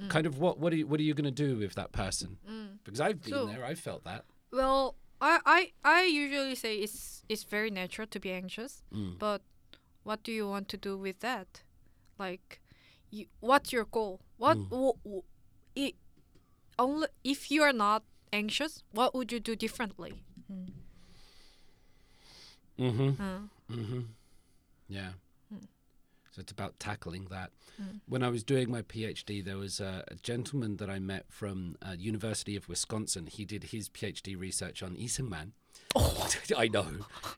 [0.10, 2.38] Kind of what what are you what are you going to do with that person?
[2.84, 3.64] Because I've been So- there.
[3.64, 4.26] I've felt that.
[4.52, 9.20] Well, I, I I usually say it's it's very natural to be anxious, Mm.
[9.20, 9.42] but
[10.04, 11.62] what do you want to do with that?
[12.18, 12.62] Like,
[13.12, 14.22] you, what's your goal?
[14.38, 14.70] What Mm.
[14.70, 15.24] w- w-
[15.78, 15.94] i-
[16.79, 18.03] only if you are not
[18.33, 20.23] anxious, what would you do differently?
[22.79, 23.23] Mm-hmm.
[23.23, 23.39] Uh,
[23.71, 24.01] Mm-hmm.
[24.89, 25.11] Yeah.
[26.31, 27.51] So it's about tackling that.
[27.83, 28.01] Mm.
[28.09, 31.77] When I was doing my PhD, there was a, a gentleman that I met from
[31.87, 33.27] uh, University of Wisconsin.
[33.27, 35.53] He did his PhD research on Lee Man.
[35.95, 36.29] Oh.
[36.57, 36.87] I know.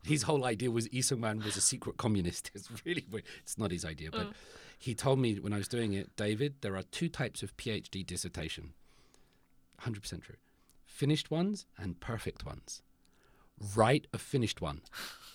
[0.04, 2.50] His whole idea was Lee was a secret communist.
[2.54, 3.24] It's really weird.
[3.42, 4.32] It's not his idea, but Uh.
[4.78, 8.06] he told me when I was doing it, David, there are two types of PhD
[8.06, 8.74] dissertation.
[9.85, 10.36] 100% true.
[10.85, 12.82] Finished ones and perfect ones.
[13.77, 14.81] Write a finished one.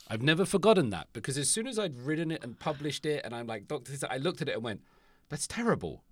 [0.07, 3.33] I've never forgotten that because as soon as I'd written it and published it, and
[3.35, 4.81] I'm like, Doctor, I looked at it and went,
[5.29, 6.03] that's terrible.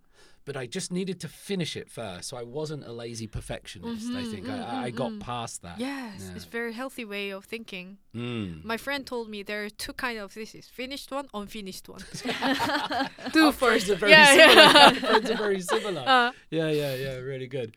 [0.45, 2.27] But I just needed to finish it first.
[2.29, 4.49] So I wasn't a lazy perfectionist, I think.
[4.49, 5.79] I, I got past that.
[5.79, 6.35] yes, Yeah.
[6.35, 7.97] it's a very healthy way of thinking.
[8.13, 8.63] Mm.
[8.65, 12.01] My friend told me there are two kind of thesis: finished one, unfinished one.
[13.31, 14.55] Do friends are very Yeah, similar.
[14.63, 14.89] yeah.
[14.93, 16.03] Friends are very similar.
[16.07, 17.75] Uh, yeah, yeah, yeah, really good.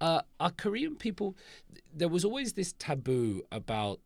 [0.00, 1.36] Uh, are Korean people?
[1.94, 4.00] There was always this taboo about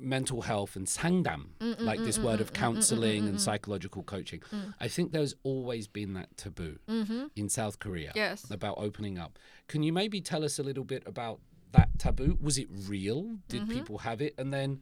[0.00, 1.46] mental health and sangdam,
[1.80, 4.40] like this word of counseling and psychological coaching.
[4.52, 4.74] Mm.
[4.80, 7.26] I think there's always been that taboo mm-hmm.
[7.34, 8.48] in South Korea Yes.
[8.50, 9.38] about opening up.
[9.66, 11.40] Can you maybe tell us a little bit about
[11.72, 12.38] that taboo?
[12.40, 13.38] Was it real?
[13.48, 13.72] Did Mm-hmm.
[13.72, 14.34] people have it?
[14.38, 14.80] And then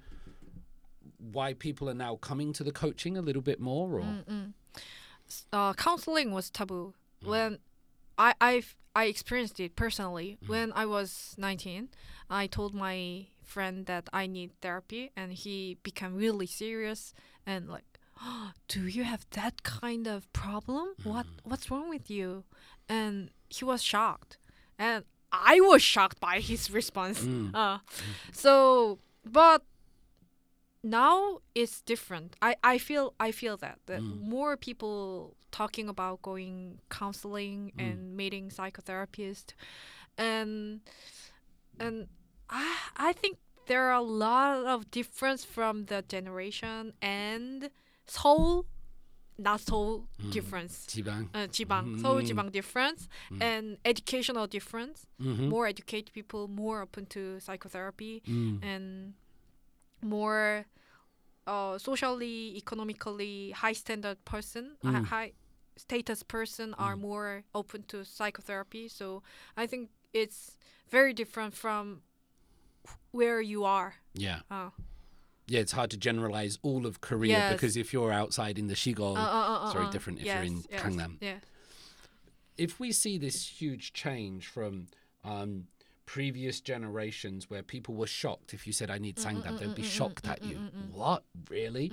[1.19, 4.53] why people are now coming to the coaching a little bit more or Mm, mm.
[5.53, 6.93] uh, counseling was taboo
[7.25, 7.29] Mm.
[7.29, 7.59] when
[8.19, 10.49] I I've, I experienced it personally Mm.
[10.49, 11.89] when I was 19.
[12.31, 17.13] I told my friend that I need therapy, and he became really serious
[17.47, 17.85] and like,
[18.69, 20.95] "Do you have that kind of problem?
[21.05, 21.41] What Mm.
[21.51, 22.45] what's wrong with you?"
[22.89, 24.39] And he was shocked,
[24.79, 27.21] and I was shocked by his response.
[27.23, 27.55] Mm.
[27.55, 27.79] Uh,
[28.33, 29.63] so, but
[30.83, 32.37] now it's different.
[32.41, 34.21] I, I feel I feel that that Mm.
[34.29, 37.82] more people talking about going counseling Mm.
[37.84, 39.54] and meeting psychotherapist,
[40.18, 40.82] and
[41.80, 42.08] and
[42.50, 43.38] I I think
[43.68, 47.70] there are a lot of difference from the generation and
[48.08, 48.66] Seoul,
[49.38, 50.86] not Seoul difference.
[50.88, 51.30] Jibang?
[51.34, 52.28] Uh, 지방, 서울 Mm.
[52.28, 53.08] 지방 difference
[53.40, 55.08] and educational difference.
[55.20, 55.48] Mhm.
[55.48, 58.60] More educated people, more open to psychotherapy Mm.
[58.64, 59.14] and
[60.02, 60.66] more
[61.48, 65.06] uh, socially, economically high standard person, hi- Mm.
[65.06, 65.32] high
[65.77, 68.89] status person are more open to psychotherapy.
[68.89, 69.23] So
[69.57, 70.57] I think it's
[70.91, 72.03] very different from
[73.11, 73.95] where you are.
[74.15, 74.41] Yeah.
[74.51, 74.71] Uh,
[75.49, 77.53] Yeah, it's hard to generalize all of Korea Yes.
[77.53, 80.27] because if you're outside in the Shigol, uh, uh, uh, it's very uh, different if
[80.27, 81.17] yes, you're in yes, Gangnam.
[81.21, 81.39] Yeah.
[82.57, 84.87] if we see this huge change from
[85.25, 85.69] um,
[86.07, 90.27] previous generations where people were shocked if you said I need sangdam, they'd be shocked
[90.27, 90.59] at you.
[90.93, 91.93] What really?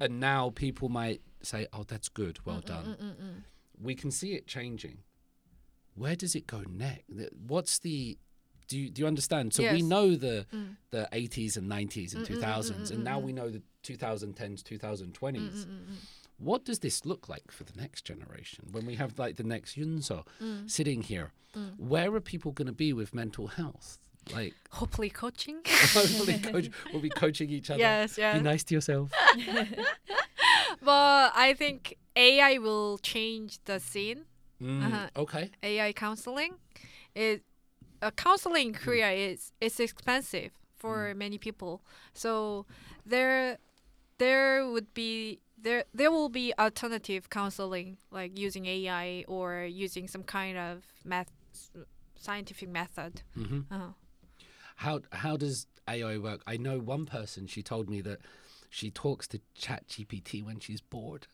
[0.00, 2.96] And now people might say, "Oh, that's good, well done."
[3.82, 4.98] We can see it changing.
[5.96, 7.04] Where does it go next?
[7.46, 8.18] What's the
[8.66, 9.52] do you, do you understand?
[9.54, 10.46] So we know the
[10.90, 15.66] the 80s and 90s and 2000s, and now we know the 2010s, 2020s.
[16.38, 19.76] What does this look like for the next generation when we have like the next
[19.76, 20.24] Yunso
[20.66, 21.32] sitting here?
[21.76, 23.98] Where are people going to be with mental health?
[24.32, 25.56] Like, Hopefully, coaching.
[25.66, 27.78] hopefully, coach, we'll be coaching each other.
[27.78, 28.36] yes, yes.
[28.38, 29.10] Be nice to yourself.
[30.82, 34.24] But I think AI will change the scene.
[34.60, 35.08] Mm, Uh-huh.
[35.16, 35.50] Okay.
[35.62, 36.54] AI counseling.
[37.14, 37.42] It
[38.02, 41.80] uh, counseling in Korea is is expensive for many people.
[42.12, 42.66] So
[43.06, 43.58] there
[44.18, 50.22] there would be there there will be alternative counseling like using AI or using some
[50.22, 51.30] kind of math
[52.16, 53.22] scientific method.
[53.34, 53.92] hmm Uh,
[54.76, 56.40] How how does AI work?
[56.46, 57.46] I know one person.
[57.46, 58.18] She told me that
[58.70, 61.26] she talks to ChatGPT when she's bored.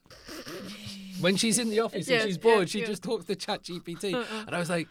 [1.20, 2.89] when she's in the office Yes, and she's bored, yes, she yes.
[2.89, 4.05] just talks to ChatGPT,
[4.47, 4.89] and I was like.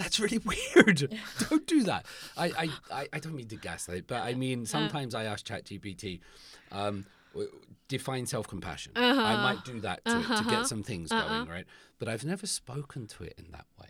[0.00, 0.38] That's really
[0.76, 1.12] weird.
[1.50, 2.06] don't do that.
[2.36, 2.70] I, I,
[3.00, 6.20] I, I don't mean to gaslight, but I mean sometimes I ask ChatGPT,
[6.70, 7.04] um,
[7.88, 8.92] define self-compassion.
[8.96, 9.42] I uh-huh.
[9.42, 10.64] might do that to, it to get uh-huh.
[10.64, 11.46] some things going, uh-uh.
[11.46, 11.64] right?
[11.98, 13.88] But I've never spoken to it in that way.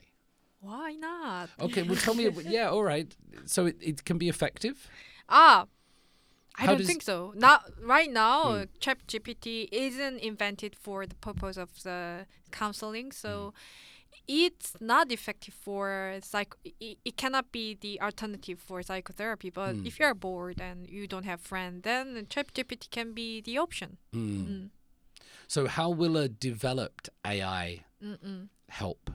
[0.61, 1.51] why not?
[1.61, 2.29] Okay, well, tell me.
[2.45, 3.15] Yeah, all right.
[3.45, 4.89] So it, it can be effective.
[5.29, 5.67] Ah,
[6.59, 7.33] I How don't think so.
[7.37, 8.43] Not right now.
[8.45, 8.63] Hmm.
[8.81, 13.59] ChatGPT isn't invented for the purpose of the counseling, so hmm.
[14.29, 16.55] It's not effective for psych.
[16.63, 19.49] It, it cannot be the alternative for psychotherapy.
[19.49, 23.97] But if you're bored and you don't have friends, then ChatGPT can be the option.
[24.15, 24.69] Mm.
[25.47, 27.85] So how will a developed AI
[28.69, 29.11] help?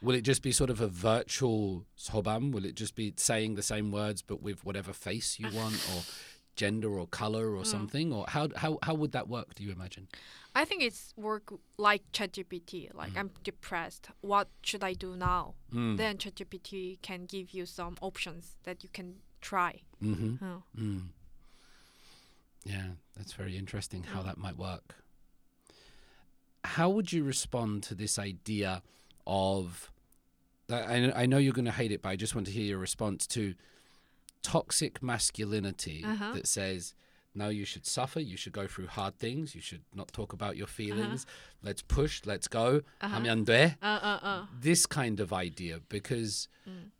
[0.00, 2.52] Will it just be sort of a virtual Seobam?
[2.52, 6.02] Will it just be saying the same words but with whatever face you want, or
[6.56, 8.12] gender or color or something?
[8.12, 9.54] Or how how how would that work?
[9.54, 10.08] Do you imagine?
[10.56, 12.94] I think it's work like ChatGPT.
[12.94, 14.08] Like I'm depressed.
[14.20, 15.54] What should I do now?
[15.72, 15.96] Mm.
[15.96, 19.80] Then ChatGPT can give you some options that you can try.
[20.02, 20.44] Mm-hmm.
[20.44, 20.62] Oh.
[20.78, 21.08] Mm.
[22.64, 22.86] Yeah,
[23.16, 24.96] that's very interesting how that might work.
[26.64, 28.82] How would you respond to this idea
[29.26, 29.90] of?
[30.70, 32.78] I, I know you're going to hate it, but I just want to hear your
[32.78, 33.54] response to
[34.44, 36.34] toxic masculinity uh-huh.
[36.34, 36.94] that says,
[37.34, 38.20] no, you should suffer.
[38.20, 39.56] You should go through hard things.
[39.56, 40.74] You should not talk about your uh-huh.
[40.74, 41.24] feelings.
[41.24, 41.58] Uh-huh.
[41.64, 42.22] Let's push.
[42.24, 42.82] Let's go.
[43.00, 43.16] Uh-huh.
[43.82, 44.46] Uh-uh-uh.
[44.60, 46.90] This kind of idea, because mm.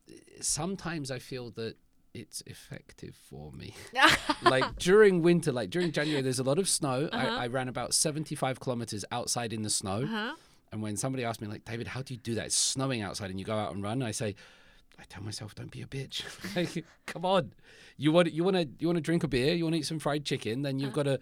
[0.40, 1.76] sometimes I feel that
[2.14, 3.74] it's effective for me.
[4.42, 7.08] like during winter, like during January, there's a lot of snow.
[7.12, 7.26] Uh-huh.
[7.26, 10.02] I, I, ran about 75 kilometers outside in the snow.
[10.02, 10.34] Uh-huh.
[10.72, 12.46] And when somebody asked me, like, David, how do you do that?
[12.46, 14.02] It's snowing outside and you go out and run.
[14.02, 14.34] I say,
[14.98, 16.22] I tell myself, don't be a bitch.
[16.56, 17.52] like, come on.
[17.96, 19.86] You want you want to you want to drink a beer, you want to eat
[19.86, 21.20] some fried chicken, then you've got to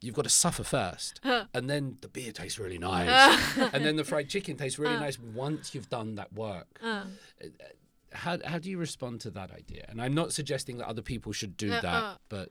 [0.00, 4.04] you've got to suffer first, and then the beer tastes really nice, and then the
[4.04, 6.80] fried chicken tastes really nice once you've done that work.
[6.82, 7.02] Uh.
[8.12, 9.84] How how do you respond to that idea?
[9.90, 12.14] And I'm not suggesting that other people should do Uh, that, uh.
[12.30, 12.50] but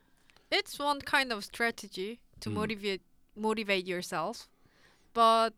[0.52, 2.54] It's one kind of strategy to Mm.
[2.54, 3.02] motivate
[3.36, 4.48] motivate yourself,
[5.14, 5.54] but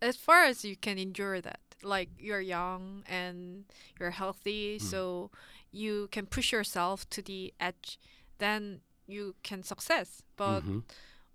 [0.00, 3.64] as far as you can endure that, like you're young and
[4.00, 4.82] you're healthy, Mm.
[4.82, 5.30] so
[5.72, 7.98] you can push yourself to the edge,
[8.38, 10.22] then you can success.
[10.36, 10.82] But Mhm.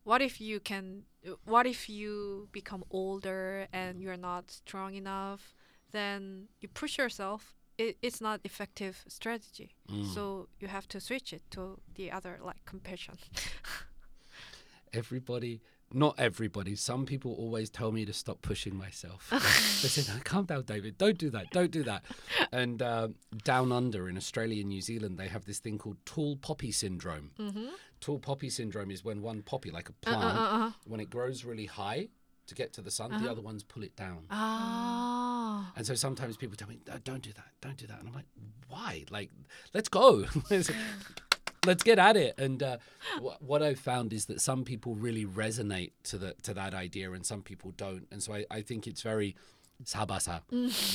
[0.04, 1.06] what if you can?
[1.46, 5.54] What if you become older and you're not strong enough?
[5.92, 7.54] Then you push yourself.
[7.78, 9.76] It, it's not effective strategy.
[9.88, 10.06] Mm.
[10.14, 13.18] So you have to switch it to the other like compassion.
[14.94, 15.62] everybody
[15.94, 16.76] not everybody.
[16.76, 19.28] Some people always tell me to stop pushing myself.
[19.32, 20.98] They say no, calm down david.
[20.98, 21.52] Don't do that.
[21.52, 22.04] Don't do that.
[22.54, 23.08] And uh,
[23.46, 27.32] down under in australia and new zealand they have this thing called tall poppy syndrome.
[27.40, 27.68] Mm-hmm.
[28.02, 30.72] tall poppy syndrome is when one poppy like a Uh, uh, plant uh, uh.
[30.86, 32.10] when it grows really high
[32.48, 34.26] to get to the sun the other ones pull it down.
[34.30, 35.72] Ah.
[35.78, 37.52] and so sometimes people tell me "No, don't do that.
[37.62, 38.00] Don't do that.
[38.00, 38.26] And i'm like
[38.68, 39.06] why?
[39.10, 39.30] Like
[39.74, 40.26] let's go
[41.66, 42.34] let's, get at it.
[42.38, 42.78] And uh,
[43.20, 47.12] wh- what i've found is that some people really resonate to the to that idea
[47.12, 48.08] and some people don't.
[48.12, 49.36] And so i, I think it's very
[49.84, 50.42] sabasa.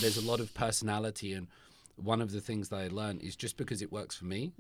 [0.01, 1.49] There's a lot of personality and
[1.97, 4.53] one of the things that i learned is just because it works for me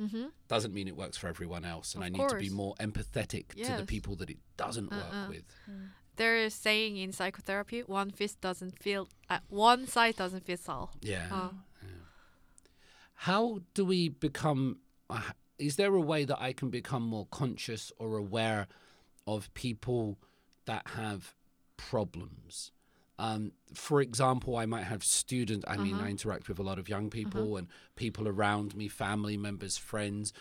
[0.48, 1.94] doesn't mean it works for everyone else.
[1.94, 5.28] And Of i need to be more empathetic to the people that it doesn't work
[5.28, 5.44] with.
[6.16, 10.92] There is saying in psychotherapy, one fist doesn't feel, uh, one side doesn't feel all.
[11.02, 11.26] yeah.
[11.30, 11.48] Uh,
[13.14, 14.78] how do we become
[15.10, 15.20] uh,
[15.58, 18.66] is there a way that i can become more conscious or aware
[19.26, 20.18] of people
[20.66, 21.34] that have
[21.76, 22.72] problems?
[23.18, 26.86] Um, for example i might have students i mean i interact with a lot of
[26.86, 30.32] young people and people around me family members friends.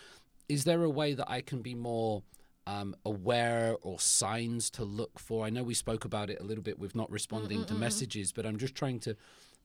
[0.48, 2.22] Is there a way that i can be more
[2.68, 5.46] um, aware or signs to look for?
[5.46, 8.44] I know we spoke about it a little bit with not responding to messages but
[8.44, 9.16] i'm just trying to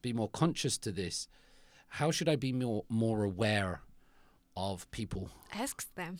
[0.02, 1.28] be more conscious to this.
[1.88, 3.82] How should I be more more aware
[4.56, 5.30] of people?
[5.54, 6.18] ask them.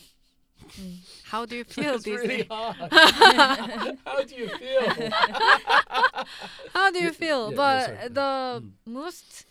[1.24, 2.48] How do you feel It's these really days?
[2.50, 2.76] hard.
[4.06, 5.10] How do you feel?
[6.74, 7.50] How do you feel?
[7.52, 7.98] yeah, but sorry.
[7.98, 8.14] Mm.
[8.14, 9.46] the most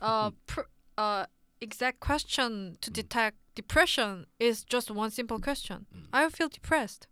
[0.00, 1.26] uh, pr- uh,
[1.60, 5.86] exact question to detect depression is just one simple question.
[5.94, 6.06] Mm.
[6.12, 7.06] I feel depressed.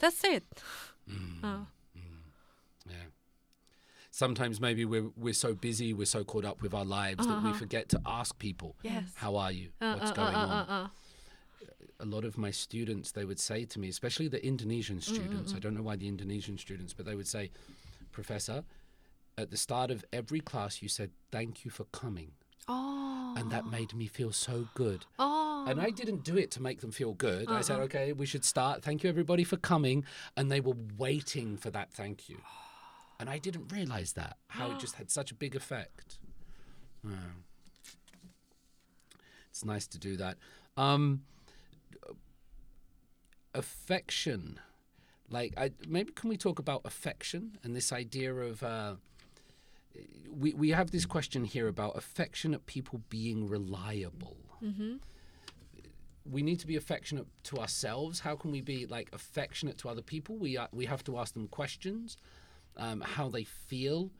[0.00, 0.44] That's it.
[1.08, 1.44] Mm.
[1.44, 1.64] Uh, Yeah.
[4.14, 7.52] Sometimes maybe we're we're so busy, we're so caught up with our lives that we
[7.54, 9.04] forget to ask people, yes.
[9.14, 9.70] "How are you?
[9.80, 10.88] Uh, What's uh, going uh, on?" uh, uh, uh.
[12.00, 15.54] a lot of my students they would say to me especially the indonesian Mm, students
[15.54, 17.50] i don't know why the indonesian students but they would say
[18.10, 18.64] professor
[19.38, 22.32] at the start of every class you said thank you for coming
[22.68, 23.34] Oh.
[23.38, 25.64] and that made me feel so good Oh.
[25.68, 27.84] and i didn't do it to make them feel good i said Uh-uh.
[27.88, 30.04] okay we should start thank you everybody for coming
[30.36, 32.38] and they were waiting for that thank you
[33.22, 36.18] and i didn't realize that how it just had such a big effect.
[37.04, 37.12] Wow.
[39.48, 40.36] it's nice to do that.
[40.76, 41.22] Um
[43.54, 44.58] affection.
[45.30, 48.94] Like I, maybe can we talk about affection and this idea of uh,
[50.30, 54.36] we, we have this question here about affectionate people being reliable.
[56.24, 58.20] We need to be affectionate to ourselves.
[58.20, 60.36] How can we be like affectionate to other people?
[60.36, 62.16] We uh, we have to ask them questions
[62.76, 64.10] um, how they feel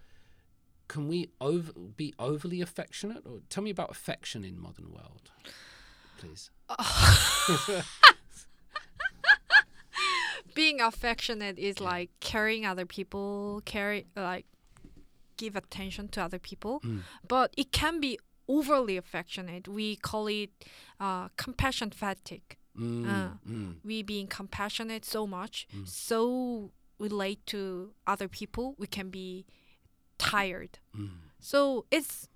[0.88, 5.30] can we over, be overly affectionate or tell me about affection in modern world
[6.18, 6.50] please
[10.54, 14.44] being affectionate is like caring other people, carry like
[15.36, 17.00] give attention to other people, Mm.
[17.26, 18.18] but it can be
[18.48, 19.66] overly affectionate.
[19.66, 20.50] We call it
[21.00, 22.56] uh, compassion fatigue.
[22.76, 23.30] mm, Uh.
[23.48, 29.44] mm, We being compassionate so much, so relate to other people, we can be
[30.18, 30.78] tired.
[30.96, 31.10] mm,
[31.40, 32.28] So it's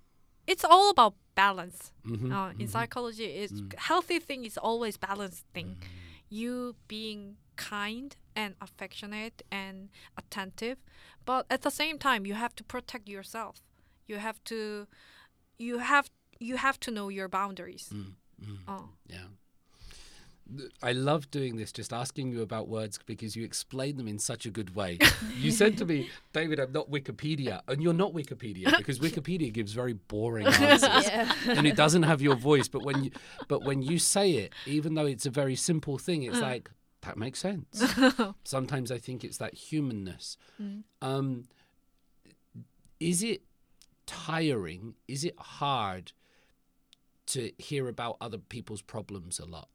[0.47, 1.91] it's all about balance.
[2.05, 2.71] mhm, uh, in mhm.
[2.71, 3.73] psychology is Mm.
[3.77, 5.77] healthy thing is always balanced thing
[6.29, 10.77] you being kind and affectionate and attentive
[11.25, 13.55] but at the same time you have to protect yourself
[14.07, 14.87] you have to
[15.59, 16.09] you have
[16.39, 18.59] you have to know your boundaries Mm, mm.
[18.67, 19.27] oh Yeah.
[20.81, 24.45] I love doing this, just asking you about words because you explain them in such
[24.45, 24.99] a good way.
[25.37, 27.61] you said to me, David, I'm not Wikipedia.
[27.67, 31.05] And you're not Wikipedia because Wikipedia gives very boring answers.
[31.07, 31.33] Yeah.
[31.47, 32.67] and it doesn't have your voice.
[32.67, 33.11] But when you
[33.47, 36.69] but when you say it, even though it's a very simple thing, it's like,
[37.01, 37.83] that makes sense.
[38.43, 40.37] Sometimes I think it's that humanness.
[41.01, 41.45] Um,
[42.99, 43.43] is it
[44.05, 44.95] tiring?
[45.07, 46.11] Is it hard
[47.27, 49.69] to hear about other people's problems a lot?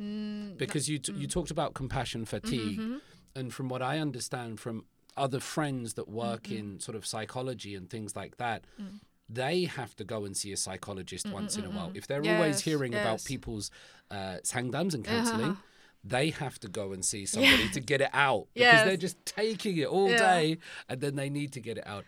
[0.00, 2.80] Mm, Because you t- you talked about compassion fatigue,
[3.34, 4.84] and from what I understand from
[5.16, 8.64] other friends that work in sort of psychology and things like that,
[9.28, 11.90] they have to go and see a psychologist once in a while.
[11.94, 13.70] If they're always Yes, hearing about people's
[14.10, 15.52] uh, sangdams and counseling.
[15.52, 15.62] Uh-huh.
[16.04, 19.76] They have to go and see somebody to get it out because they're just taking
[19.76, 20.16] it all Yeah.
[20.16, 20.58] day,
[20.88, 22.04] and then they need to get it out.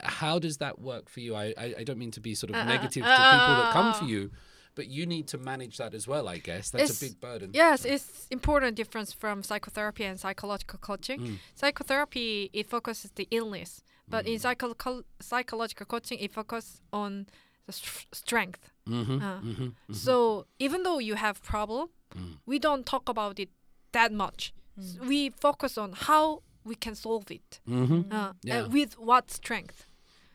[0.00, 1.34] How does that work for you?
[1.36, 3.70] I I, I don't mean to be sort of Uh, uh, negative to people that
[3.70, 4.30] come for uh, you,
[4.74, 6.26] but you need to manage that as well.
[6.28, 7.50] I guess that's It's- a big burden.
[7.54, 11.20] Yes, it's important difference from psychotherapy and psychological coaching.
[11.20, 11.38] Mm.
[11.54, 17.26] Psychotherapy it focuses the illness, but in psycho- psychological coaching it focuses on
[17.66, 18.70] the str- strength.
[18.86, 19.22] Mm-hmm.
[19.22, 19.92] Uh, mm-hmm.
[19.92, 22.38] So even though you have problem, Mm.
[22.46, 23.48] we don't talk about it
[23.92, 24.52] that much.
[24.78, 28.12] S- We focus on how we can solve it Mm-hmm.
[28.12, 28.64] uh, Yeah.
[28.64, 29.86] and with what strength.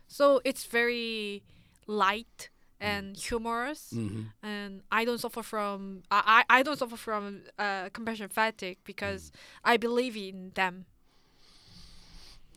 [0.08, 1.44] So it's very
[1.88, 2.50] light
[2.80, 3.94] and humorous.
[3.94, 4.24] Mm-hmm.
[4.44, 9.32] and I don't suffer from I, I don't suffer from uh, compassion fatigue because
[9.64, 10.86] I believe in them.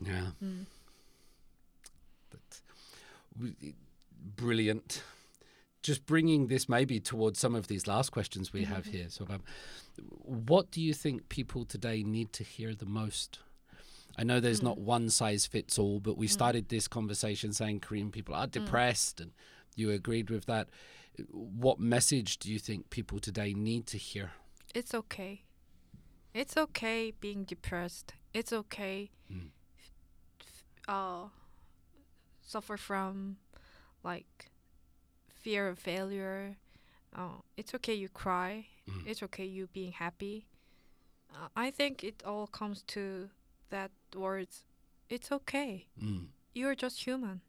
[0.01, 0.31] Yeah.
[0.43, 0.65] Mm.
[2.29, 2.61] But
[3.37, 3.73] w-
[4.35, 5.03] brilliant.
[5.81, 9.07] Just bringing this maybe towards some of these last questions we have here.
[9.09, 9.43] So, um,
[10.23, 13.39] what do you think people today need to hear the most?
[14.17, 18.11] I know there's not one size fits all, but we started this conversation saying Korean
[18.11, 19.31] people are depressed, and
[19.75, 20.69] you agreed with that.
[21.31, 24.31] What message do you think people today need to hear?
[24.73, 25.43] It's okay.
[26.33, 28.13] It's okay being depressed.
[28.33, 29.11] It's okay.
[29.31, 29.49] Mm.
[30.87, 31.27] uh,
[32.41, 33.37] suffer from
[34.03, 34.51] like
[35.29, 36.57] fear of failure.
[37.15, 38.65] Uh, it's okay you cry.
[38.89, 39.05] Mm.
[39.05, 40.47] It's okay you being happy.
[41.31, 43.29] Uh, I think it all comes to
[43.69, 44.65] that words.
[45.09, 45.87] It's okay.
[46.01, 46.27] Mm.
[46.53, 47.41] you're just human.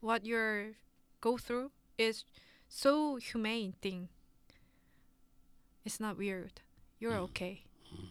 [0.00, 0.72] What you're
[1.20, 2.24] go through is
[2.68, 4.08] so humane thing.
[5.84, 6.60] It's not weird.
[6.98, 7.30] You're mm.
[7.30, 7.62] okay.
[7.94, 8.08] Mm.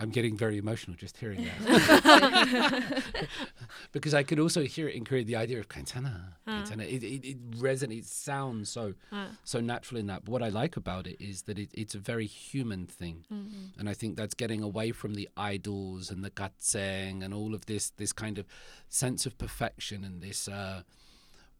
[0.00, 3.02] I'm getting very emotional just hearing that.
[3.92, 6.34] because I could also hear it in Korea, the idea of kantana.
[6.46, 6.62] Uh.
[6.62, 6.86] Kantana.
[6.86, 9.26] It, it, it, resonates, sounds so uh.
[9.42, 10.24] so natural in that.
[10.24, 13.24] But what I like about it is that it, it's a very human thing.
[13.32, 13.80] Mm-hmm.
[13.80, 17.66] And I think that's getting away from the idols and the gatseng and all of
[17.66, 18.46] this this kind of
[18.88, 20.82] sense of perfection and this uh,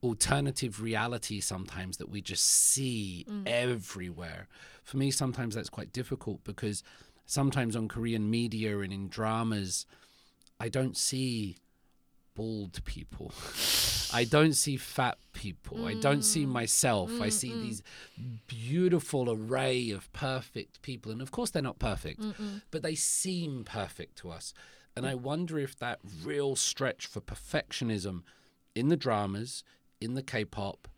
[0.03, 3.47] alternative reality sometimes that we just see mm.
[3.47, 4.49] everywhere.
[4.85, 6.83] For me, sometimes that's quite difficult because
[7.27, 9.87] sometimes on Korean media and in dramas,
[10.61, 11.57] I don't see
[12.35, 13.33] bald people.
[14.13, 15.87] I don't see fat people.
[15.87, 16.51] I don't see mm.
[16.51, 17.21] myself.
[17.21, 17.83] I see these
[18.47, 21.11] beautiful array of perfect people.
[21.11, 22.23] And of course, they're not perfect,
[22.71, 24.55] but they seem perfect to us.
[24.97, 28.23] And I wonder if that real stretch for perfectionism
[28.75, 29.63] in the dramas,
[30.01, 30.89] in the K pop,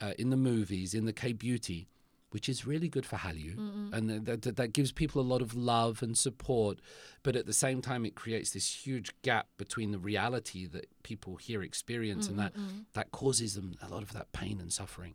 [0.00, 1.88] uh, in the movies, in the K beauty,
[2.30, 3.56] which is really good for Hallyu,
[3.92, 6.80] and that, that, that gives people a lot of love and support.
[7.22, 11.36] But at the same time, it creates this huge gap between the reality that people
[11.36, 12.52] here experience, and that
[12.94, 15.14] that causes them a lot of that pain and suffering.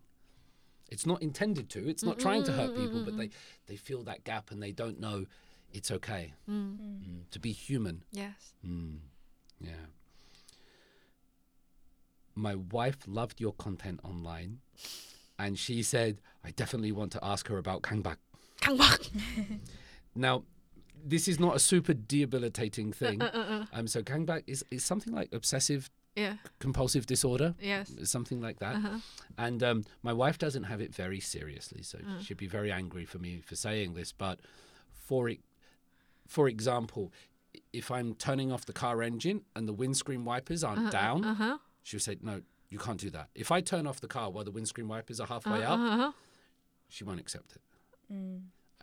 [0.89, 1.87] It's not intended to.
[1.87, 3.29] It's not trying to hurt people, but they
[3.67, 5.25] they feel that gap and they don't know
[5.73, 8.03] it's okay Mm, to be human.
[8.11, 8.53] yes.
[8.67, 8.97] Mm,
[9.61, 9.85] yeah.
[12.35, 14.59] My wife loved your content online,
[15.37, 18.17] and she said, I definitely want to ask her about Kangbak.
[18.61, 19.09] 강박.
[20.15, 20.43] Now,
[21.03, 23.21] this is not a super debilitating thing.
[23.21, 26.35] uh, Um, so Kangbak is, is something like obsessive yeah.
[26.59, 27.91] compulsive disorder, Yes.
[28.03, 28.75] something like that.
[28.75, 28.97] Uh-huh.
[29.37, 32.21] And um, my wife doesn't have it very seriously, so Mm.
[32.21, 34.11] she'd be very angry for me for saying this.
[34.11, 34.39] But
[34.91, 35.39] for e-
[36.27, 37.11] for example,
[37.73, 41.83] if I'm turning off the car engine and the windscreen wipers aren't down, Uh huh.
[41.83, 44.51] she'll say, "No, you can't do that." If I turn off the car while the
[44.51, 46.15] windscreen wipers are halfway Uh up,
[46.89, 47.61] she won't accept it.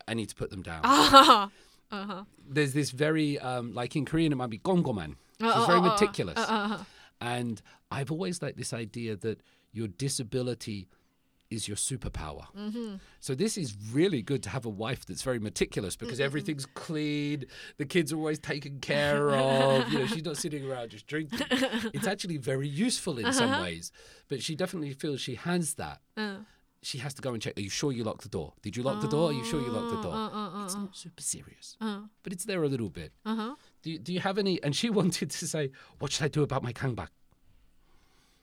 [0.07, 0.83] I need to put them down.
[1.91, 2.25] Uh huh.
[2.47, 5.15] There's this very um, like in Korean, it might be gongoman.
[5.41, 6.39] She's uh, very uh, uh, meticulous.
[6.39, 6.79] Uh huh.
[7.19, 9.41] And I've always liked this idea that
[9.73, 10.87] your disability
[11.51, 12.47] is your superpower.
[12.57, 12.97] Mm-hmm.
[13.21, 17.47] So this is really good to have a wife that's very meticulous because everything's clean,
[17.79, 19.91] the kids are always taken care of.
[19.91, 21.41] You know, she's not sitting around just drinking.
[21.95, 23.93] It's actually very useful in some ways,
[24.29, 26.01] but she definitely feels she has that.
[26.17, 26.39] Uh.
[26.81, 27.59] She has to go and check.
[27.59, 28.53] Are you sure you locked the door?
[28.63, 29.31] Did you lock the door?
[29.31, 30.13] Are you sure you locked the door?
[30.15, 33.13] Uh, uh, uh, It's not super serious, uh, but it's there a little bit.
[33.27, 33.55] uh huh.
[33.83, 34.63] Do you, do you have any?
[34.63, 37.09] And she wanted to say, "What should I do about my kangbak?"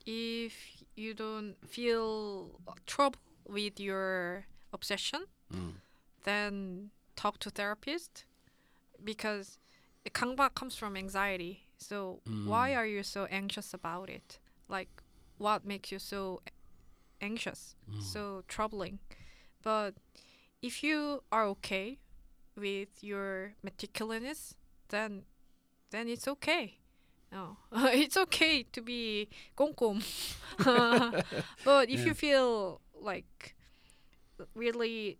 [0.05, 0.53] If
[0.95, 5.73] you don't feel trouble with your obsession, Mm.
[6.23, 8.25] then talk to therapist
[9.03, 9.59] because
[10.11, 11.67] 강박 comes from anxiety.
[11.77, 14.39] So why are you so anxious about it?
[14.67, 14.89] Like
[15.37, 16.41] what makes you so
[17.21, 17.75] anxious?
[18.01, 18.99] So troubling.
[19.61, 19.95] But
[20.61, 21.99] if you are okay
[22.55, 24.55] with your meticulousness,
[24.89, 25.25] then
[25.91, 26.79] then it's okay.
[27.35, 27.57] No,
[27.91, 30.01] it's okay to be 꼼꼼.
[31.65, 33.55] but if you feel like
[34.55, 35.17] really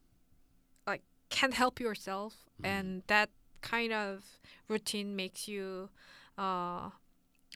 [0.87, 2.33] like can't help yourself
[2.63, 3.29] and that
[3.61, 4.23] kind of
[4.69, 5.89] routine makes you
[6.37, 6.89] uh,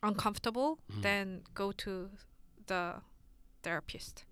[0.04, 2.10] uncomfortable, then go to
[2.68, 2.96] the
[3.64, 4.26] therapist.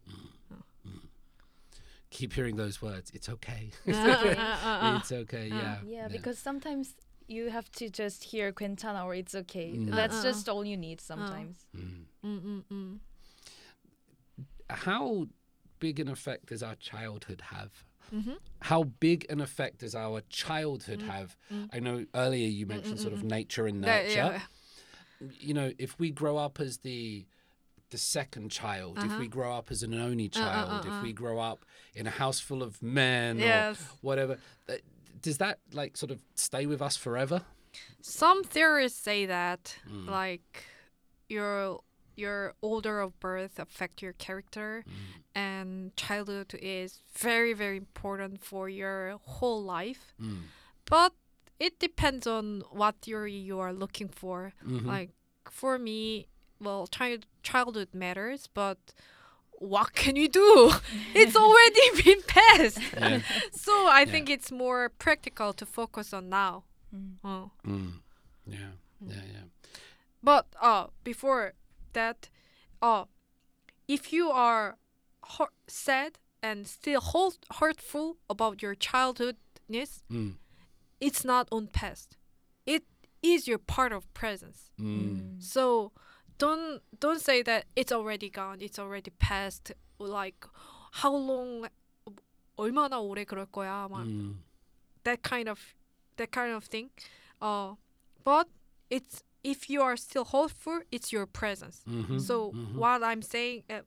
[2.09, 3.11] keep hearing those words.
[3.15, 3.71] It's okay.
[3.87, 5.47] Uh, uh, uh, it's okay.
[5.47, 5.77] Yeah.
[5.85, 6.95] Yeah, because sometimes
[7.27, 9.73] you have to just hear Quintana or it's okay.
[9.75, 9.93] Mm.
[9.93, 10.23] That's uh -uh.
[10.23, 11.67] just all you need sometimes.
[11.75, 11.79] Oh.
[12.23, 12.99] Mm.
[14.69, 15.27] How
[15.79, 17.71] big an effect does our childhood have?
[18.11, 18.37] Mm -hmm.
[18.59, 21.09] How big an effect does our childhood mm.
[21.09, 21.35] have?
[21.49, 21.69] Mm.
[21.73, 24.09] I know earlier you mentioned sort of nature and nurture.
[24.09, 25.31] Yeah, yeah.
[25.39, 27.25] You know, if we grow up as the
[27.89, 29.05] the second child, uh -huh.
[29.05, 29.31] if we uh-huh.
[29.31, 31.15] grow up as an only uh, uh, child, uh -uh if we uh.
[31.15, 33.79] grow up in a house full of men yes.
[33.79, 34.39] or whatever,
[35.21, 37.41] does that like sort of stay with us forever?
[38.01, 40.07] Some theorists say that Mm.
[40.07, 40.65] like
[41.29, 41.81] your
[42.15, 44.93] your order of birth affect your character Mm.
[45.35, 50.13] and childhood is very very important for your whole life.
[50.19, 50.43] Mm.
[50.85, 51.13] But
[51.59, 54.53] it depends on what theory you are looking for.
[54.63, 54.85] Mhm.
[54.85, 55.11] Like
[55.51, 56.27] for me,
[56.59, 58.77] well, child childhood matters, but
[59.59, 60.71] what can you do?
[61.15, 62.79] it's already been passed.
[62.97, 63.19] Yeah.
[63.51, 64.11] So I Yeah.
[64.11, 66.63] think it's more practical to focus on now.
[66.95, 67.17] Mm.
[67.23, 67.51] Oh.
[67.65, 67.93] Mm.
[68.45, 68.71] Yeah.
[69.05, 69.23] Yeah.
[69.33, 69.45] Yeah.
[70.23, 71.53] But uh, before
[71.93, 72.29] that,
[72.81, 73.05] uh,
[73.87, 74.77] if you are
[75.37, 80.35] hu- sad and still hold hurtful about your childhoodness, Mm.
[80.99, 82.17] it's not on past.
[82.65, 82.83] It
[83.21, 84.71] is your part of presence.
[84.79, 85.41] Mm.
[85.41, 85.91] So
[86.38, 88.60] don't don't say that it's already gone.
[88.60, 89.72] It's already past.
[89.98, 90.46] Like
[91.02, 91.68] how long?
[92.58, 93.88] 얼마나 오래 그럴 거야?
[93.88, 94.36] 막 Mm.
[95.04, 95.58] that kind of
[96.16, 96.90] that kind of thing.
[97.40, 97.74] Uh,
[98.24, 98.48] but
[98.90, 101.82] it's if you are still hopeful, it's your presence.
[101.86, 102.20] Mhm.
[102.20, 102.76] So Mhm.
[102.76, 103.82] what I'm saying, uh,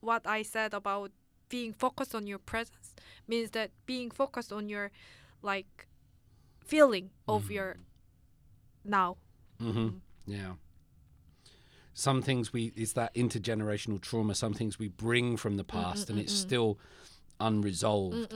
[0.00, 1.10] what I said about
[1.50, 2.94] being focused on your presence
[3.28, 4.90] means that being focused on your
[5.42, 5.86] like
[6.64, 7.54] feeling of Mhm.
[7.54, 7.76] your
[8.84, 9.16] now.
[9.58, 10.54] hmm Yeah.
[11.99, 14.33] Some things we it's that intergenerational trauma.
[14.33, 16.79] Some things we bring from the past, and it's still
[17.41, 18.33] unresolved.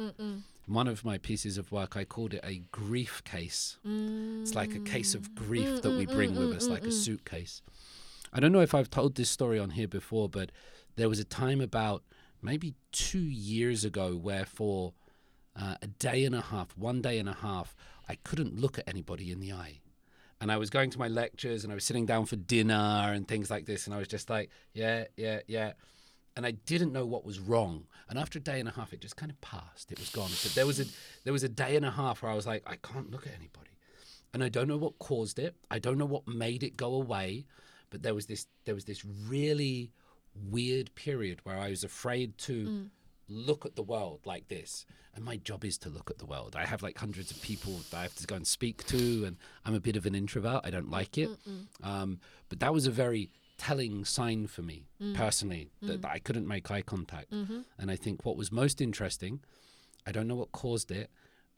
[0.66, 3.78] One of my pieces of work, I called it a grief case.
[4.42, 7.62] It's like a case of grief that we bring with us, like a suitcase.
[8.34, 10.52] I don't know if I've told this story on here before, but
[10.98, 12.04] there was a time about
[12.42, 14.92] maybe two years ago where for
[15.56, 17.76] uh, a day and a half, one day and a half,
[18.10, 19.80] I couldn't look at anybody in the eye.
[20.44, 22.74] And I was going to my lectures and I was sitting down for dinner
[23.14, 23.88] and things like this.
[23.88, 25.72] And I was just like, yeah, yeah, yeah.
[26.36, 27.86] And I didn't know what was wrong.
[28.10, 29.90] And after a day and a half, it just kind of passed.
[29.90, 30.30] It was gone.
[30.44, 30.86] But there was a
[31.24, 33.34] there was a day and a half where I was like, I can't look at
[33.34, 33.70] anybody
[34.34, 35.56] and I don't know what caused it.
[35.72, 37.46] I don't know what made it go away,
[37.90, 39.92] but there was this there was this really
[40.50, 42.90] weird period where I was afraid to mm.
[43.34, 44.86] Look at the world like this.
[45.16, 46.56] And my job is to look at the world.
[46.56, 49.38] I have like hundreds of people that I have to go and speak to, and
[49.66, 50.62] I'm a bit of an introvert.
[50.64, 51.30] I don't like it.
[51.84, 52.20] Um,
[52.50, 55.14] but that was a very telling sign for me mm.
[55.14, 56.02] personally that, mm.
[56.02, 57.32] that I couldn't make eye contact.
[57.32, 57.60] Mm-hmm.
[57.78, 59.42] And I think what was most interesting,
[60.08, 61.10] I don't know what caused it,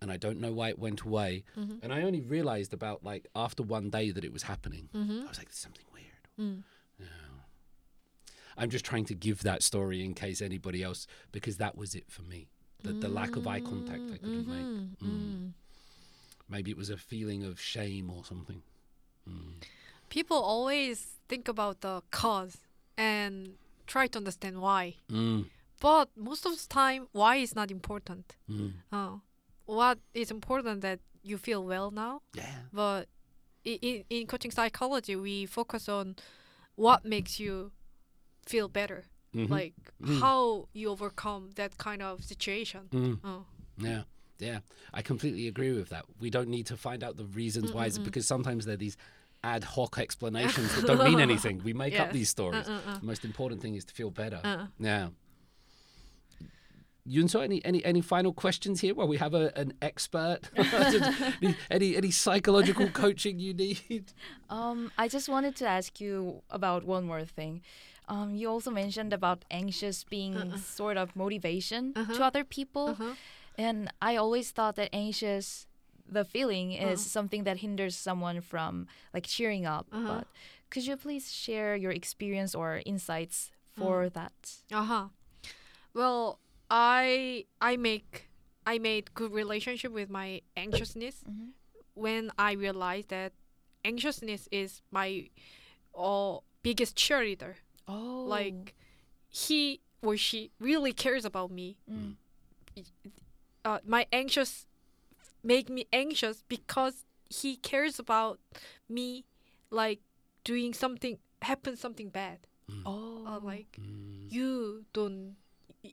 [0.01, 1.45] and I don't know why it went away.
[1.57, 1.77] Mm-hmm.
[1.81, 4.89] And I only realized about like after one day that it was happening.
[4.93, 5.21] Mm-hmm.
[5.25, 6.05] I was like, there's something weird.
[6.39, 6.63] Mm.
[6.99, 7.05] Yeah.
[8.57, 12.05] I'm just trying to give that story in case anybody else, because that was it
[12.09, 12.47] for me.
[12.83, 15.09] The, the lack of eye contact I couldn't make.
[15.09, 15.51] Mm.
[16.47, 18.61] Maybe it was a feeling of shame or something.
[20.09, 22.57] People always think about the cause
[22.95, 23.55] and
[23.87, 24.95] try to understand why.
[25.11, 25.45] Mm.
[25.79, 28.35] But most of the time, why is not important.
[28.49, 28.73] Mm.
[28.91, 29.09] Uh,
[29.65, 32.21] what is important that you feel well now.
[32.35, 32.45] Yeah.
[32.71, 33.07] But
[33.63, 36.15] in in coaching psychology, we focus on
[36.75, 37.71] what makes you
[38.45, 39.03] feel better,
[39.33, 39.49] Mhm.
[39.49, 40.19] like Mm.
[40.19, 42.87] how you overcome that kind of situation.
[42.91, 43.19] Mm.
[43.23, 43.39] Uh,
[43.77, 44.03] Yeah,
[44.39, 44.59] yeah,
[44.93, 46.05] I completely agree with that.
[46.19, 48.97] We don't need to find out the reasons why, is because sometimes they're these
[49.43, 51.61] ad hoc explanations that don't mean anything.
[51.63, 52.67] We make up these stories.
[52.67, 52.99] Uh, uh, uh.
[52.99, 54.39] The most important thing is to feel better.
[54.43, 54.67] Uh.
[54.79, 55.09] Yeah.
[57.07, 58.95] Yunso, any, any any final questions here?
[58.95, 60.39] Well, we have a, an expert.
[60.55, 64.11] any, any any psychological coaching you need?
[64.49, 67.61] Um, I just wanted to ask you about one more thing.
[68.07, 73.15] Um, you also mentioned about anxious being sort of motivation to other people, Uh-huh.
[73.57, 75.65] and I always thought that anxious,
[76.07, 79.87] the feeling is something that hinders someone from like cheering up.
[79.89, 80.27] But
[80.69, 84.33] could you please share your experience or insights for that?
[84.71, 85.09] Uh-huh.
[85.93, 88.29] Well, I I make
[88.67, 91.53] I made good relationship with my anxiousness Mhm.
[91.93, 93.33] when I realized that
[93.83, 95.29] anxiousness is my
[95.97, 97.55] uh, biggest cheerleader.
[97.87, 98.73] Oh, Like
[99.29, 101.77] he or she really cares about me.
[101.89, 102.15] Mm.
[103.63, 104.67] Uh, my anxious
[105.43, 108.39] make me anxious because he cares about
[108.89, 109.25] me
[109.71, 109.99] like
[110.43, 112.47] doing something happen something bad.
[112.85, 114.31] oh, Uh, like Mm.
[114.31, 115.35] you don't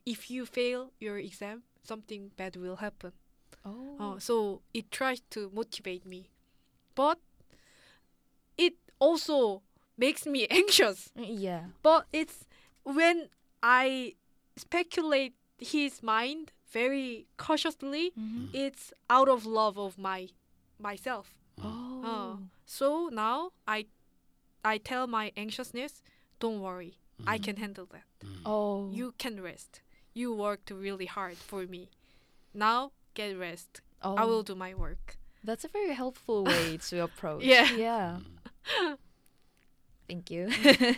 [0.05, 3.11] if you fail your exam something bad will happen.
[3.65, 3.97] Oh.
[3.99, 6.29] Uh, so it tries to motivate me,
[6.95, 7.19] but
[8.57, 9.61] it also
[9.97, 11.09] makes me anxious.
[11.15, 11.65] yeah.
[11.81, 12.45] But it's
[12.83, 13.29] when
[13.61, 14.13] I
[14.57, 18.49] speculate his mind very cautiously, Mhm.
[18.53, 20.29] it's out of love of my
[20.79, 21.35] myself.
[21.63, 22.01] Oh.
[22.03, 23.85] Uh, so now I
[24.65, 26.01] I tell my anxiousness,
[26.39, 26.97] don't worry.
[27.27, 28.03] I can handle that.
[28.45, 28.89] Oh.
[28.91, 29.81] You can rest.
[30.13, 31.89] You worked really hard for me.
[32.53, 33.81] Now get rest.
[34.01, 34.15] Oh.
[34.15, 35.17] I will do my work.
[35.43, 37.43] That's a very helpful way to approach.
[37.53, 37.69] Yeah.
[37.75, 38.19] Yeah.
[40.08, 40.48] Thank you.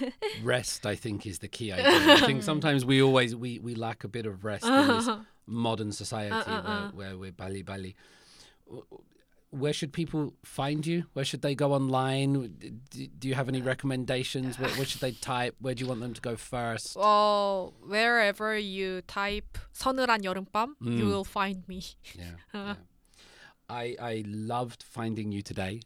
[0.45, 2.15] Rest, I think, is the key idea.
[2.15, 5.09] I think sometimes we always we, we lack a bit of rest in this
[5.47, 6.91] modern society Uh, uh, uh.
[6.93, 7.97] where, where we're bali bali.
[9.51, 11.07] Where should people find you?
[11.15, 12.55] Where should they go online?
[12.91, 14.61] Do, do you have any recommendations?
[14.61, 15.57] Where, where should they type?
[15.61, 16.95] Where do you want them to go first?
[16.95, 21.11] Well, wherever you type 서늘한 여름밤, you Mm.
[21.11, 21.82] will find me.
[22.15, 22.37] Yeah.
[22.55, 22.74] yeah.
[23.69, 25.81] I I loved finding you today,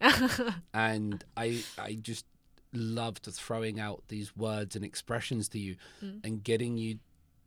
[0.74, 2.26] and I I just
[2.73, 6.19] loved throwing out these words and expressions to you, Mm.
[6.23, 6.99] and getting you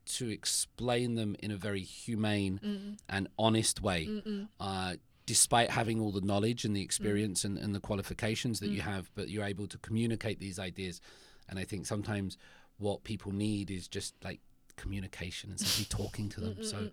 [0.04, 4.06] to explain them in a very humane Mm, and honest way.
[4.06, 4.48] mm, mm.
[4.58, 4.96] Uh,
[5.26, 9.08] despite having all the knowledge and the experience and, and the qualifications that you have,
[9.14, 11.00] but you're able to communicate these ideas.
[11.48, 12.36] And I think sometimes
[12.78, 14.40] what people need is just like
[14.74, 16.64] communication and simply talking to them.
[16.64, 16.90] So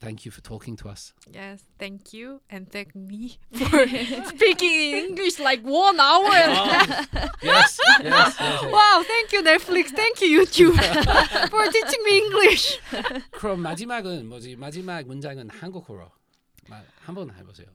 [0.00, 1.12] thank you for talking to us.
[1.32, 3.86] Yes, thank you, and thank me for
[4.28, 6.30] speaking English like one hour.
[6.30, 7.08] half.
[7.42, 10.76] yes, yes, yes, wow, thank you Netflix, thank you YouTube
[11.50, 12.80] for teaching me English.
[13.32, 14.56] 그럼 마지막은 뭐지?
[14.56, 16.10] 마지막 문장은 한국어로
[16.68, 17.66] 마- 한번 해보세요.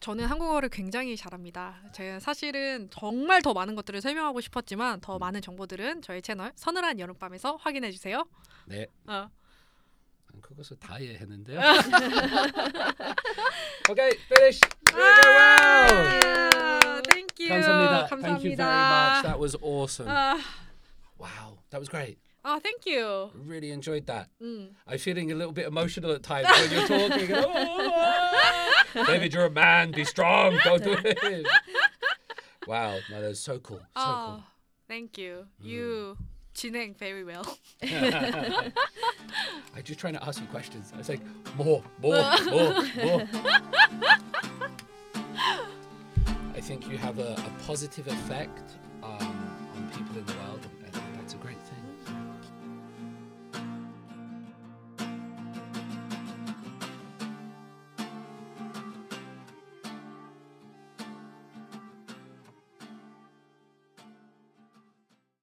[0.00, 1.80] 저는 한국어를 굉장히 잘합니다.
[1.94, 7.56] 제가 사실은 정말 더 많은 것들을 설명하고 싶었지만 더 많은 정보들은 저희 채널 서늘한 여름밤에서
[7.56, 8.26] 확인해 주세요.
[8.66, 9.28] 네, 어.
[10.41, 11.59] 그것을 다 이해했는데요.
[13.89, 14.59] okay, finish.
[14.91, 15.03] Very
[15.35, 15.89] well.
[16.55, 17.49] 아, thank you.
[17.49, 18.07] 감사합니다.
[18.07, 18.21] 감사합니다.
[18.21, 19.23] Thank you very much.
[19.23, 20.07] That was awesome.
[20.07, 20.39] 아,
[21.17, 22.17] Wow, that was great.
[22.45, 23.29] 아, thank you.
[23.35, 24.29] Really enjoyed that.
[24.41, 24.69] 음.
[24.87, 27.29] I'm feeling a little bit emotional at times when you're talking.
[27.35, 29.91] and, "Oh, David, you're a man.
[29.91, 30.57] Be strong.
[30.63, 31.45] Don't do it.
[32.67, 33.79] Wow, no, that was so cool.
[33.79, 34.43] So Oh,
[34.87, 35.47] thank you.
[35.61, 36.17] You
[36.54, 37.58] 진행 very well.
[37.82, 38.72] I'm
[39.82, 40.92] just trying to ask you questions.
[40.94, 41.20] I was like,
[41.56, 42.72] more, more, more,
[43.04, 43.22] more.
[46.54, 50.60] I think you have a, a positive effect um, on people in the world